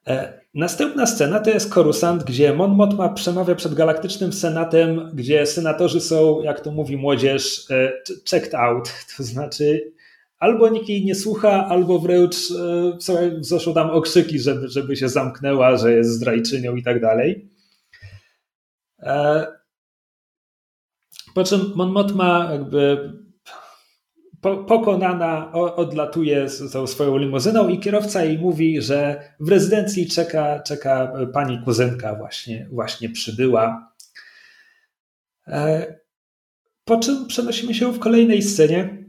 [0.08, 6.02] E, następna scena to jest Korusant, gdzie Mon Mothma przemawia przed Galaktycznym Senatem, gdzie senatorzy
[6.02, 7.92] są, jak to mówi młodzież, e,
[8.30, 8.94] checked out.
[9.18, 9.92] To znaczy
[10.40, 12.98] albo nikt jej nie słucha, albo wręcz e,
[13.40, 17.50] zaszło tam okrzyki, żeby, żeby się zamknęła, że jest zdrajczynią i tak dalej.
[21.34, 23.14] Po czym Mon Mothma jakby
[24.42, 31.14] pokonana odlatuje z tą swoją limuzyną i kierowca jej mówi, że w rezydencji czeka, czeka
[31.34, 33.94] pani kuzynka właśnie, właśnie przybyła.
[35.48, 35.96] E,
[36.86, 39.08] po czym przenosimy się w kolejnej scenie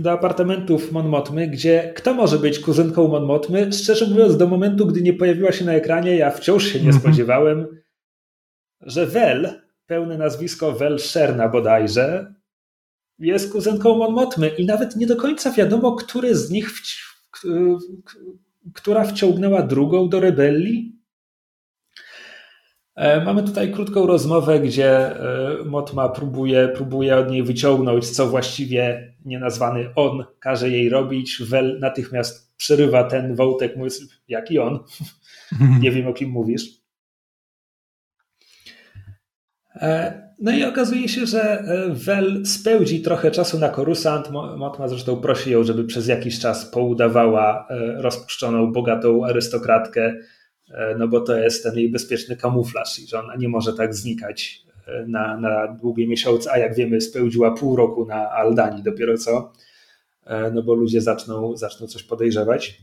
[0.00, 3.72] do apartamentów Mon Motmy, gdzie kto może być kuzynką Mon Motmy?
[3.72, 7.02] Szczerze mówiąc, do momentu, gdy nie pojawiła się na ekranie, ja wciąż się nie mhm.
[7.02, 7.66] spodziewałem,
[8.80, 12.34] że Wel, pełne nazwisko Wel Szerna bodajże,
[13.20, 16.70] jest kuzynką Mon Motmy i nawet nie do końca wiadomo, który z nich,
[18.74, 21.00] która wciągnęła drugą do rebelii.
[22.96, 29.14] E, mamy tutaj krótką rozmowę, gdzie e, Motma próbuje, próbuje od niej wyciągnąć, co właściwie
[29.24, 31.42] nienazwany on każe jej robić.
[31.42, 34.78] Wel natychmiast przerywa ten wątek, mówiąc, jaki on?
[35.82, 36.80] Nie wiem, o kim mówisz.
[40.40, 44.30] E, no i okazuje się, że Wel spełdzi trochę czasu na korusant.
[44.56, 47.68] Motma zresztą prosi ją, żeby przez jakiś czas poudawała
[47.98, 50.14] rozpuszczoną, bogatą arystokratkę,
[50.70, 53.94] E, no bo to jest ten jej bezpieczny kamuflaż i że ona nie może tak
[53.94, 59.18] znikać e, na, na długie miesiące, a jak wiemy spełdziła pół roku na Aldani dopiero
[59.18, 59.52] co,
[60.24, 62.80] e, no bo ludzie zaczną, zaczną coś podejrzewać.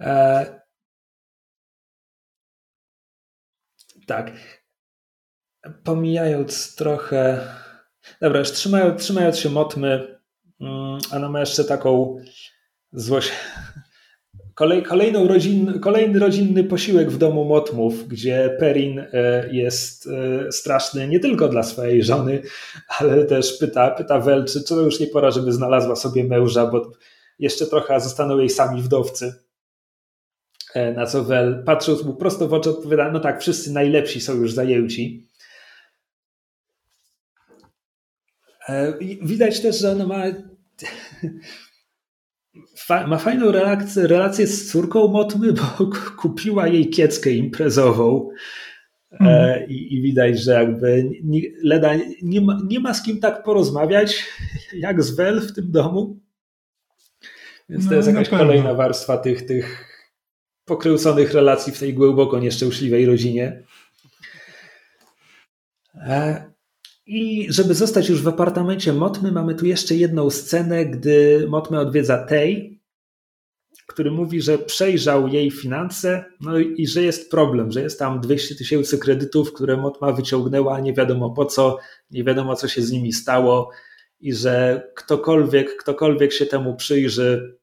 [0.00, 0.60] E...
[4.06, 4.59] Tak.
[5.84, 7.40] Pomijając trochę.
[8.20, 10.18] Dobra, już trzymając, trzymając się motmy,
[10.60, 12.16] mm, ona ma jeszcze taką
[12.92, 13.30] złość
[14.60, 21.08] kolej, kolejną rodzin, kolejny rodzinny posiłek w domu Motmów, gdzie Perin e, jest e, straszny
[21.08, 22.42] nie tylko dla swojej żony,
[22.98, 26.92] ale też pyta, pyta Wel, czy to już nie pora, żeby znalazła sobie męża, bo
[27.38, 29.34] jeszcze trochę zostaną jej sami wdowcy.
[30.74, 34.34] E, na co Wel, patrząc mu prosto w oczy, odpowiada: No tak, wszyscy najlepsi są
[34.34, 35.29] już zajęci.
[39.22, 40.24] Widać też, że ona ma
[43.06, 48.30] ma fajną relację, relację z córką Motmy, bo kupiła jej kieckę imprezową.
[49.20, 49.68] Mm.
[49.68, 51.90] I, I, widać, że jakby nie, Leda
[52.22, 54.24] nie ma, nie ma z kim tak porozmawiać
[54.72, 56.20] jak z Wel w tym domu.
[57.68, 59.86] Więc no, to jest jakaś kolejna warstwa tych, tych
[60.64, 63.62] pokręconych relacji w tej głęboko nieszczęśliwej rodzinie.
[67.12, 72.26] I żeby zostać już w apartamencie Motmy, mamy tu jeszcze jedną scenę, gdy Motmy odwiedza
[72.26, 72.80] Tej,
[73.86, 78.54] który mówi, że przejrzał jej finanse no i, że jest problem, że jest tam 200
[78.54, 81.78] tysięcy kredytów, które Motma wyciągnęła, nie wiadomo po co,
[82.10, 83.70] nie wiadomo co się z nimi stało
[84.20, 87.58] i że ktokolwiek, ktokolwiek się temu przyjrzy,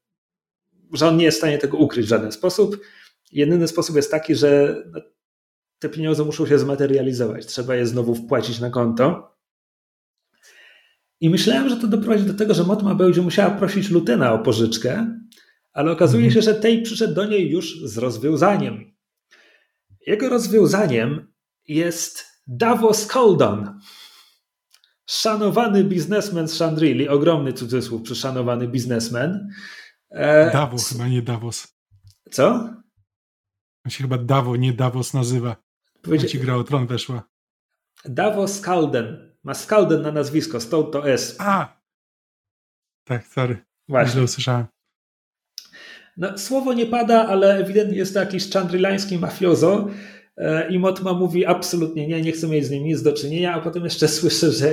[0.94, 2.78] że on nie jest w stanie tego ukryć w żaden sposób.
[3.32, 5.02] Jedyny sposób jest taki, że no,
[5.80, 7.46] te pieniądze muszą się zmaterializować.
[7.46, 9.37] Trzeba je znowu wpłacić na konto.
[11.20, 15.20] I myślałem, że to doprowadzi do tego, że Motma będzie musiała prosić Lutena o pożyczkę,
[15.74, 16.34] ale okazuje mhm.
[16.34, 18.96] się, że tej przyszedł do niej już z rozwiązaniem.
[20.08, 21.34] Jego rozwiązaniem
[21.68, 23.80] jest Davos Coldon.
[25.06, 29.50] Szanowany biznesmen z Chandrilli, ogromny cudzysłów przy szanowany biznesmen.
[30.10, 31.78] E, Davos, chyba nie Davos.
[32.32, 32.54] Co?
[33.86, 35.56] On się chyba Davo, nie Davos nazywa.
[36.02, 36.30] Powiedział...
[36.30, 37.24] ci gra o tron weszła.
[38.06, 39.37] Davos Calden.
[39.48, 41.36] Ma Skalden na nazwisko, stąd to S.
[41.40, 41.78] A!
[43.04, 43.58] Tak, sorry.
[43.90, 44.12] Właśnie.
[44.12, 44.66] Źle usłyszałem.
[46.18, 49.88] No, słowo nie pada, ale ewidentnie jest to jakiś chandrilański mafiozo
[50.38, 53.62] e, i Motma mówi absolutnie nie, nie chcę mieć z nim nic do czynienia, a
[53.62, 54.72] potem jeszcze słyszę, że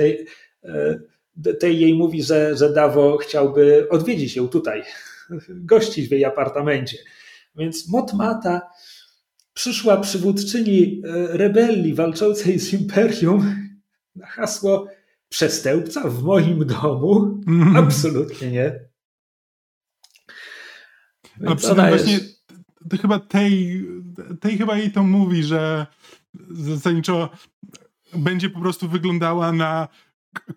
[0.63, 4.83] e, tej jej mówi, że, że Dawo chciałby odwiedzić ją tutaj,
[5.71, 6.97] gościć w jej apartamencie.
[7.55, 8.69] Więc Motma ta
[9.53, 13.64] przyszła przywódczyni e, rebelii walczącej z imperium
[14.15, 14.87] na hasło
[15.29, 17.41] przestępca w moim domu?
[17.47, 17.75] Mm.
[17.75, 18.79] Absolutnie nie.
[21.37, 22.47] Więc Absolutnie właśnie jest...
[22.89, 23.81] to chyba tej,
[24.39, 25.87] tej chyba jej to mówi, że
[26.49, 27.29] zasadniczo
[28.13, 29.87] będzie po prostu wyglądała na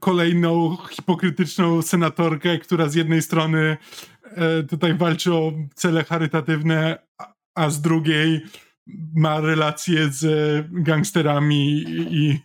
[0.01, 3.77] kolejną hipokrytyczną senatorkę, która z jednej strony
[4.25, 6.99] e, tutaj walczy o cele charytatywne,
[7.55, 8.41] a z drugiej
[9.15, 10.27] ma relacje z
[10.73, 12.41] gangsterami i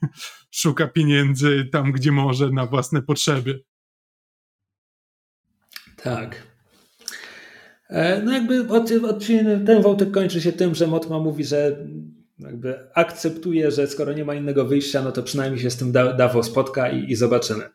[0.54, 3.64] szuka pieniędzy tam, gdzie może na własne potrzeby.
[6.04, 6.44] Tak.
[7.90, 8.68] E, no jakby
[9.66, 11.86] ten wątek kończy się tym, że Motma mówi, że
[12.40, 16.44] jakby akceptuje, że skoro nie ma innego wyjścia, no to przynajmniej się z tym Davo
[16.44, 17.70] spotka i, i zobaczymy.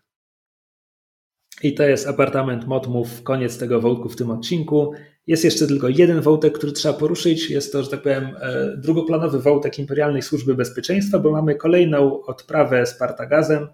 [1.63, 4.93] I to jest apartament Motmów, koniec tego wątku w tym odcinku.
[5.27, 7.51] Jest jeszcze tylko jeden wątek, który trzeba poruszyć.
[7.51, 12.87] Jest to, że tak powiem, e, drugoplanowy wątek Imperialnej Służby Bezpieczeństwa, bo mamy kolejną odprawę
[12.87, 13.69] z Partagazem,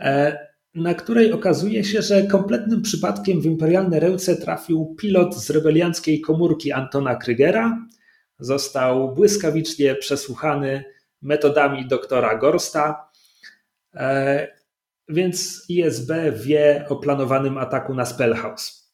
[0.00, 0.38] e,
[0.74, 6.72] na której okazuje się, że kompletnym przypadkiem w imperialne ręce trafił pilot z rebelianckiej komórki
[6.72, 7.86] Antona Krygera.
[8.38, 10.84] Został błyskawicznie przesłuchany
[11.22, 13.08] metodami doktora Gorsta.
[15.08, 18.92] Więc ISB wie o planowanym ataku na Spellhouse.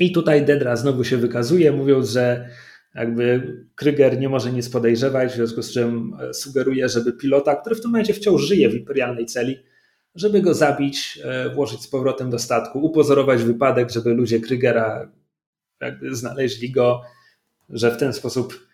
[0.00, 2.48] I tutaj Dedra znowu się wykazuje, mówiąc, że
[2.94, 7.76] jakby Kryger nie może nic podejrzewać, w związku z czym e, sugeruje, żeby pilota, który
[7.76, 9.58] w tym momencie wciąż żyje w imperialnej celi,
[10.14, 15.12] żeby go zabić, e, włożyć z powrotem do statku, upozorować wypadek, żeby ludzie Krygera
[15.80, 17.02] jakby znaleźli go,
[17.68, 18.66] że w ten sposób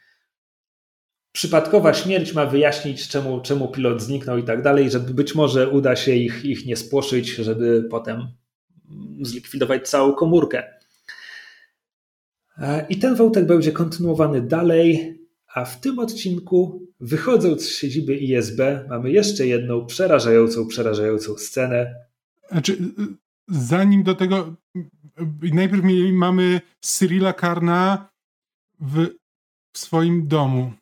[1.39, 5.97] przypadkowa śmierć ma wyjaśnić, czemu, czemu pilot zniknął i tak dalej, żeby być może uda
[5.97, 8.29] się ich, ich nie spłoszyć, żeby potem
[9.21, 10.63] zlikwidować całą komórkę.
[12.89, 15.19] I ten wątek będzie kontynuowany dalej,
[15.55, 21.95] a w tym odcinku, wychodząc z siedziby ISB, mamy jeszcze jedną przerażającą, przerażającą scenę.
[22.51, 22.77] Znaczy,
[23.49, 24.55] zanim do tego,
[25.53, 25.83] najpierw
[26.13, 28.09] mamy Cyrilla Karna
[28.81, 29.07] w,
[29.73, 30.73] w swoim domu.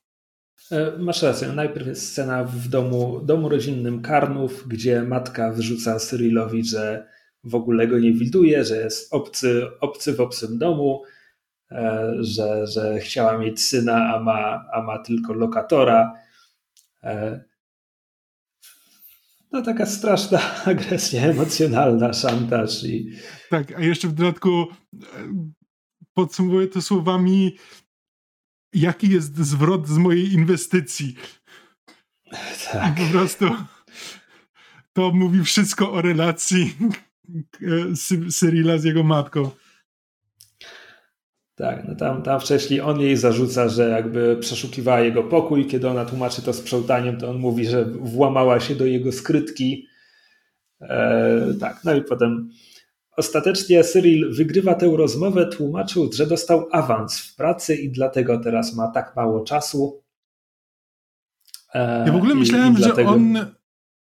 [0.73, 1.49] E, masz rację.
[1.49, 7.09] Najpierw jest scena w domu, domu rodzinnym Karnów, gdzie matka wyrzuca Cyrillowi, że
[7.45, 11.03] w ogóle go nie widuje, że jest obcy, obcy w obcym domu,
[11.71, 16.15] E, że, że chciała mieć syna, a ma, a ma tylko lokatora.
[17.03, 17.45] E,
[19.53, 23.11] no taka straszna agresja emocjonalna, szantaż i...
[23.51, 24.67] Tak, a jeszcze w dodatku
[26.15, 27.57] podsumowuje to słowami
[28.81, 31.17] jaki jest zwrot z mojej inwestycji.
[32.73, 32.99] Tak.
[32.99, 33.47] I po prostu
[34.93, 36.75] to mówi wszystko o relacji
[38.31, 39.51] Cyrila z jego matką.
[41.55, 46.05] Tak, no tam, tam wcześniej on jej zarzuca, że jakby przeszukiwała jego pokój, kiedy ona
[46.05, 49.87] tłumaczy to sprzątaniem, to on mówi, że włamała się do jego skrytki.
[50.81, 52.51] E, tak, no i potem
[53.17, 58.89] ostatecznie Cyril wygrywa tę rozmowę, tłumaczył, że dostał awans w pracy i dlatego teraz ma
[58.89, 60.03] tak mało czasu.
[61.75, 63.47] E, ja w ogóle myślałem, że on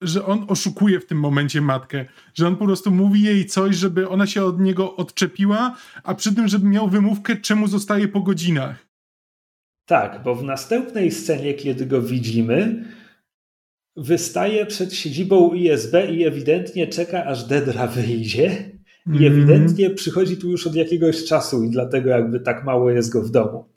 [0.01, 4.09] że on oszukuje w tym momencie matkę, że on po prostu mówi jej coś, żeby
[4.09, 8.87] ona się od niego odczepiła, a przy tym, żeby miał wymówkę, czemu zostaje po godzinach.
[9.85, 12.85] Tak, bo w następnej scenie, kiedy go widzimy,
[13.95, 18.74] wystaje przed siedzibą ISB i ewidentnie czeka, aż Dedra wyjdzie.
[19.07, 19.33] I mm.
[19.33, 23.31] ewidentnie przychodzi tu już od jakiegoś czasu i dlatego jakby tak mało jest go w
[23.31, 23.69] domu.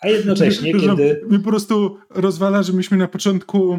[0.00, 1.26] A jednocześnie, kiedy...
[1.30, 3.78] Mi po prostu rozwala, że myśmy na początku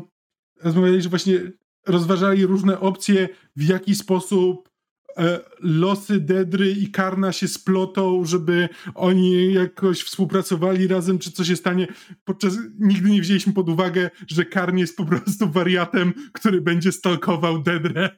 [0.64, 1.52] rozmawiali, że właśnie
[1.88, 4.69] rozważali różne opcje, w jaki sposób
[5.18, 11.56] e, losy Dedry i Karna się splotą, żeby oni jakoś współpracowali razem, czy co się
[11.56, 11.88] stanie.
[12.23, 17.61] Podczas nigdy nie wzięliśmy pod uwagę, że Karn jest po prostu wariatem, który będzie stalkował
[17.61, 18.10] Dedrę.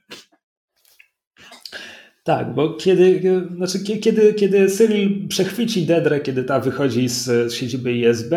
[2.28, 3.22] Tak, bo kiedy,
[3.56, 8.34] znaczy, kiedy, kiedy Cyril przechwyci Dedrę, kiedy ta wychodzi z, siedziby ISB,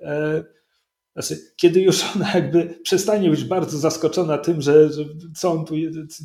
[0.00, 0.44] e,
[1.12, 5.04] znaczy, kiedy już ona jakby przestanie być bardzo zaskoczona tym, że, że,
[5.34, 5.74] co, on tu,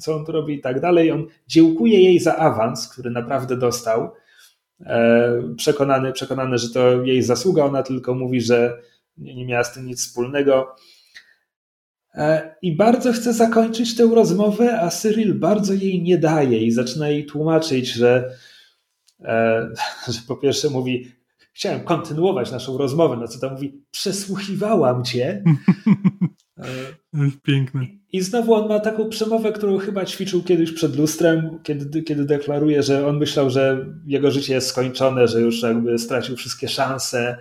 [0.02, 4.12] co on tu robi i tak dalej, on dziękuje jej za awans, który naprawdę dostał.
[4.86, 8.82] E, przekonany, przekonany, że to jej zasługa, ona tylko mówi, że
[9.18, 10.76] nie, nie miała z tym nic wspólnego.
[12.14, 17.10] E, I bardzo chce zakończyć tę rozmowę, a Cyril bardzo jej nie daje i zaczyna
[17.10, 18.30] jej tłumaczyć, że,
[19.20, 19.70] e,
[20.14, 21.12] że po pierwsze mówi,
[21.54, 25.44] chciałem kontynuować naszą rozmowę, no co tam mówi, przesłuchiwałam cię.
[27.44, 27.88] Piękne.
[28.12, 32.84] I znowu on ma taką przemowę, którą chyba ćwiczył kiedyś przed lustrem, kiedy, kiedy deklaruje,
[32.84, 37.38] że on myślał, że jego życie jest skończone, że już jakby stracił wszystkie szanse,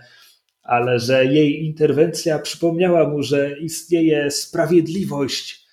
[0.68, 5.66] ale że jej interwencja przypomniała mu, że istnieje sprawiedliwość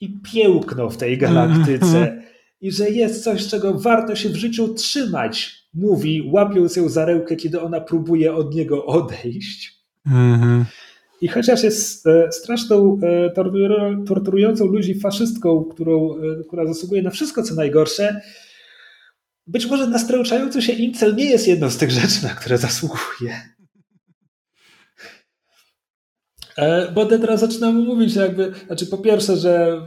[0.00, 2.22] i piękno w tej galaktyce
[2.60, 7.36] i że jest coś, czego warto się w życiu trzymać mówi, łapiąc ją za rękę,
[7.36, 9.78] kiedy ona próbuje od niego odejść.
[10.06, 10.64] Mhm.
[11.20, 13.30] I chociaż jest e, straszną, e,
[14.06, 18.20] torturującą ludzi faszystką, którą, e, która zasługuje na wszystko, co najgorsze,
[19.46, 23.57] być może nastręczający się incel nie jest jedną z tych rzeczy, na które zasługuje.
[26.94, 29.82] Bo Dedra zaczyna mu mówić, jakby, znaczy po pierwsze, że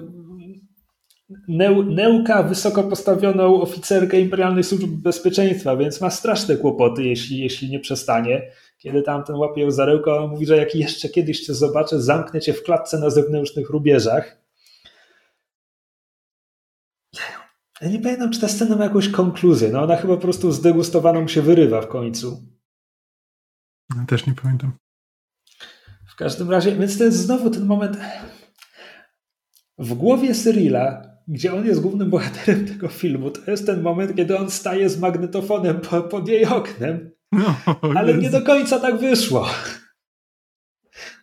[1.85, 8.51] Neuka wysoko postawioną oficerkę Imperialnej Służby Bezpieczeństwa, więc ma straszne kłopoty, jeśli, jeśli nie przestanie.
[8.77, 9.85] Kiedy tamten łapie ją za
[10.17, 14.41] on mówi, że jak jeszcze kiedyś cię zobaczę, zamknę cię w klatce na zewnętrznych rubieżach.
[17.81, 19.69] Ja nie pamiętam, czy ta scena ma jakąś konkluzję.
[19.69, 22.41] No ona chyba po prostu zdegustowaną się wyrywa w końcu.
[23.97, 24.71] Ja też nie pamiętam.
[26.11, 27.97] W każdym razie, więc to jest znowu ten moment.
[29.77, 34.37] W głowie Cyrila gdzie on jest głównym bohaterem tego filmu, to jest ten moment, kiedy
[34.37, 37.11] on staje z magnetofonem pod jej oknem.
[37.31, 37.55] No,
[37.95, 39.47] ale nie do końca tak wyszło.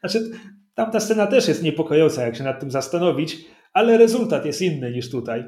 [0.01, 0.31] Znaczy,
[0.75, 3.37] tamta scena też jest niepokojąca, jak się nad tym zastanowić,
[3.73, 5.45] ale rezultat jest inny niż tutaj.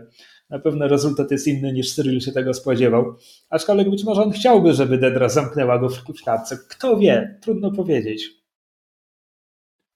[0.51, 3.17] Na pewno rezultat jest inny niż Cyril się tego spodziewał.
[3.51, 6.59] Aczkolwiek być może on chciałby, żeby Dedra zamknęła go w klatce.
[6.69, 7.39] Kto wie?
[7.43, 8.40] Trudno powiedzieć.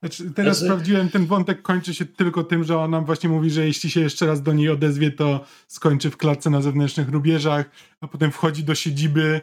[0.05, 0.73] Znaczy, teraz znaczy...
[0.73, 4.27] sprawdziłem, ten wątek kończy się tylko tym, że ona właśnie mówi, że jeśli się jeszcze
[4.27, 7.71] raz do niej odezwie, to skończy w klatce na zewnętrznych rubieżach,
[8.01, 9.41] a potem wchodzi do siedziby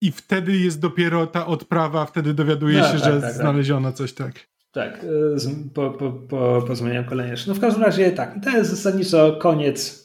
[0.00, 3.92] i wtedy jest dopiero ta odprawa, wtedy dowiaduje no, się, tak, że tak, tak, znaleziono
[3.92, 4.34] coś tak.
[4.72, 5.36] Tak, y,
[5.74, 7.34] po, po, po, po zmieniam kolejne.
[7.46, 10.04] No w każdym razie tak, to jest zasadniczo koniec.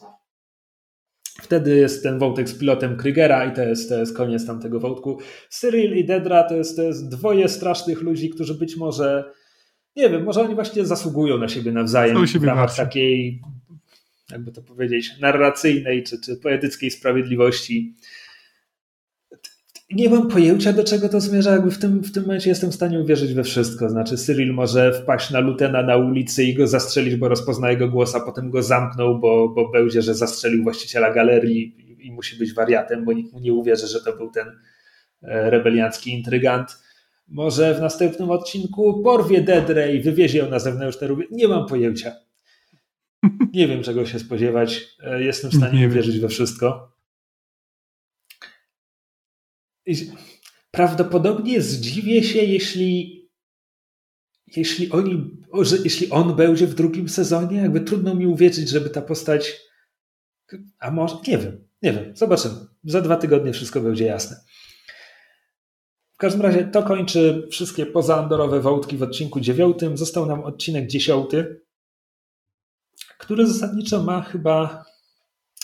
[1.41, 5.20] Wtedy jest ten wątek z pilotem Krygera i to jest, to jest koniec tamtego wątku.
[5.50, 9.39] Cyril i Dedra to jest, to jest dwoje strasznych ludzi, którzy być może
[9.95, 13.41] nie wiem, może oni właśnie zasługują na siebie nawzajem siebie w ramach takiej,
[14.32, 17.95] jakby to powiedzieć, narracyjnej czy, czy poetyckiej sprawiedliwości.
[19.91, 21.52] Nie mam pojęcia, do czego to zmierza.
[21.52, 23.90] Jakby w tym, w tym momencie jestem w stanie uwierzyć we wszystko.
[23.90, 28.16] Znaczy, Cyril może wpaść na Lutena na ulicy i go zastrzelić, bo rozpozna jego głos,
[28.16, 32.53] a potem go zamknął, bo, bo będzie, że zastrzelił właściciela galerii i, i musi być
[32.53, 34.48] wariatem, bo nikt mu nie uwierzy, że to był ten
[35.22, 36.78] e, rebeliancki intrygant
[37.30, 41.27] może w następnym odcinku porwie Dedre i wywiezie ją na zewnętrzne ruby.
[41.31, 42.15] Nie mam pojęcia.
[43.53, 44.88] Nie wiem, czego się spodziewać.
[45.03, 46.95] E, jestem w stanie nie uwierzyć we wszystko.
[50.72, 53.19] prawdopodobnie zdziwię się, jeśli
[54.56, 55.31] jeśli, oni,
[55.61, 59.61] że, jeśli on będzie w drugim sezonie, jakby trudno mi uwierzyć, żeby ta postać.
[60.80, 61.15] A może.
[61.27, 62.56] Nie wiem, nie wiem, zobaczymy.
[62.84, 64.38] Za dwa tygodnie wszystko będzie jasne.
[66.20, 69.98] W każdym razie to kończy wszystkie pozaandorowe wątki w odcinku dziewiątym.
[69.98, 71.62] Został nam odcinek dziesiąty,
[73.18, 74.86] który zasadniczo ma chyba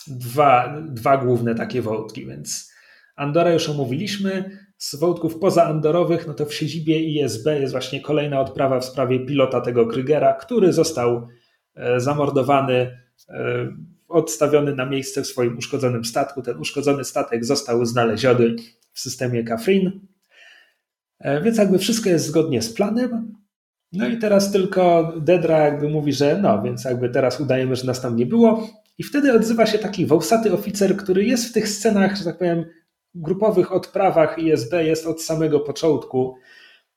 [0.07, 2.71] dwa, dwa główne takie wątki, więc
[3.15, 4.59] Andora już omówiliśmy.
[4.77, 9.61] Z wątków pozaandorowych, no to w siedzibie ISB jest właśnie kolejna odprawa w sprawie pilota
[9.61, 11.27] tego Krygera, który został
[11.75, 12.99] e, zamordowany,
[13.29, 13.67] e,
[14.07, 16.41] odstawiony na miejsce w swoim uszkodzonym statku.
[16.41, 18.55] Ten uszkodzony statek został znaleziony
[18.93, 20.14] w systemie Kafrin.
[21.25, 23.33] E, więc jakby wszystko jest zgodnie z planem.
[23.93, 28.01] No i teraz tylko Dedra jakby mówi, że no, więc jakby teraz udajemy, że nas
[28.01, 28.69] tam nie było.
[28.97, 32.65] I wtedy odzywa się taki wąsaty oficer, który jest w tych scenach, że tak powiem,
[33.15, 36.35] grupowych odprawach ISB jest od samego początku,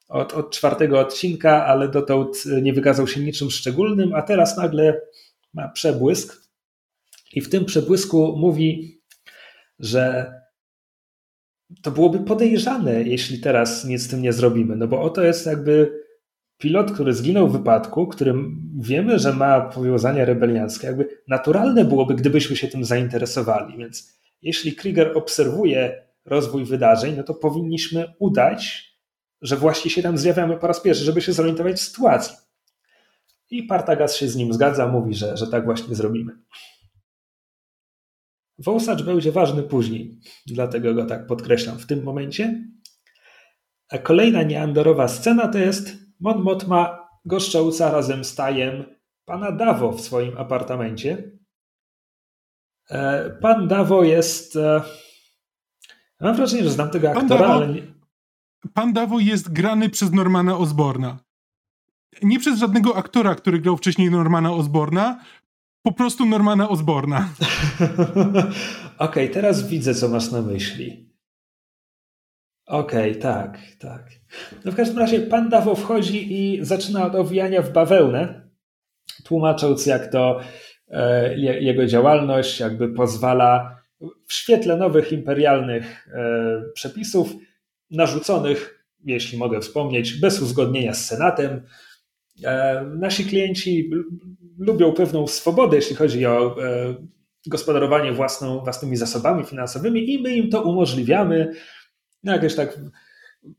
[0.09, 5.01] od, od czwartego odcinka, ale dotąd nie wykazał się niczym szczególnym, a teraz nagle
[5.55, 6.43] ma przebłysk.
[7.33, 9.01] I w tym przebłysku mówi,
[9.79, 10.33] że
[11.83, 14.77] to byłoby podejrzane, jeśli teraz nic z tym nie zrobimy.
[14.77, 16.03] No bo oto jest jakby
[16.59, 20.87] pilot, który zginął w wypadku, którym wiemy, że ma powiązania rebelianckie.
[20.87, 23.79] Jakby naturalne byłoby, gdybyśmy się tym zainteresowali.
[23.79, 28.89] Więc jeśli Krieger obserwuje rozwój wydarzeń, no to powinniśmy udać,
[29.43, 32.37] że właśnie się tam zjawiamy po raz pierwszy, żeby się zorientować w sytuacji.
[33.51, 36.33] I Partagas się z nim zgadza, mówi, że, że tak właśnie zrobimy.
[38.59, 42.65] Wąsacz będzie ważny później, dlatego go tak podkreślam w tym momencie.
[43.91, 46.45] A kolejna neandorowa scena to jest Mon
[47.25, 48.85] goszcząca razem z Tajem
[49.25, 51.33] pana Dawo w swoim apartamencie.
[52.91, 54.83] E, pan Dawo jest e,
[56.21, 57.83] Mam wrażenie, że znam tego aktora, Dawo, ale nie...
[58.75, 61.19] Pan Dawo jest grany przez Normana Osborna.
[62.23, 65.21] Nie przez żadnego aktora, który grał wcześniej Normana Osborna,
[65.89, 67.29] po prostu Normana Osborna.
[68.99, 71.11] Okej, okay, teraz widzę, co masz na myśli.
[72.67, 74.11] Okej, okay, tak, tak.
[74.65, 78.49] No w każdym razie pan Dawo wchodzi i zaczyna od owijania w bawełnę,
[79.25, 80.41] tłumacząc, jak to
[80.89, 83.81] e, jego działalność jakby pozwala
[84.27, 87.35] w świetle nowych imperialnych e, przepisów,
[87.91, 91.63] narzuconych, jeśli mogę wspomnieć, bez uzgodnienia z Senatem.
[92.45, 93.91] E, nasi klienci
[94.59, 96.95] lubią pewną swobodę, jeśli chodzi o e,
[97.47, 101.53] gospodarowanie własną, własnymi zasobami finansowymi i my im to umożliwiamy.
[102.23, 102.79] No jakieś tak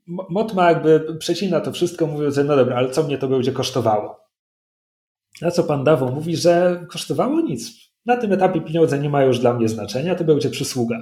[0.07, 4.19] Motma jakby przecina to wszystko, mówiąc, no dobra, ale co mnie to będzie kosztowało?
[5.41, 7.71] Na co pan Dawo mówi, że kosztowało nic.
[8.05, 10.99] Na tym etapie pieniądze nie mają już dla mnie znaczenia, to będzie przysługa.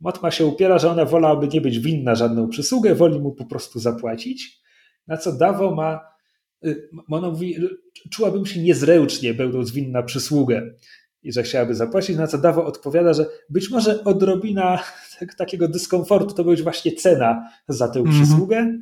[0.00, 3.78] Motma się upiera, że ona wolałaby nie być winna żadną przysługę, woli mu po prostu
[3.78, 4.60] zapłacić.
[5.06, 6.00] Na co Dawo ma,
[7.10, 7.56] ona mówi,
[8.10, 10.70] czułabym się niezręcznie, będąc winna przysługę
[11.22, 14.82] i że chciałaby zapłacić, na co Dawo odpowiada, że być może odrobina
[15.38, 18.16] takiego dyskomfortu to będzie właśnie cena za tę mm -hmm.
[18.16, 18.78] przysługę.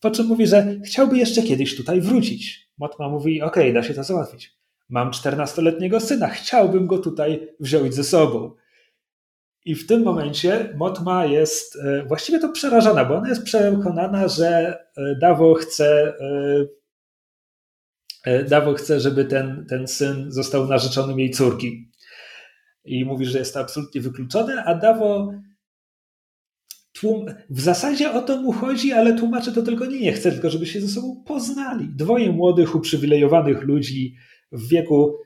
[0.00, 2.70] Po czym mówi, że chciałby jeszcze kiedyś tutaj wrócić.
[2.78, 4.56] Motma mówi, okej, okay, da się to załatwić.
[4.88, 8.54] Mam 14-letniego syna, chciałbym go tutaj wziąć ze sobą.
[9.64, 14.78] I w tym momencie Motma jest e, właściwie to przerażona, bo ona jest przekonana, że
[14.96, 16.66] e, Dawo chce, e,
[18.48, 21.90] Dawo chce, żeby ten, ten syn został narzeczonym jej córki.
[22.84, 25.32] I mówi, że jest to absolutnie wykluczone, a Dawo
[26.92, 27.26] tłum...
[27.50, 30.66] w zasadzie o to mu chodzi, ale tłumaczy to tylko nie, nie chce, tylko żeby
[30.66, 31.88] się ze sobą poznali.
[31.88, 34.16] Dwoje młodych, uprzywilejowanych ludzi,
[34.52, 35.18] w wieku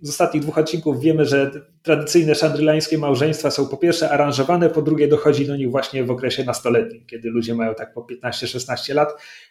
[0.00, 1.50] z ostatnich dwóch odcinków wiemy, że
[1.82, 6.44] tradycyjne szandrylańskie małżeństwa są po pierwsze aranżowane, po drugie dochodzi do nich właśnie w okresie
[6.44, 9.08] nastoletnim, kiedy ludzie mają tak po 15-16 lat.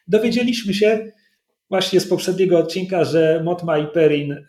[0.08, 1.12] Dowiedzieliśmy się
[1.72, 4.46] właśnie z poprzedniego odcinka, że Motma i Perin e,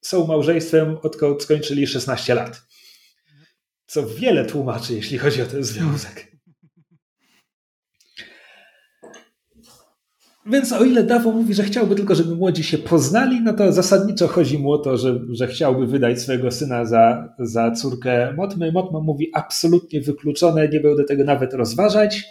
[0.00, 2.62] są małżeństwem, odkąd skończyli 16 lat.
[3.86, 6.30] Co wiele tłumaczy, jeśli chodzi o ten związek.
[10.46, 14.28] Więc o ile Dawo mówi, że chciałby tylko, żeby młodzi się poznali, no to zasadniczo
[14.28, 18.72] chodzi mu o to, że, że chciałby wydać swojego syna za, za córkę Motmy.
[18.72, 22.24] Motma mówi absolutnie wykluczone, nie będę tego nawet rozważać.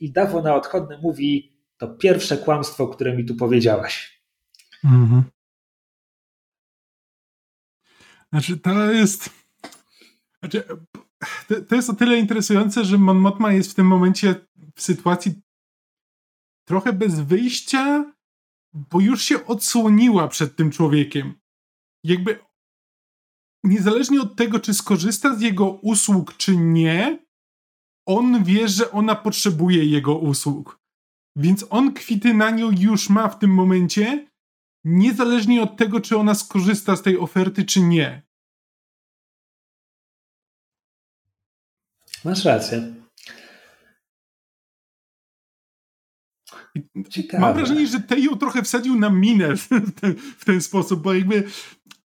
[0.00, 4.22] I Dawo na odchodne mówi, to pierwsze kłamstwo, które mi tu powiedziałaś.
[4.84, 5.22] Mhm.
[8.32, 9.30] Znaczy, to jest.
[10.40, 10.64] Znaczy,
[11.68, 14.34] to jest o tyle interesujące, że Mon Motma jest w tym momencie
[14.76, 15.42] w sytuacji
[16.68, 18.12] trochę bez wyjścia,
[18.72, 21.34] bo już się odsłoniła przed tym człowiekiem.
[22.04, 22.38] Jakby
[23.64, 27.26] niezależnie od tego, czy skorzysta z jego usług, czy nie,
[28.06, 30.85] on wie, że ona potrzebuje jego usług.
[31.36, 34.26] Więc on kwity na nią już ma w tym momencie,
[34.84, 38.22] niezależnie od tego, czy ona skorzysta z tej oferty, czy nie.
[42.24, 42.94] Masz rację.
[47.10, 47.40] Ciekawe.
[47.40, 49.68] Mam wrażenie, że Tejo trochę wsadził na minę w
[50.00, 51.44] ten, w ten sposób, bo jakby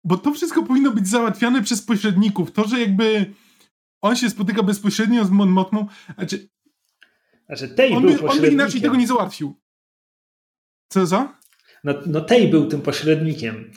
[0.03, 2.51] bo to wszystko powinno być załatwiane przez pośredników.
[2.51, 3.33] To, że jakby
[4.01, 6.49] on się spotyka bezpośrednio z Mon Motmą, znaczy,
[7.47, 9.55] znaczy Tej on, był by, on by inaczej tego nie załatwił.
[10.89, 11.37] Co za?
[11.83, 13.71] No, no Tej był tym pośrednikiem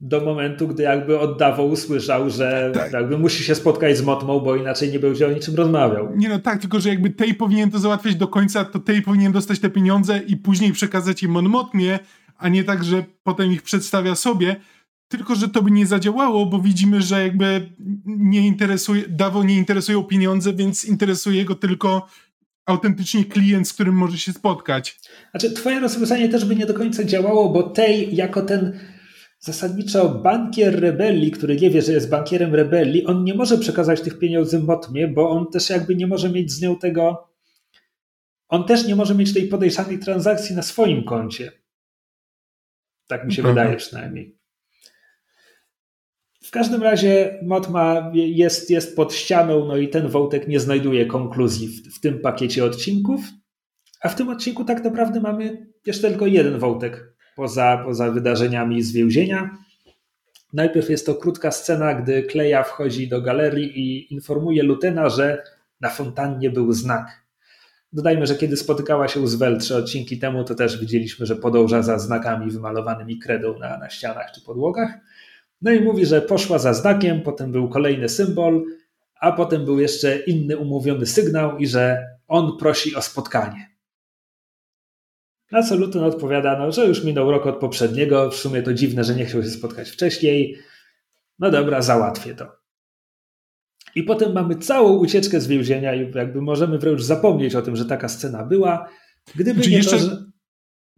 [0.00, 2.92] do momentu, gdy jakby oddawał usłyszał, że tak.
[2.92, 6.16] jakby musi się spotkać z Motmą, bo inaczej nie będzie o niczym rozmawiał.
[6.16, 9.32] Nie no tak, tylko że jakby Tej powinien to załatwiać do końca, to Tej powinien
[9.32, 11.98] dostać te pieniądze i później przekazać je Mon Motmie,
[12.38, 14.56] a nie tak, że potem ich przedstawia sobie,
[15.08, 17.68] tylko, że to by nie zadziałało, bo widzimy, że jakby
[18.06, 22.06] nie interesuje, Dawo nie interesują pieniądze, więc interesuje go tylko
[22.66, 25.00] autentycznie klient, z którym może się spotkać.
[25.30, 28.78] Znaczy, twoje rozwiązanie też by nie do końca działało, bo tej jako ten
[29.38, 34.18] zasadniczo bankier rebelii, który nie wie, że jest bankierem rebelii, on nie może przekazać tych
[34.18, 37.28] pieniędzy Motmie, bo on też jakby nie może mieć z nią tego.
[38.48, 41.52] On też nie może mieć tej podejrzanej transakcji na swoim koncie.
[43.06, 43.54] Tak mi się mhm.
[43.54, 44.35] wydaje przynajmniej.
[46.46, 51.68] W każdym razie Motma jest, jest pod ścianą, no i ten wątek nie znajduje konkluzji
[51.68, 53.20] w, w tym pakiecie odcinków.
[54.02, 58.92] A w tym odcinku tak naprawdę mamy jeszcze tylko jeden wątek poza, poza wydarzeniami z
[58.92, 59.58] więzienia.
[60.52, 65.42] Najpierw jest to krótka scena, gdy Kleja wchodzi do galerii i informuje Lutena, że
[65.80, 67.26] na fontannie był znak.
[67.92, 71.82] Dodajmy, że kiedy spotykała się z Wel trzy odcinki temu, to też widzieliśmy, że podąża
[71.82, 74.90] za znakami wymalowanymi kredą na, na ścianach czy podłogach.
[75.62, 78.64] No i mówi, że poszła za znakiem, potem był kolejny symbol,
[79.20, 83.76] a potem był jeszcze inny umówiony sygnał i że on prosi o spotkanie.
[85.52, 89.04] Na co Luton odpowiada, no, że już minął rok od poprzedniego, w sumie to dziwne,
[89.04, 90.58] że nie chciał się spotkać wcześniej.
[91.38, 92.56] No dobra, załatwię to.
[93.94, 97.84] I potem mamy całą ucieczkę z więzienia i jakby możemy wręcz zapomnieć o tym, że
[97.84, 98.88] taka scena była.
[99.34, 100.24] Gdyby znaczy nie jeszcze, to, że...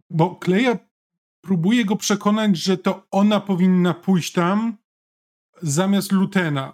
[0.09, 0.88] Bo Kleja
[1.41, 4.77] próbuje go przekonać, że to ona powinna pójść tam
[5.61, 6.73] zamiast Lutena.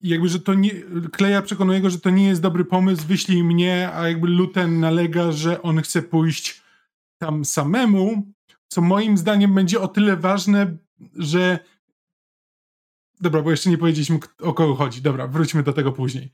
[0.00, 0.70] I jakby, że to nie,
[1.12, 5.32] Kleja przekonuje go, że to nie jest dobry pomysł, wyślij mnie, a jakby Luten nalega,
[5.32, 6.62] że on chce pójść
[7.18, 8.32] tam samemu,
[8.68, 10.76] co moim zdaniem będzie o tyle ważne,
[11.16, 11.58] że
[13.20, 15.02] Dobra, bo jeszcze nie powiedzieliśmy o kogo chodzi.
[15.02, 16.32] Dobra, wróćmy do tego później.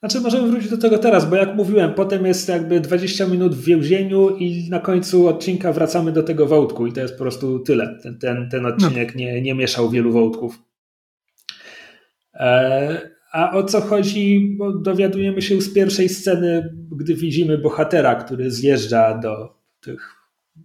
[0.00, 3.64] Znaczy, możemy wrócić do tego teraz, bo jak mówiłem, potem jest jakby 20 minut w
[3.64, 7.98] więzieniu i na końcu odcinka wracamy do tego wątku i to jest po prostu tyle.
[8.02, 9.20] Ten, ten, ten odcinek no.
[9.20, 10.62] nie, nie mieszał wielu wątków.
[12.34, 14.54] E, a o co chodzi?
[14.58, 20.16] Bo dowiadujemy się z pierwszej sceny, gdy widzimy bohatera, który zjeżdża do tych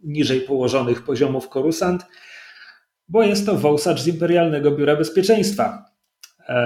[0.03, 2.05] niżej położonych poziomów Korusant,
[3.07, 5.85] bo jest to wąsacz z Imperialnego Biura Bezpieczeństwa.
[6.47, 6.57] E,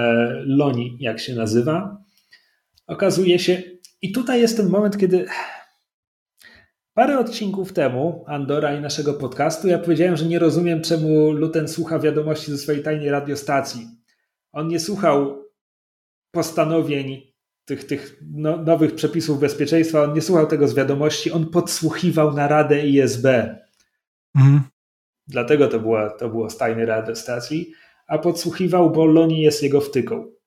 [0.46, 2.00] Loni, jak się nazywa
[2.90, 3.62] okazuje się,
[4.02, 5.26] i tutaj jest ten moment, kiedy
[6.94, 11.98] parę odcinków temu Andora i naszego podcastu ja powiedziałem, że nie rozumiem, czemu Luten słucha
[11.98, 13.88] wiadomości ze swojej tajnej radiostacji.
[14.52, 15.44] On nie słuchał
[16.30, 17.32] postanowień
[17.64, 22.86] tych, tych no, nowych przepisów bezpieczeństwa, on nie słuchał tego z wiadomości, on podsłuchiwał naradę
[22.86, 23.26] ISB.
[24.34, 24.60] Mhm.
[25.26, 27.72] Dlatego to było, to było z tajnej radiostacji,
[28.06, 30.39] a podsłuchiwał, bo Loni jest jego wtyką.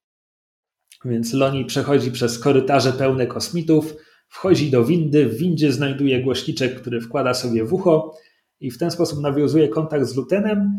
[1.06, 3.96] Więc Loni przechodzi przez korytarze pełne kosmitów,
[4.28, 8.14] wchodzi do windy, w windzie znajduje głośniczek, który wkłada sobie w ucho
[8.60, 10.78] i w ten sposób nawiązuje kontakt z Lutenem,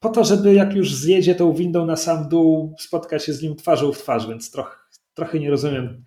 [0.00, 3.56] po to, żeby jak już zjedzie tą windą na sam dół, spotkać się z nim
[3.56, 4.76] twarzą w twarz, więc trochę,
[5.14, 6.04] trochę nie rozumiem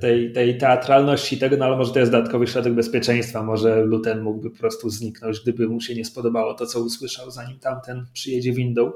[0.00, 4.50] tej, tej teatralności tego, no ale może to jest dodatkowy środek bezpieczeństwa, może Luten mógłby
[4.50, 8.92] po prostu zniknąć, gdyby mu się nie spodobało to, co usłyszał, zanim tamten przyjedzie windą.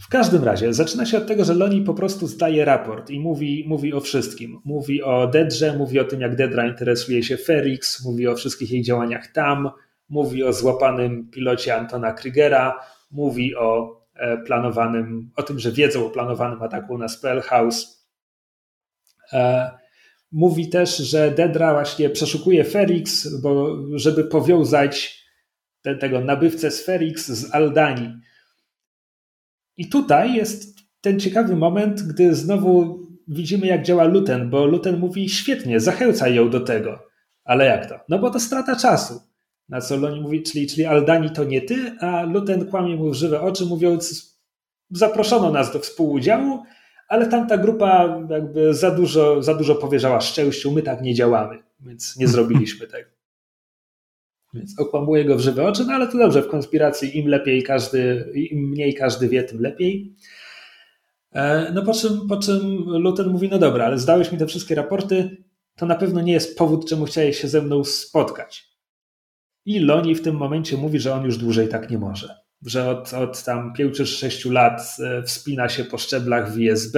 [0.00, 3.64] W każdym razie zaczyna się od tego, że Loni po prostu zdaje raport i mówi,
[3.68, 4.60] mówi o wszystkim.
[4.64, 8.82] Mówi o Dedrze, mówi o tym, jak Dedra interesuje się Ferix, mówi o wszystkich jej
[8.82, 9.70] działaniach tam,
[10.08, 16.10] mówi o złapanym pilocie Antona Krygera, mówi o e, planowanym, o tym, że wiedzą o
[16.10, 18.08] planowanym ataku na Spellhouse.
[19.32, 19.70] E,
[20.32, 25.24] mówi też, że Dedra właśnie przeszukuje Ferix, bo żeby powiązać
[25.82, 28.20] te, tego nabywcę z Ferix z Aldani
[29.76, 35.28] i tutaj jest ten ciekawy moment, gdy znowu widzimy, jak działa Luten, bo Luten mówi
[35.28, 36.98] świetnie, zachęca ją do tego.
[37.44, 38.00] Ale jak to?
[38.08, 39.20] No bo to strata czasu.
[39.68, 43.14] Na co Loni mówi, czyli, czyli Aldani to nie ty, a Luten kłamie mu w
[43.14, 44.30] żywe oczy, mówiąc,
[44.90, 46.62] zaproszono nas do współudziału,
[47.08, 52.16] ale tamta grupa jakby za dużo, za dużo powierzała szczęściu, my tak nie działamy, więc
[52.16, 53.19] nie zrobiliśmy tego.
[54.54, 58.32] Więc okłamuje go w żywe oczy, no ale to dobrze, w konspiracji im lepiej każdy,
[58.34, 60.14] im mniej każdy wie, tym lepiej.
[61.32, 64.74] E, no po czym, po czym Luten mówi, no dobra, ale zdałeś mi te wszystkie
[64.74, 65.36] raporty,
[65.76, 68.70] to na pewno nie jest powód, czemu chciałeś się ze mną spotkać.
[69.66, 72.36] I Loni w tym momencie mówi, że on już dłużej tak nie może.
[72.66, 76.96] Że od, od tam 5 czy 6 lat e, wspina się po szczeblach w ISB,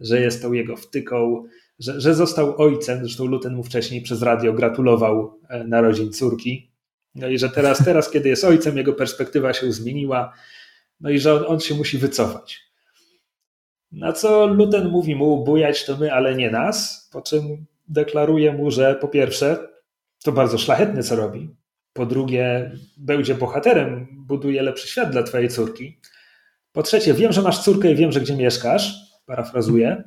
[0.00, 1.44] że jest tą jego wtyką,
[1.78, 2.98] że, że został ojcem.
[2.98, 6.69] Zresztą Luten mu wcześniej przez radio gratulował e, narodzin córki.
[7.14, 10.32] No i że teraz, teraz, kiedy jest ojcem, jego perspektywa się zmieniła,
[11.00, 12.60] no i że on, on się musi wycofać.
[13.92, 18.70] Na co Luten mówi mu, bujać to my, ale nie nas, po czym deklaruje mu,
[18.70, 19.68] że po pierwsze,
[20.24, 21.50] to bardzo szlachetne, co robi.
[21.92, 25.98] Po drugie, będzie bohaterem, buduje lepszy świat dla twojej córki.
[26.72, 28.94] Po trzecie, wiem, że masz córkę i wiem, że gdzie mieszkasz.
[29.26, 30.02] Parafrazuję.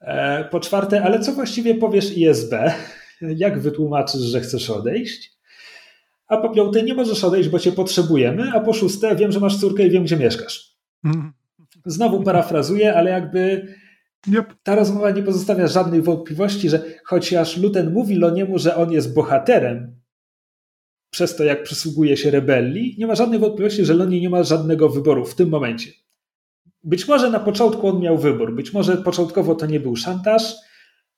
[0.00, 2.52] E, po czwarte, ale co właściwie powiesz ISB?
[3.20, 5.37] Jak wytłumaczysz, że chcesz odejść?
[6.28, 8.52] A po piąte, nie możesz odejść, bo cię potrzebujemy.
[8.54, 10.76] A po szóste, wiem, że masz córkę i wiem, gdzie mieszkasz.
[11.04, 11.32] Mhm.
[11.86, 13.68] Znowu parafrazuję, ale jakby
[14.26, 14.54] Yep.
[14.62, 20.00] Ta rozmowa nie pozostawia żadnej wątpliwości, że chociaż Luten mówi Loniemu, że on jest bohaterem,
[21.10, 24.88] przez to jak przysługuje się rebelii, nie ma żadnej wątpliwości, że Loni nie ma żadnego
[24.88, 25.90] wyboru w tym momencie.
[26.84, 30.54] Być może na początku on miał wybór, być może początkowo to nie był szantaż,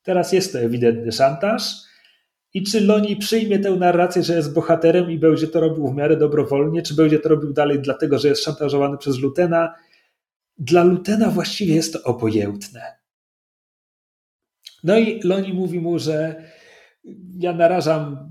[0.03, 1.90] teraz jest to ewidentny szantaż.
[2.55, 6.17] I czy Loni przyjmie tę narrację, że jest bohaterem i będzie to robił w miarę
[6.17, 9.75] dobrowolnie, czy będzie to robił dalej dlatego, że jest szantażowany przez Lutena,
[10.59, 12.83] dla Lutena właściwie jest to obojętne.
[14.85, 16.45] No i Loni mówi mu, że
[17.39, 18.31] ja narażam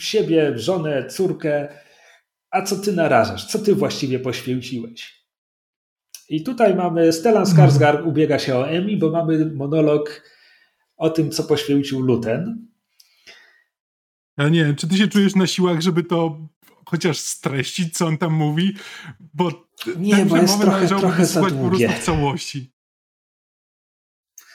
[0.00, 1.68] siebie, żonę, córkę,
[2.50, 3.46] a co ty narażasz?
[3.46, 5.20] Co ty właściwie poświęciłeś?
[6.28, 10.22] I tutaj mamy, Stellan Skarsgård ubiega się o Emmy, bo mamy monolog
[10.96, 12.69] o tym, co poświęcił Luten.
[14.38, 16.48] Ja nie wiem, czy ty się czujesz na siłach, żeby to
[16.86, 18.74] chociaż streścić, co on tam mówi,
[19.34, 21.60] bo nie, bo jest trochę, trochę za długie.
[21.62, 22.72] po prostu w całości.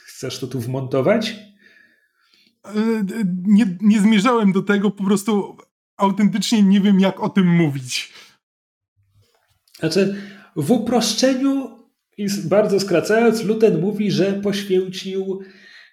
[0.06, 1.36] Chcesz to tu wmontować?
[2.66, 2.72] E,
[3.44, 5.58] nie, nie zmierzałem do tego, po prostu
[5.98, 8.14] autentycznie nie wiem, jak o tym mówić.
[9.80, 10.16] Znaczy,
[10.56, 11.80] w uproszczeniu
[12.18, 15.40] i bardzo skracając, Luten mówi, że poświęcił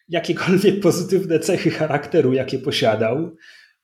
[0.08, 3.36] jakiekolwiek pozytywne cechy charakteru, jakie posiadał,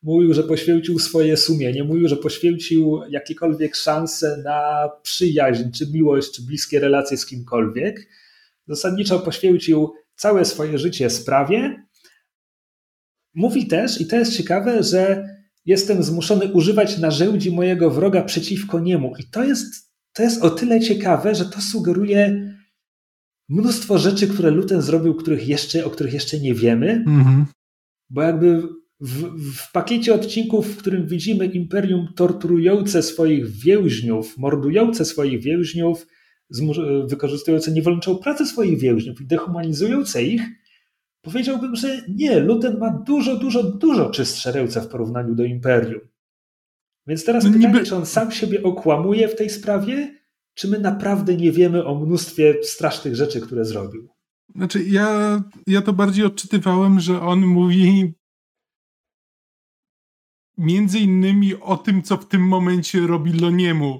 [0.02, 6.42] Mówił, że poświęcił swoje sumienie, mówił, że poświęcił jakiekolwiek szanse na przyjaźń, czy miłość, czy
[6.42, 8.08] bliskie relacje z kimkolwiek.
[8.66, 11.86] Zasadniczo poświęcił całe swoje życie sprawie.
[13.34, 15.28] Mówi też, i to jest ciekawe, że
[15.64, 19.12] jestem zmuszony używać narzędzi mojego wroga przeciwko niemu.
[19.18, 22.54] I to jest, to jest o tyle ciekawe, że to sugeruje
[23.48, 27.04] mnóstwo rzeczy, które Luten zrobił, których jeszcze, o których jeszcze nie wiemy.
[27.06, 27.46] Mhm.
[28.10, 28.62] Bo jakby
[29.00, 29.22] w,
[29.52, 36.06] w, pakiecie odcinków, w którym widzimy imperium torturujące swoich więźniów, mordujące swoich więźniów,
[37.08, 40.42] wykorzystujące niewolniczą pracę swoich więźniów i dehumanizujące ich,
[41.22, 46.00] powiedziałbym, że nie, Luten ma dużo, dużo, dużo czystsze ręce w porównaniu do imperium.
[47.06, 47.86] Więc teraz no pytanie, niby...
[47.86, 50.18] czy on sam siebie okłamuje w tej sprawie,
[50.54, 54.08] czy my naprawdę nie wiemy o mnóstwie strasznych rzeczy, które zrobił?
[54.54, 58.12] Znaczy, ja, ja to bardziej odczytywałem, że on mówi
[60.58, 63.98] między innymi o tym, co w tym momencie robi Loniemu.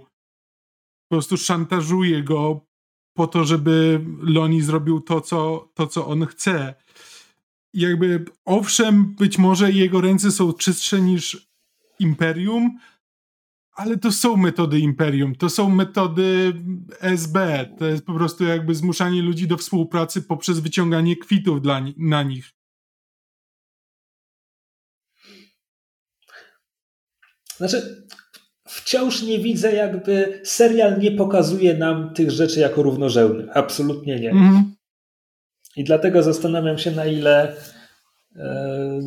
[1.09, 2.67] Po prostu szantażuje go
[3.15, 6.75] po to, żeby Loni zrobił to, co, to, co on chce.
[7.75, 11.49] Jakby, owszem, być może jego ręce są czystsze niż
[11.99, 12.79] Imperium,
[13.73, 16.53] ale to są metody Imperium, to są metody
[17.01, 17.69] SB.
[17.79, 22.58] To jest po prostu jakby zmuszanie ludzi do współpracy poprzez wyciąganie kwitów dla, na nich.
[27.59, 28.07] Znaczy,
[28.69, 33.57] wciąż nie widzę, jakby serial nie pokazuje nam tych rzeczy jako równorzędnych.
[33.57, 34.31] Absolutnie nie.
[34.31, 34.75] Mhm.
[35.77, 37.57] I dlatego zastanawiam się, na ile.
[38.37, 39.01] E,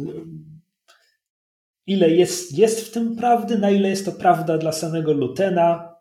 [1.87, 5.95] ile jest, jest w tym prawdy, na ile jest to prawda dla samego Lutena.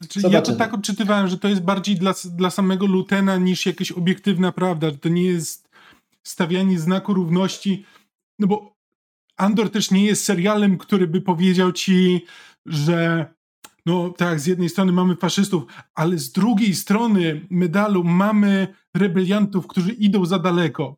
[0.00, 3.92] Znaczy, ja to tak odczytywałem, że to jest bardziej dla, dla samego Lutena niż jakaś
[3.92, 5.68] obiektywna prawda, że to nie jest
[6.22, 7.84] stawianie znaku równości,
[8.38, 8.75] no bo
[9.36, 12.24] Andor też nie jest serialem, który by powiedział ci,
[12.66, 13.26] że
[13.86, 15.62] no tak, z jednej strony mamy faszystów,
[15.94, 20.96] ale z drugiej strony medalu mamy rebeliantów, którzy idą za daleko.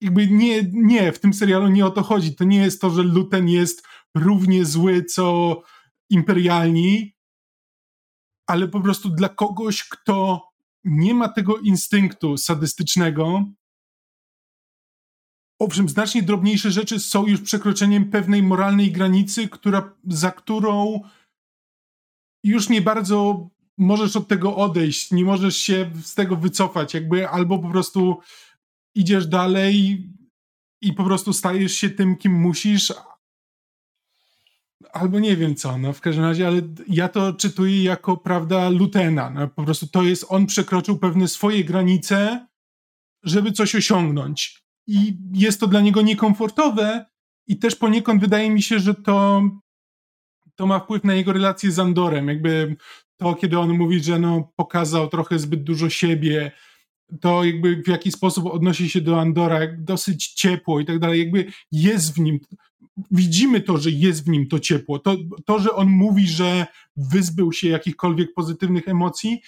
[0.00, 2.34] Jakby nie, nie, w tym serialu nie o to chodzi.
[2.34, 5.62] To nie jest to, że Luten jest równie zły co
[6.10, 7.14] imperialni,
[8.46, 10.42] ale po prostu dla kogoś, kto
[10.84, 13.44] nie ma tego instynktu sadystycznego.
[15.64, 21.00] Owszem, znacznie drobniejsze rzeczy są już przekroczeniem pewnej moralnej granicy, która, za którą
[22.44, 27.58] już nie bardzo możesz od tego odejść, nie możesz się z tego wycofać, jakby albo
[27.58, 28.18] po prostu
[28.94, 30.06] idziesz dalej
[30.82, 32.92] i po prostu stajesz się tym, kim musisz,
[34.92, 39.30] albo nie wiem co, no w każdym razie, ale ja to czytuję jako, prawda, Lutena,
[39.30, 42.46] no, po prostu to jest, on przekroczył pewne swoje granice,
[43.22, 47.06] żeby coś osiągnąć i jest to dla niego niekomfortowe
[47.46, 49.42] i też poniekąd wydaje mi się, że to
[50.56, 52.76] to ma wpływ na jego relacje z Andorem, jakby
[53.16, 56.52] to, kiedy on mówi, że no, pokazał trochę zbyt dużo siebie,
[57.20, 61.46] to jakby w jaki sposób odnosi się do Andora, dosyć ciepło i tak dalej, jakby
[61.72, 62.40] jest w nim,
[63.10, 65.16] widzimy to, że jest w nim to ciepło, to,
[65.46, 66.66] to, że on mówi, że
[66.96, 69.42] wyzbył się jakichkolwiek pozytywnych emocji,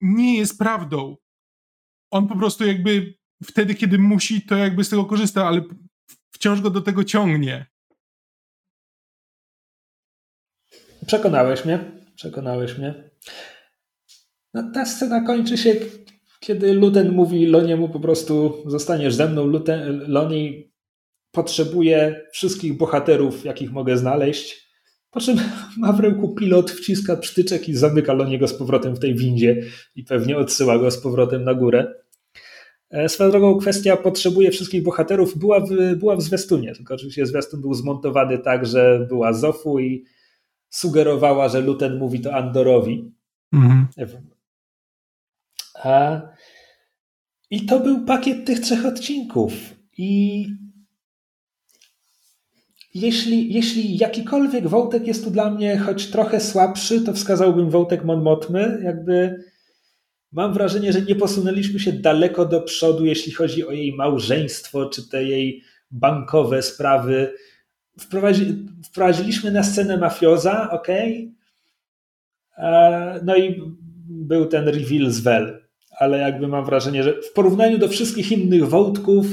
[0.00, 1.16] nie jest prawdą.
[2.10, 3.14] On po prostu jakby
[3.44, 5.62] wtedy, kiedy musi, to jakby z tego korzysta, ale
[6.30, 7.66] wciąż go do tego ciągnie.
[11.06, 13.10] Przekonałeś mnie, przekonałeś mnie.
[14.54, 15.74] No, ta scena kończy się,
[16.40, 19.46] kiedy Luten mówi Loniemu po prostu zostaniesz ze mną.
[19.46, 20.72] Luten, Loni
[21.32, 24.70] potrzebuje wszystkich bohaterów, jakich mogę znaleźć.
[25.10, 25.38] Po czym
[25.76, 29.62] ma w ręku pilot, wciska przytyczek i zamyka Loniego z powrotem w tej windzie
[29.94, 31.94] i pewnie odsyła go z powrotem na górę.
[32.90, 37.60] E, swoją drogą kwestia potrzebuje wszystkich bohaterów była w, była w zwiastunie, tylko oczywiście zwiastun
[37.60, 40.04] był zmontowany tak, że była Zofu i
[40.68, 43.12] sugerowała, że Luten mówi to Andorowi.
[43.52, 43.86] Mhm.
[45.84, 46.20] A,
[47.50, 49.52] I to był pakiet tych trzech odcinków.
[49.98, 50.46] I
[52.94, 58.22] jeśli, jeśli jakikolwiek wątek jest tu dla mnie choć trochę słabszy, to wskazałbym wątek Mon
[58.22, 58.80] Motmy.
[58.84, 59.44] Jakby
[60.32, 65.08] mam wrażenie, że nie posunęliśmy się daleko do przodu, jeśli chodzi o jej małżeństwo, czy
[65.08, 67.34] te jej bankowe sprawy
[68.00, 70.88] wprowadzi, wprowadziliśmy na scenę mafioza, ok?
[72.58, 73.62] E, no i
[74.08, 78.68] był ten reveal z Well, ale jakby mam wrażenie, że w porównaniu do wszystkich innych
[78.68, 79.26] wątków,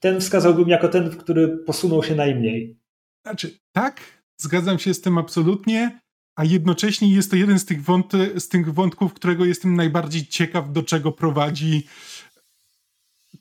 [0.00, 2.78] ten wskazałbym jako ten, który posunął się najmniej.
[3.22, 4.00] Znaczy, tak,
[4.36, 6.00] zgadzam się z tym absolutnie,
[6.36, 10.72] a jednocześnie jest to jeden z tych, wąt z tych wątków, którego jestem najbardziej ciekaw,
[10.72, 11.86] do czego prowadzi.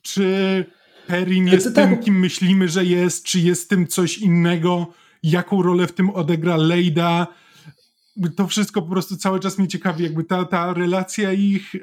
[0.01, 0.65] Czy
[1.07, 4.87] Perrin jest tym, kim myślimy, że jest, czy jest tym coś innego,
[5.23, 7.27] jaką rolę w tym odegra Lejda.
[8.35, 11.75] To wszystko po prostu cały czas mnie ciekawi, jakby ta, ta relacja ich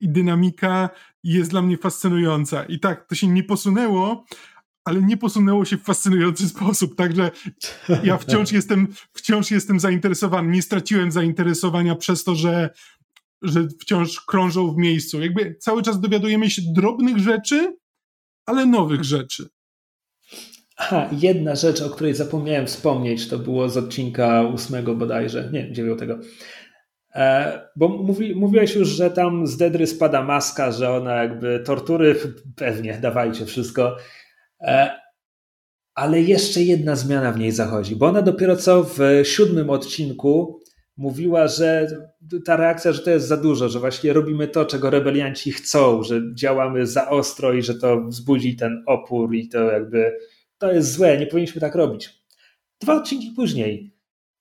[0.00, 0.90] i dynamika
[1.24, 2.64] jest dla mnie fascynująca.
[2.64, 4.24] I tak, to się nie posunęło,
[4.86, 7.30] ale nie posunęło się w fascynujący sposób, także
[8.02, 10.52] ja wciąż jestem, wciąż jestem zainteresowany.
[10.52, 12.70] Nie straciłem zainteresowania przez to, że,
[13.42, 15.20] że wciąż krążą w miejscu.
[15.20, 17.76] Jakby cały czas dowiadujemy się drobnych rzeczy,
[18.46, 19.48] ale nowych rzeczy.
[20.76, 26.18] Aha, jedna rzecz, o której zapomniałem wspomnieć, to było z odcinka ósmego bodajże, nie, dziewiątego.
[27.14, 32.16] E, bo mówi, mówiłeś już, że tam z Dedry spada maska, że ona jakby tortury,
[32.56, 33.96] pewnie, dawajcie wszystko.
[34.60, 34.90] E,
[35.94, 40.60] ale jeszcze jedna zmiana w niej zachodzi, bo ona dopiero co w siódmym odcinku
[40.96, 41.88] mówiła, że
[42.44, 46.20] ta reakcja, że to jest za dużo, że właśnie robimy to, czego rebelianci chcą, że
[46.34, 50.16] działamy za ostro i że to wzbudzi ten opór i to jakby
[50.58, 52.22] to jest złe, nie powinniśmy tak robić.
[52.80, 53.94] Dwa odcinki później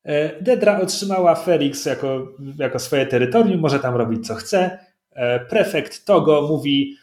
[0.03, 2.27] e, Dedra otrzymała Felix jako,
[2.59, 4.79] jako swoje terytorium, może tam robić co chce.
[5.11, 6.95] E, prefekt Togo mówi,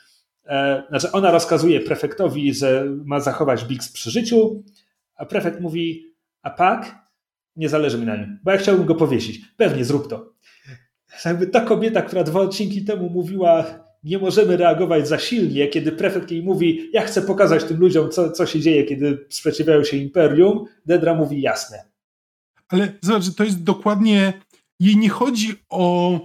[0.89, 4.65] znaczy ona rozkazuje prefektowi, że ma zachować Bix przy życiu,
[5.15, 7.03] a prefekt mówi, a pak,
[7.57, 9.41] nie zależy mi na nim, bo ja chciałbym go powiesić.
[9.57, 10.33] Pewnie zrób to.
[11.25, 13.65] Jakby ta kobieta, która dwa odcinki temu mówiła,
[14.05, 18.33] nie możemy reagować za silnie, kiedy prefekt jej mówi, ja chcę pokazać tym ludziom, co,
[18.33, 21.85] co się dzieje, kiedy sprzeciwiają się imperium, Dedra mówi jasne.
[22.69, 24.33] Ale zobacz, to jest dokładnie,
[24.81, 26.19] jej nie chodzi o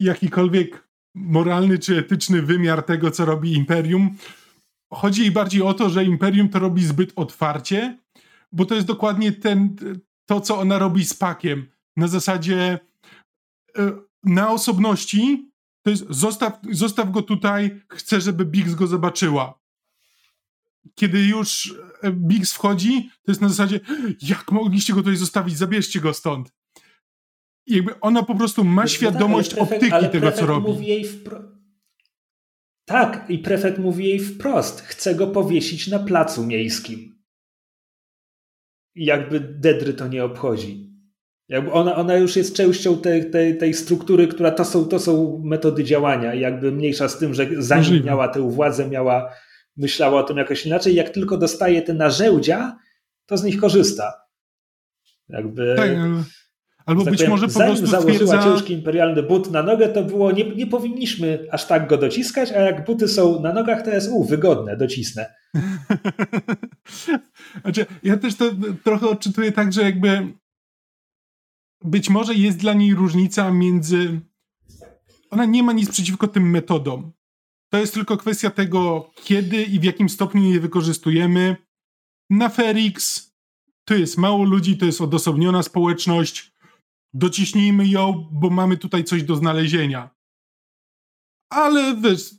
[0.00, 4.16] jakikolwiek moralny czy etyczny wymiar tego, co robi imperium.
[4.90, 7.98] Chodzi jej bardziej o to, że imperium to robi zbyt otwarcie,
[8.52, 9.76] bo to jest dokładnie ten,
[10.26, 11.66] to, co ona robi z pakiem.
[11.96, 12.78] Na zasadzie
[13.78, 13.92] e,
[14.24, 15.50] na osobności
[15.82, 19.60] to jest zostaw, zostaw go tutaj, chcę, żeby Biggs go zobaczyła.
[20.94, 23.80] Kiedy już e, Biggs wchodzi, to jest na zasadzie,
[24.22, 26.52] jak mogliście go tutaj zostawić, zabierzcie go stąd.
[27.66, 30.66] Jakby ona po prostu ma no tak, świadomość tak, prefekt, optyki tego, co robi.
[30.68, 31.42] Mówi jej wpro...
[32.84, 37.14] Tak, i prefekt mówi jej wprost, chce go powiesić na placu miejskim.
[38.94, 40.94] Jakby Dedry to nie obchodzi.
[41.48, 45.42] Jakby ona, ona już jest częścią tej, tej, tej struktury, która to są, to są
[45.44, 46.34] metody działania.
[46.34, 48.06] Jakby mniejsza z tym, że zanim Możliwe.
[48.06, 49.34] miała tę władzę, miała,
[49.76, 50.94] myślała o tym jakoś inaczej.
[50.94, 52.78] Jak tylko dostaje te narzędzia,
[53.26, 54.12] to z nich korzysta.
[55.28, 55.74] Jakby.
[55.76, 55.90] Tak,
[56.86, 58.44] Albo być może po zanim prostu założyła stwierdza...
[58.44, 62.60] ciężki imperialny but na nogę, to było nie, nie powinniśmy aż tak go dociskać, a
[62.60, 65.34] jak buty są na nogach, to jest u, wygodne, docisnę.
[67.62, 68.50] znaczy, ja też to
[68.84, 70.34] trochę odczytuję tak, że jakby
[71.84, 74.20] być może jest dla niej różnica między.
[75.30, 77.12] Ona nie ma nic przeciwko tym metodom.
[77.68, 81.56] To jest tylko kwestia tego, kiedy i w jakim stopniu je wykorzystujemy.
[82.30, 83.30] Na Ferix
[83.84, 86.53] to jest mało ludzi, to jest odosobniona społeczność.
[87.14, 90.10] Dociśnijmy ją, bo mamy tutaj coś do znalezienia.
[91.50, 92.34] Ale wiesz,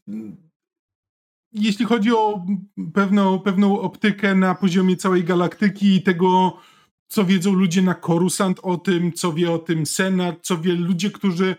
[1.52, 2.46] jeśli chodzi o
[2.94, 6.60] pewną, pewną optykę na poziomie całej galaktyki i tego,
[7.08, 11.12] co wiedzą ludzie na Korusant o tym, co wie o tym Senat, co wie ludzie,
[11.12, 11.56] którzy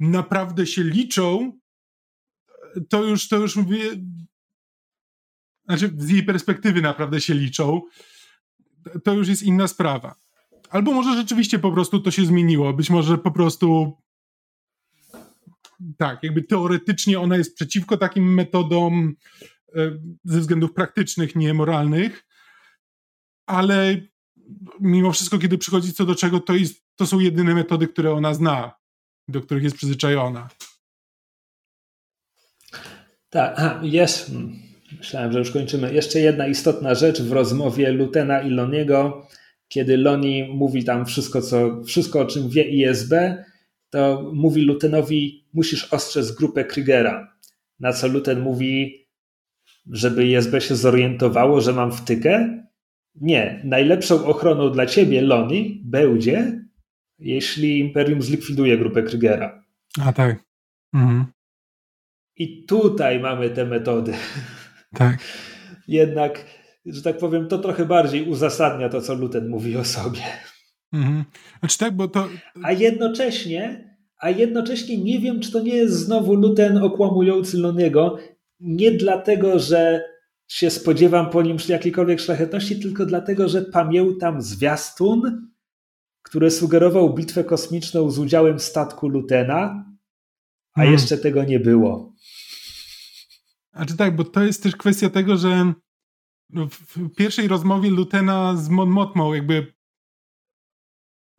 [0.00, 1.58] naprawdę się liczą,
[2.88, 3.80] to już, to już mówię,
[5.64, 7.82] znaczy z jej perspektywy naprawdę się liczą,
[9.04, 10.14] to już jest inna sprawa.
[10.70, 13.96] Albo może rzeczywiście po prostu to się zmieniło, być może po prostu
[15.98, 19.16] tak, jakby teoretycznie ona jest przeciwko takim metodom
[19.74, 19.90] e,
[20.24, 22.26] ze względów praktycznych, nie moralnych,
[23.46, 23.96] ale
[24.80, 28.34] mimo wszystko, kiedy przychodzi co do czego, to, jest, to są jedyne metody, które ona
[28.34, 28.72] zna,
[29.28, 30.48] do których jest przyzwyczajona.
[33.30, 34.30] Tak, jest.
[34.98, 35.94] Myślałem, że już kończymy.
[35.94, 39.28] Jeszcze jedna istotna rzecz w rozmowie Lutena i Loniego,
[39.70, 43.12] kiedy Loni mówi tam wszystko, co, wszystko o czym wie ISB,
[43.90, 47.36] to mówi Lutenowi, musisz ostrzec grupę Krygera.
[47.80, 49.06] Na co Luten mówi,
[49.90, 52.62] żeby ISB się zorientowało, że mam wtykę,
[53.14, 56.62] nie, najlepszą ochroną dla ciebie, Loni, będzie,
[57.18, 59.64] jeśli Imperium zlikwiduje grupę Krygera.
[60.00, 60.44] A tak.
[60.94, 61.24] Mhm.
[62.36, 64.12] I tutaj mamy te metody.
[64.94, 65.18] Tak.
[65.88, 66.44] Jednak,
[66.90, 70.20] że tak powiem, to trochę bardziej uzasadnia to, co Luten mówi o sobie.
[70.92, 71.24] Mhm.
[71.60, 72.28] Znaczy tak, bo to...
[72.62, 78.18] A jednocześnie, a jednocześnie nie wiem, czy to nie jest znowu Luten okłamujący Loniego,
[78.60, 80.04] nie dlatego, że
[80.48, 85.50] się spodziewam po nim jakiejkolwiek szlachetności, tylko dlatego, że pamiętam zwiastun,
[86.22, 89.84] który sugerował bitwę kosmiczną z udziałem statku Lutena,
[90.74, 90.92] a hmm.
[90.92, 92.14] jeszcze tego nie było.
[93.72, 95.72] A czy tak, bo to jest też kwestia tego, że
[96.70, 99.72] w pierwszej rozmowie Lutena z Mon Motmą jakby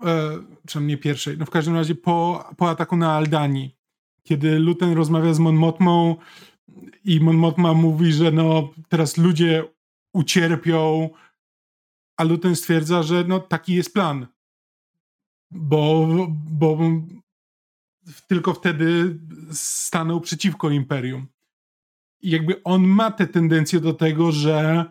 [0.04, 3.76] e, czy nie pierwszej, no w każdym razie po, po ataku na Aldani,
[4.24, 6.16] kiedy Luten rozmawia z Mon Motmą,
[7.06, 9.64] i Mon Mothma mówi, że no teraz ludzie
[10.14, 11.10] ucierpią,
[12.18, 14.28] a Luten stwierdza, że no taki jest plan.
[15.52, 16.08] Bo,
[16.52, 16.78] bo
[18.28, 19.20] tylko wtedy
[19.52, 21.28] stanął przeciwko imperium.
[22.22, 24.86] I jakby on ma tę tendencję do tego, że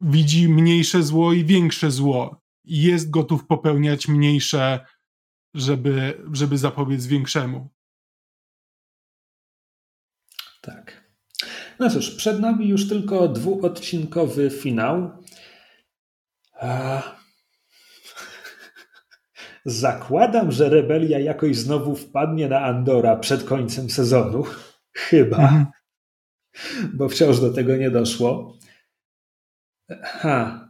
[0.00, 2.40] widzi mniejsze zło i większe zło.
[2.64, 4.86] I jest gotów popełniać mniejsze,
[5.54, 7.68] żeby, żeby zapobiec większemu.
[10.62, 11.06] Tak.
[11.78, 15.22] No cóż, przed nami już tylko dwuodcinkowy finał.
[16.60, 17.02] A...
[19.64, 24.44] Zakładam, że rebelia jakoś znowu wpadnie na Andora przed końcem sezonu.
[24.92, 25.36] Chyba.
[25.36, 25.66] Mhm.
[26.94, 28.58] Bo wciąż do tego nie doszło.
[30.02, 30.68] Ha.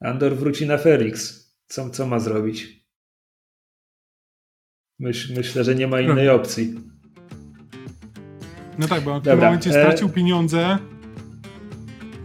[0.00, 1.48] Andor wróci na Felix.
[1.66, 2.88] Co, co ma zrobić?
[4.98, 6.34] Myśl, myślę, że nie ma innej no.
[6.34, 6.74] opcji.
[8.78, 9.32] No tak, bo w Dobra.
[9.32, 10.10] tym momencie stracił e...
[10.10, 10.78] pieniądze,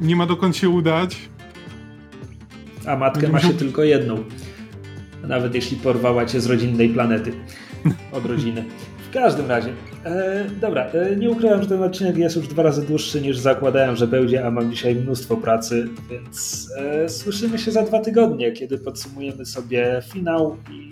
[0.02, 1.30] nie ma dokąd się udać.
[2.88, 4.24] A matkę ma się tylko jedną.
[5.24, 7.34] Nawet jeśli porwała cię z rodzinnej planety.
[8.12, 8.66] Od rodziny.
[9.14, 9.70] W każdym razie.
[10.06, 13.96] E, dobra, e, nie ukrywam, że ten odcinek jest już dwa razy dłuższy niż zakładałem,
[13.96, 18.78] że będzie, a mam dzisiaj mnóstwo pracy, więc e, słyszymy się za dwa tygodnie, kiedy
[18.78, 20.92] podsumujemy sobie finał i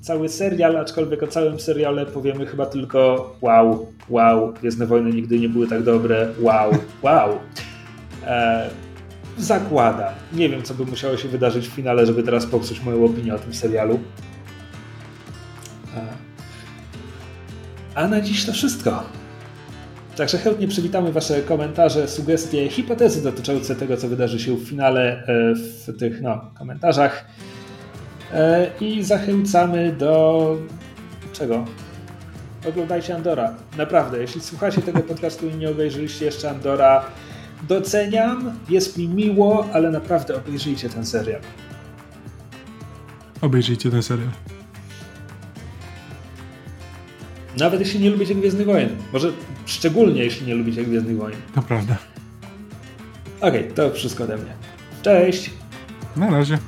[0.00, 5.48] cały serial, aczkolwiek o całym seriale powiemy chyba tylko wow, wow, Gwiezdne Wojny nigdy nie
[5.48, 6.72] były tak dobre, wow,
[7.02, 7.38] wow.
[8.26, 8.70] E,
[9.38, 10.14] zakładam.
[10.32, 13.38] Nie wiem, co by musiało się wydarzyć w finale, żeby teraz popsuć moją opinię o
[13.38, 14.00] tym serialu.
[17.94, 19.02] A na dziś to wszystko.
[20.16, 25.54] Także chętnie przywitamy Wasze komentarze, sugestie, hipotezy dotyczące tego, co wydarzy się w finale e,
[25.54, 27.24] w tych no, komentarzach.
[28.32, 30.56] E, I zachęcamy do
[31.32, 31.64] czego?
[32.68, 33.54] Oglądajcie Andora.
[33.76, 37.04] Naprawdę, jeśli słuchacie tego podcastu i nie obejrzeliście jeszcze Andora,
[37.68, 41.40] doceniam, jest mi miło, ale naprawdę obejrzyjcie ten serial.
[43.40, 44.30] Obejrzyjcie ten serial.
[47.58, 48.88] Nawet jeśli nie lubicie Gwiezdnych Wojen.
[49.12, 49.32] Może
[49.66, 51.38] szczególnie jeśli nie lubicie Gwiezdnych Wojen.
[51.54, 51.96] To prawda.
[53.40, 54.52] Okej, okay, to wszystko ode mnie.
[55.02, 55.50] Cześć!
[56.16, 56.58] Na razie.